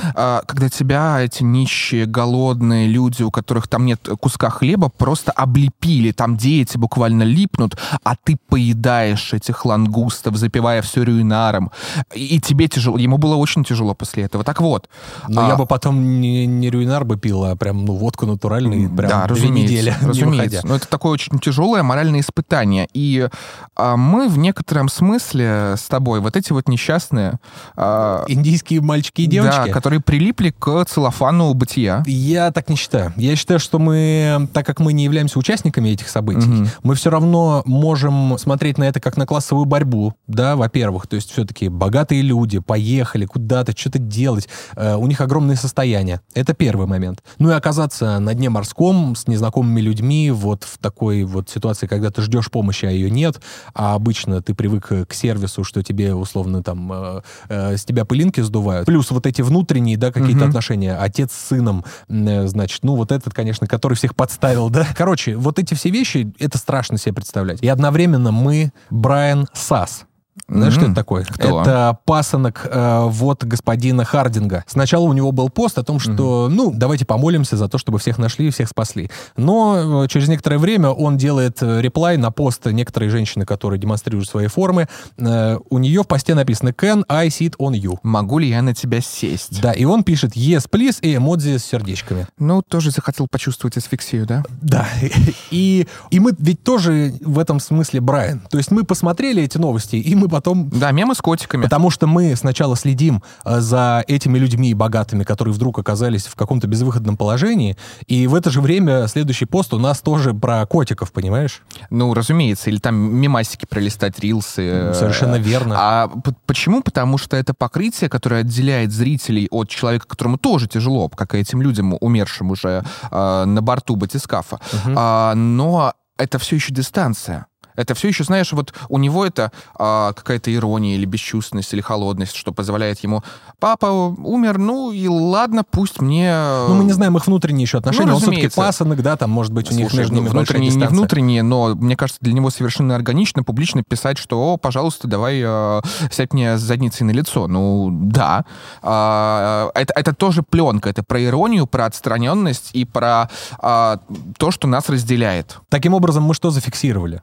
когда 0.45 0.69
тебя 0.69 1.21
эти 1.21 1.43
нищие, 1.43 2.05
голодные 2.05 2.87
люди, 2.87 3.23
у 3.23 3.31
которых 3.31 3.67
там 3.67 3.85
нет 3.85 4.07
куска 4.19 4.49
хлеба, 4.49 4.90
просто 4.97 5.31
облепили, 5.31 6.11
там 6.11 6.37
дети 6.37 6.77
буквально 6.77 7.23
липнут, 7.23 7.77
а 8.03 8.15
ты 8.15 8.37
поедаешь 8.49 9.33
этих 9.33 9.65
лангустов, 9.65 10.35
запивая 10.35 10.81
все 10.81 11.03
рюинаром, 11.03 11.71
и 12.13 12.39
тебе 12.39 12.67
тяжело, 12.67 12.97
ему 12.97 13.17
было 13.17 13.35
очень 13.35 13.63
тяжело 13.63 13.93
после 13.93 14.23
этого. 14.23 14.43
Так 14.43 14.61
вот, 14.61 14.89
Но 15.27 15.45
а, 15.45 15.49
я 15.49 15.55
бы 15.55 15.65
потом 15.65 16.19
не, 16.21 16.45
не 16.45 16.69
рюинар 16.69 17.05
бы 17.05 17.17
пил, 17.17 17.43
а 17.45 17.55
прям 17.55 17.85
ну, 17.85 17.93
водку 17.93 18.25
натуральную, 18.25 18.89
прям 18.89 19.09
да, 19.09 19.27
две 19.27 19.35
разумеется, 19.35 19.73
недели 19.73 19.95
не 20.01 20.07
разумеется. 20.07 20.27
выходя. 20.27 20.61
Но 20.63 20.75
это 20.75 20.87
такое 20.87 21.11
очень 21.13 21.39
тяжелое 21.39 21.83
моральное 21.83 22.19
испытание. 22.19 22.87
И 22.93 23.27
а, 23.75 23.97
мы 23.97 24.27
в 24.27 24.37
некотором 24.37 24.89
смысле 24.89 25.75
с 25.77 25.83
тобой, 25.83 26.19
вот 26.19 26.35
эти 26.35 26.51
вот 26.51 26.67
несчастные, 26.67 27.39
а, 27.75 28.23
Индийские 28.27 28.81
мальчики 28.81 29.21
и 29.21 29.25
девочки. 29.25 29.67
да, 29.67 29.73
которые 29.73 29.99
прилипли 30.01 30.53
к 30.57 30.85
целлофану 30.85 31.53
бытия. 31.53 32.03
Я 32.05 32.51
так 32.51 32.69
не 32.69 32.75
считаю. 32.75 33.13
Я 33.15 33.35
считаю, 33.35 33.59
что 33.59 33.79
мы, 33.79 34.47
так 34.53 34.65
как 34.71 34.79
мы 34.79 34.93
не 34.93 35.03
являемся 35.03 35.37
участниками 35.37 35.89
этих 35.89 36.07
событий, 36.07 36.47
Мгм. 36.47 36.69
мы 36.83 36.95
все 36.95 37.09
равно 37.09 37.61
можем 37.65 38.37
смотреть 38.37 38.77
на 38.77 38.85
это 38.85 39.01
как 39.01 39.17
на 39.17 39.25
классовую 39.25 39.65
борьбу, 39.65 40.13
да, 40.27 40.55
во-первых. 40.55 41.07
То 41.07 41.17
есть 41.17 41.29
все-таки 41.29 41.67
богатые 41.67 42.21
люди 42.21 42.59
поехали 42.59 43.25
куда-то, 43.25 43.73
что-то 43.77 43.99
делать. 43.99 44.47
э, 44.77 44.95
у 44.95 45.07
них 45.07 45.19
огромные 45.19 45.57
состояния. 45.57 46.21
Это 46.33 46.53
первый 46.53 46.87
момент. 46.87 47.21
Ну 47.39 47.49
и 47.49 47.53
оказаться 47.53 48.19
на 48.19 48.33
дне 48.33 48.49
морском 48.49 49.15
с 49.17 49.27
незнакомыми 49.27 49.81
людьми 49.81 50.31
вот 50.31 50.63
в 50.63 50.77
такой 50.77 51.23
вот 51.25 51.49
ситуации, 51.49 51.87
когда 51.87 52.09
ты 52.11 52.21
ждешь 52.21 52.49
помощи, 52.49 52.85
а 52.85 52.91
ее 52.91 53.11
нет, 53.11 53.41
а 53.73 53.95
обычно 53.95 54.41
ты 54.41 54.53
привык 54.55 54.87
к 55.07 55.13
сервису, 55.13 55.63
что 55.65 55.83
тебе 55.83 56.13
условно 56.15 56.63
там 56.63 56.91
э, 56.93 57.21
э, 57.49 57.77
с 57.77 57.83
тебя 57.83 58.05
пылинки 58.05 58.39
сдувают. 58.41 58.85
Плюс 58.85 59.11
вот 59.11 59.25
эти 59.25 59.41
внутренние, 59.41 59.97
да, 59.97 60.11
какие-то 60.11 60.41
Мгм. 60.45 60.49
отношения. 60.49 60.95
Отец 60.95 61.31
с 61.33 61.47
сыном, 61.49 61.83
э, 62.07 62.47
значит, 62.47 62.83
ну 62.83 62.95
вот 62.95 63.11
этот, 63.11 63.33
конечно, 63.33 63.67
который 63.67 63.95
всех 63.95 64.15
подставил, 64.15 64.60
да. 64.69 64.87
Короче, 64.95 65.35
вот 65.35 65.59
эти 65.59 65.73
все 65.73 65.89
вещи, 65.89 66.33
это 66.39 66.57
страшно 66.57 66.97
себе 66.97 67.13
представлять. 67.13 67.61
И 67.61 67.67
одновременно 67.67 68.31
мы 68.31 68.71
Брайан 68.89 69.47
Сас. 69.53 70.05
Знаешь, 70.47 70.73
что 70.73 70.83
М, 70.85 70.91
это 70.91 70.95
такое? 70.95 71.23
кто? 71.25 71.61
Это 71.61 71.97
пасынок 72.05 72.67
э, 72.69 73.05
вот 73.07 73.43
господина 73.43 74.05
Хардинга. 74.05 74.63
Сначала 74.67 75.03
у 75.03 75.13
него 75.13 75.31
был 75.31 75.49
пост 75.49 75.77
о 75.77 75.83
том, 75.83 75.99
что, 75.99 76.47
ну, 76.49 76.71
давайте 76.73 77.05
помолимся 77.05 77.57
за 77.57 77.67
то, 77.67 77.77
чтобы 77.77 77.99
всех 77.99 78.17
нашли 78.17 78.47
и 78.47 78.49
всех 78.51 78.69
спасли. 78.69 79.09
Но 79.37 80.03
э, 80.03 80.07
через 80.07 80.27
некоторое 80.29 80.57
время 80.57 80.89
он 80.89 81.17
делает 81.17 81.57
э, 81.61 81.81
реплай 81.81 82.17
на 82.17 82.31
пост 82.31 82.65
некоторой 82.65 83.09
женщины, 83.09 83.45
которая 83.45 83.79
демонстрирует 83.79 84.27
свои 84.27 84.47
формы. 84.47 84.87
Э, 85.17 85.57
у 85.69 85.77
нее 85.79 86.03
в 86.03 86.07
посте 86.07 86.33
написано 86.33 86.69
«Can 86.69 87.03
I 87.09 87.27
sit 87.27 87.55
on 87.59 87.73
you?» 87.73 87.97
Могу 88.03 88.39
ли 88.39 88.49
я 88.49 88.61
на 88.61 88.73
тебя 88.73 89.01
сесть? 89.01 89.61
Да, 89.61 89.73
и 89.73 89.83
он 89.85 90.03
пишет 90.03 90.35
«Yes, 90.35 90.67
please» 90.69 90.97
и 91.01 91.15
эмодзи 91.15 91.57
с 91.57 91.65
сердечками. 91.65 92.27
Ну, 92.39 92.61
тоже 92.61 92.91
захотел 92.91 93.27
почувствовать 93.29 93.77
асфиксию, 93.77 94.25
да? 94.25 94.43
Да. 94.61 94.87
И, 95.51 95.87
и 96.11 96.19
мы 96.19 96.33
ведь 96.39 96.63
тоже 96.63 97.13
в 97.21 97.37
этом 97.37 97.59
смысле 97.59 97.99
Брайан. 97.99 98.41
То 98.49 98.57
есть 98.57 98.71
мы 98.71 98.83
посмотрели 98.83 99.43
эти 99.43 99.57
новости, 99.57 99.97
и 99.97 100.15
мы 100.21 100.29
потом... 100.29 100.69
Да, 100.69 100.91
мемы 100.91 101.15
с 101.15 101.21
котиками. 101.21 101.63
Потому 101.63 101.89
что 101.89 102.07
мы 102.07 102.35
сначала 102.35 102.75
следим 102.75 103.23
э, 103.43 103.59
за 103.59 104.03
этими 104.07 104.37
людьми 104.37 104.73
богатыми, 104.73 105.23
которые 105.23 105.53
вдруг 105.53 105.79
оказались 105.79 106.27
в 106.27 106.35
каком-то 106.35 106.67
безвыходном 106.67 107.17
положении, 107.17 107.75
и 108.07 108.27
в 108.27 108.35
это 108.35 108.49
же 108.49 108.61
время 108.61 109.07
следующий 109.07 109.45
пост 109.45 109.73
у 109.73 109.79
нас 109.79 109.99
тоже 110.01 110.33
про 110.33 110.65
котиков, 110.65 111.11
понимаешь? 111.11 111.61
Ну, 111.89 112.13
разумеется, 112.13 112.69
или 112.69 112.77
там 112.77 112.95
мемасики 112.95 113.65
пролистать, 113.65 114.19
рилсы. 114.19 114.61
э, 114.61 114.93
Совершенно 114.93 115.35
верно. 115.35 115.75
А 115.77 116.11
почему? 116.45 116.81
Потому 116.81 117.17
что 117.17 117.35
это 117.35 117.53
покрытие, 117.53 118.09
которое 118.09 118.41
отделяет 118.41 118.91
зрителей 118.91 119.47
от 119.51 119.69
человека, 119.69 120.07
которому 120.07 120.37
тоже 120.37 120.67
тяжело, 120.67 121.09
как 121.09 121.33
и 121.35 121.39
этим 121.39 121.61
людям, 121.61 121.97
умершим 121.99 122.51
уже 122.51 122.83
э, 123.11 123.45
на 123.45 123.61
борту 123.61 123.95
батискафа. 123.95 124.59
А, 124.95 125.33
но 125.35 125.93
это 126.17 126.37
все 126.37 126.55
еще 126.57 126.73
дистанция. 126.73 127.47
Это 127.81 127.95
все 127.95 128.07
еще, 128.07 128.23
знаешь, 128.23 128.51
вот 128.53 128.73
у 128.89 128.97
него 128.97 129.25
это 129.25 129.51
а, 129.75 130.13
какая-то 130.13 130.53
ирония 130.53 130.95
или 130.95 131.05
бесчувственность, 131.05 131.73
или 131.73 131.81
холодность, 131.81 132.35
что 132.35 132.51
позволяет 132.51 132.99
ему, 132.99 133.23
папа 133.59 133.85
умер, 133.85 134.57
ну 134.57 134.91
и 134.91 135.07
ладно, 135.07 135.63
пусть 135.69 136.01
мне... 136.01 136.33
Ну, 136.67 136.75
мы 136.75 136.83
не 136.83 136.93
знаем 136.93 137.17
их 137.17 137.27
внутренние 137.27 137.63
еще 137.63 137.77
отношения. 137.77 138.07
Ну, 138.07 138.13
Он 138.13 138.17
все-таки 138.19 138.47
разумеется. 138.47 138.61
пасынок, 138.61 139.01
да, 139.01 139.17
там, 139.17 139.29
может 139.29 139.53
быть, 139.53 139.71
у 139.71 139.75
них 139.75 139.89
Слушай, 139.89 139.99
между 139.99 140.15
ними 140.15 140.27
ну, 140.27 140.33
большая 140.33 140.57
внутренние, 140.57 140.87
не 140.87 140.87
внутренние, 140.87 141.43
но 141.43 141.75
мне 141.75 141.95
кажется, 141.95 142.19
для 142.21 142.33
него 142.33 142.49
совершенно 142.49 142.95
органично 142.95 143.43
публично 143.43 143.83
писать, 143.83 144.17
что, 144.17 144.53
о, 144.53 144.57
пожалуйста, 144.57 145.07
давай 145.07 145.41
э, 145.43 145.81
сядь 146.11 146.33
мне 146.33 146.57
с 146.57 146.61
задницей 146.61 147.05
на 147.05 147.11
лицо. 147.11 147.47
Ну, 147.47 147.89
да. 147.91 148.45
А, 148.81 149.71
это, 149.73 149.93
это 149.95 150.13
тоже 150.13 150.43
пленка, 150.43 150.89
это 150.89 151.03
про 151.03 151.23
иронию, 151.23 151.67
про 151.67 151.85
отстраненность 151.85 152.71
и 152.73 152.85
про 152.85 153.29
а, 153.59 153.99
то, 154.37 154.51
что 154.51 154.67
нас 154.67 154.89
разделяет. 154.89 155.59
Таким 155.69 155.93
образом, 155.93 156.23
мы 156.23 156.33
что 156.33 156.51
зафиксировали? 156.51 157.21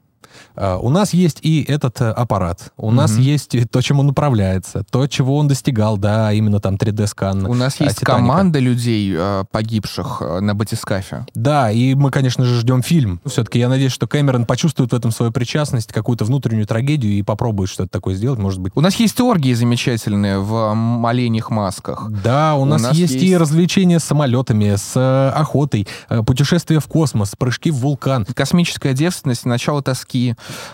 А, 0.57 0.79
У 0.79 0.91
нас 0.91 1.13
есть 1.15 1.39
и 1.43 1.63
этот 1.63 2.01
э, 2.01 2.11
аппарат, 2.11 2.73
у 2.77 2.91
нас 2.91 3.17
есть 3.17 3.55
и 3.55 3.65
то, 3.65 3.81
чем 3.81 4.01
он 4.01 4.09
управляется, 4.11 4.85
то, 4.91 5.07
чего 5.07 5.37
он 5.37 5.49
достигал, 5.49 5.97
да, 5.99 6.33
именно 6.33 6.61
там 6.61 6.75
3D-скан. 6.77 7.47
У 7.47 7.55
нас 7.55 7.81
есть 7.81 8.01
«Титаника». 8.01 8.13
команда 8.13 8.59
людей, 8.59 9.15
э, 9.17 9.45
погибших 9.51 10.19
э, 10.21 10.41
на 10.41 10.55
батискафе. 10.55 11.27
Да, 11.35 11.71
и 11.71 11.95
мы, 11.95 12.11
конечно 12.11 12.45
же, 12.45 12.59
ждем 12.61 12.83
фильм. 12.83 13.21
Все-таки 13.25 13.59
я 13.59 13.69
надеюсь, 13.69 13.93
что 13.93 14.07
Кэмерон 14.07 14.47
почувствует 14.47 14.93
в 14.93 14.95
этом 14.97 15.11
свою 15.11 15.33
причастность, 15.33 15.93
какую-то 15.93 16.25
внутреннюю 16.25 16.67
трагедию 16.67 17.13
и 17.13 17.23
попробует 17.23 17.71
что-то 17.71 17.91
такое 17.91 18.15
сделать, 18.15 18.39
может 18.39 18.61
быть. 18.61 18.73
У 18.75 18.81
нас 18.81 18.95
есть 18.97 19.21
оргии 19.21 19.53
замечательные 19.55 20.39
в 20.39 21.07
оленьих 21.07 21.51
масках. 21.51 22.11
Да, 22.11 22.55
у, 22.55 22.63
У 22.63 22.65
нас, 22.65 22.83
нас 22.83 22.97
есть, 22.97 23.15
и 23.15 23.27
есть- 23.27 23.37
развлечения 23.39 23.99
с 23.99 24.05
самолетами, 24.05 24.75
с 24.77 25.33
охотой, 25.35 25.87
путешествия 26.27 26.81
в 26.81 26.87
космос, 26.87 27.35
прыжки 27.37 27.71
в 27.71 27.77
вулкан. 27.77 28.25
космическая 28.35 28.95
девственность, 28.95 29.45
начало 29.47 29.83
тоски 29.83 30.28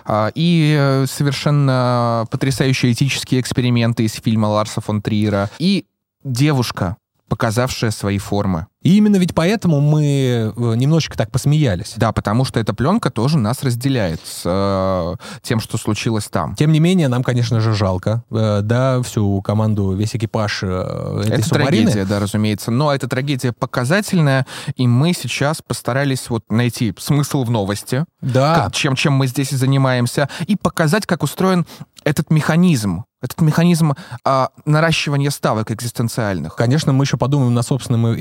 а, 0.04 0.30
и 0.34 0.76
э, 0.78 1.06
совершенно 1.06 2.26
потрясающие 2.30 2.92
этические 2.92 3.40
эксперименты 3.40 4.04
из 4.04 4.14
фильма 4.14 4.46
Ларса 4.46 4.80
фон 4.80 5.02
Триера 5.02 5.50
и 5.58 5.86
девушка, 6.24 6.96
показавшая 7.28 7.90
свои 7.90 8.18
формы. 8.18 8.66
И 8.84 8.96
именно 8.96 9.16
ведь 9.16 9.34
поэтому 9.34 9.80
мы 9.80 10.52
э, 10.56 10.74
немножечко 10.76 11.16
так 11.16 11.30
посмеялись. 11.32 11.94
Да, 11.96 12.12
потому 12.12 12.44
что 12.44 12.60
эта 12.60 12.72
пленка 12.74 13.10
тоже 13.10 13.38
нас 13.38 13.62
разделяет 13.64 14.20
с 14.24 14.42
э, 14.44 15.16
тем, 15.42 15.58
что 15.60 15.76
случилось 15.78 16.26
там. 16.28 16.54
Тем 16.54 16.70
не 16.70 16.78
менее, 16.80 17.08
нам, 17.08 17.22
конечно 17.24 17.60
же, 17.60 17.74
жалко, 17.74 18.22
э, 18.30 18.60
да, 18.62 19.02
всю 19.02 19.40
команду, 19.42 19.92
весь 19.94 20.14
экипаж 20.14 20.60
э, 20.62 21.22
этой 21.24 21.32
Это 21.38 21.48
субмарины. 21.48 21.84
трагедия, 21.90 22.04
да, 22.04 22.20
разумеется. 22.20 22.70
Но 22.70 22.94
эта 22.94 23.08
трагедия 23.08 23.52
показательная, 23.52 24.46
и 24.76 24.86
мы 24.86 25.12
сейчас 25.14 25.60
постарались 25.66 26.28
вот 26.30 26.44
найти 26.50 26.94
смысл 26.98 27.44
в 27.44 27.50
новости, 27.50 28.04
Да, 28.20 28.54
как- 28.64 28.74
чем, 28.74 28.94
чем 28.96 29.14
мы 29.14 29.26
здесь 29.26 29.52
и 29.52 29.56
занимаемся, 29.56 30.28
и 30.46 30.56
показать, 30.56 31.06
как 31.06 31.22
устроен 31.22 31.66
этот 32.04 32.30
механизм, 32.30 33.04
этот 33.22 33.40
механизм 33.40 33.94
а, 34.24 34.50
наращивания 34.66 35.30
ставок 35.30 35.70
экзистенциальных. 35.70 36.54
конечно, 36.56 36.92
мы 36.92 37.04
еще 37.04 37.16
подумаем 37.16 37.54
над 37.54 37.66
собственным 37.66 38.14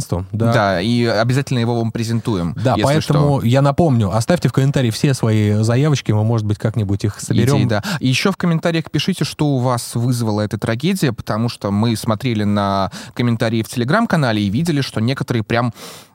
ивент-агентством. 0.00 0.26
Да. 0.32 0.52
Да. 0.52 0.80
и 0.80 1.04
обязательно 1.04 1.58
его 1.58 1.76
вам 1.76 1.92
презентуем. 1.92 2.54
Да, 2.62 2.76
поэтому 2.80 3.40
что. 3.40 3.46
я 3.46 3.62
напомню, 3.62 4.14
оставьте 4.14 4.48
в 4.48 4.52
комментарии 4.52 4.90
все 4.90 5.14
свои 5.14 5.62
заявочки, 5.62 6.12
мы, 6.12 6.24
может 6.24 6.46
быть, 6.46 6.58
как-нибудь 6.58 7.04
их 7.04 7.20
соберем. 7.20 7.56
Идеи, 7.58 7.64
да. 7.66 7.82
И 8.00 8.08
еще 8.08 8.32
в 8.32 8.36
комментариях 8.36 8.90
пишите, 8.90 9.24
что 9.24 9.46
у 9.46 9.58
вас 9.58 9.94
вызвала 9.94 10.40
эта 10.42 10.58
трагедия, 10.58 11.12
потому 11.12 11.48
что 11.48 11.70
мы 11.70 11.96
смотрели 11.96 12.44
на 12.44 12.90
комментарии 13.14 13.62
в 13.62 13.68
Телеграм-канале 13.68 14.42
и 14.42 14.50
видели, 14.50 14.80
что 14.80 15.00
некоторые 15.00 15.42
прям, 15.42 15.72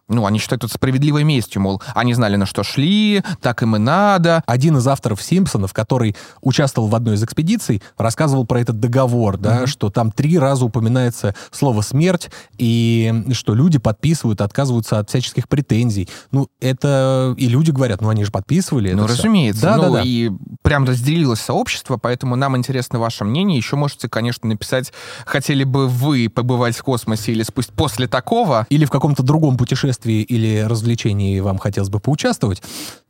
ну, 0.08 0.26
они 0.26 0.40
считают 0.40 0.64
это 0.64 0.74
справедливой 0.74 1.24
местью, 1.24 1.62
мол, 1.62 1.82
они 1.94 2.14
знали, 2.14 2.36
на 2.36 2.46
что 2.46 2.64
шли, 2.64 3.24
так 3.42 3.64
им 3.64 3.76
и 3.76 3.80
надо. 3.80 4.44
Один 4.46 4.78
из 4.78 4.88
авторов 4.88 5.22
«Симпсонов», 5.22 5.74
который 5.74 6.16
участвовал 6.42 6.88
в 6.88 6.96
одной 6.96 7.16
из 7.16 7.24
экспедиций, 7.24 7.82
рассказывал 7.98 8.46
про 8.46 8.62
этот 8.62 8.80
договор, 8.80 9.38
да, 9.38 9.66
что 9.68 9.90
там 9.90 10.12
три 10.12 10.38
раза 10.38 10.66
упоминается 10.66 11.36
слово 11.52 11.82
«смерть», 11.82 12.30
и 12.58 13.24
что 13.34 13.56
люди 13.56 13.80
подписывают, 13.80 14.42
отказываются 14.42 15.00
от 15.00 15.10
всяческих 15.10 15.48
претензий. 15.48 16.08
Ну, 16.32 16.50
это... 16.60 17.34
И 17.38 17.48
люди 17.48 17.72
говорят, 17.72 18.02
ну, 18.02 18.10
они 18.10 18.24
же 18.24 18.32
подписывали 18.32 18.94
Ну, 18.94 19.08
разумеется. 19.08 19.62
Да, 19.62 19.78
ну, 19.78 19.84
да, 19.84 19.90
да. 19.90 20.02
и 20.04 20.30
прям 20.62 20.86
разделилось 20.86 21.40
сообщество, 21.40 21.98
поэтому 21.98 22.36
нам 22.36 22.56
интересно 22.58 23.00
ваше 23.00 23.24
мнение. 23.24 23.58
Еще 23.58 23.76
можете, 23.76 24.08
конечно, 24.08 24.48
написать, 24.48 24.94
хотели 25.26 25.64
бы 25.64 25.88
вы 25.88 26.30
побывать 26.30 26.76
в 26.76 26.84
космосе 26.84 27.32
или 27.32 27.44
спусть 27.44 27.72
после 27.72 28.08
такого. 28.08 28.68
Или 28.70 28.86
в 28.86 28.90
каком-то 28.90 29.24
другом 29.24 29.58
путешествии 29.96 30.22
или 30.22 30.62
развлечении 30.62 31.40
вам 31.40 31.58
хотелось 31.58 31.90
бы 31.90 32.00
поучаствовать. 32.00 32.62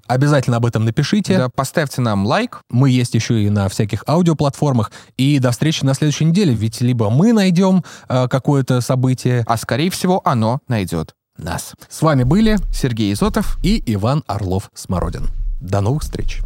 Обязательно 0.08 0.58
об 0.58 0.66
этом 0.66 0.86
напишите. 0.86 1.38
Да, 1.38 1.50
поставьте 1.50 2.02
нам 2.02 2.28
лайк. 2.28 2.62
Мы 2.70 2.92
есть 2.92 3.16
еще 3.16 3.42
и 3.42 3.50
на 3.50 3.68
всяких 3.70 4.04
аудиоплатформах. 4.08 4.92
И 5.18 5.40
до 5.40 5.52
встречи 5.52 5.84
на 5.84 5.96
следующей 5.96 6.26
неделе. 6.26 6.54
Ведь 6.54 6.82
либо 6.82 7.10
мы 7.10 7.34
найдем 7.34 7.84
э, 8.08 8.28
какое-то 8.28 8.82
событие. 8.82 9.44
а 9.48 9.58
скорее 9.58 9.90
всего 9.90 10.22
оно 10.24 10.60
найдет 10.68 11.16
нас. 11.38 11.74
С 11.90 12.04
вами 12.04 12.24
были 12.24 12.58
Сергей 12.72 13.14
Изотов. 13.14 13.58
и 13.64 13.82
Иван 13.88 14.24
Орлов-Смородин. 14.28 15.28
До 15.60 15.82
новых 15.82 16.04
встреч. 16.04 16.42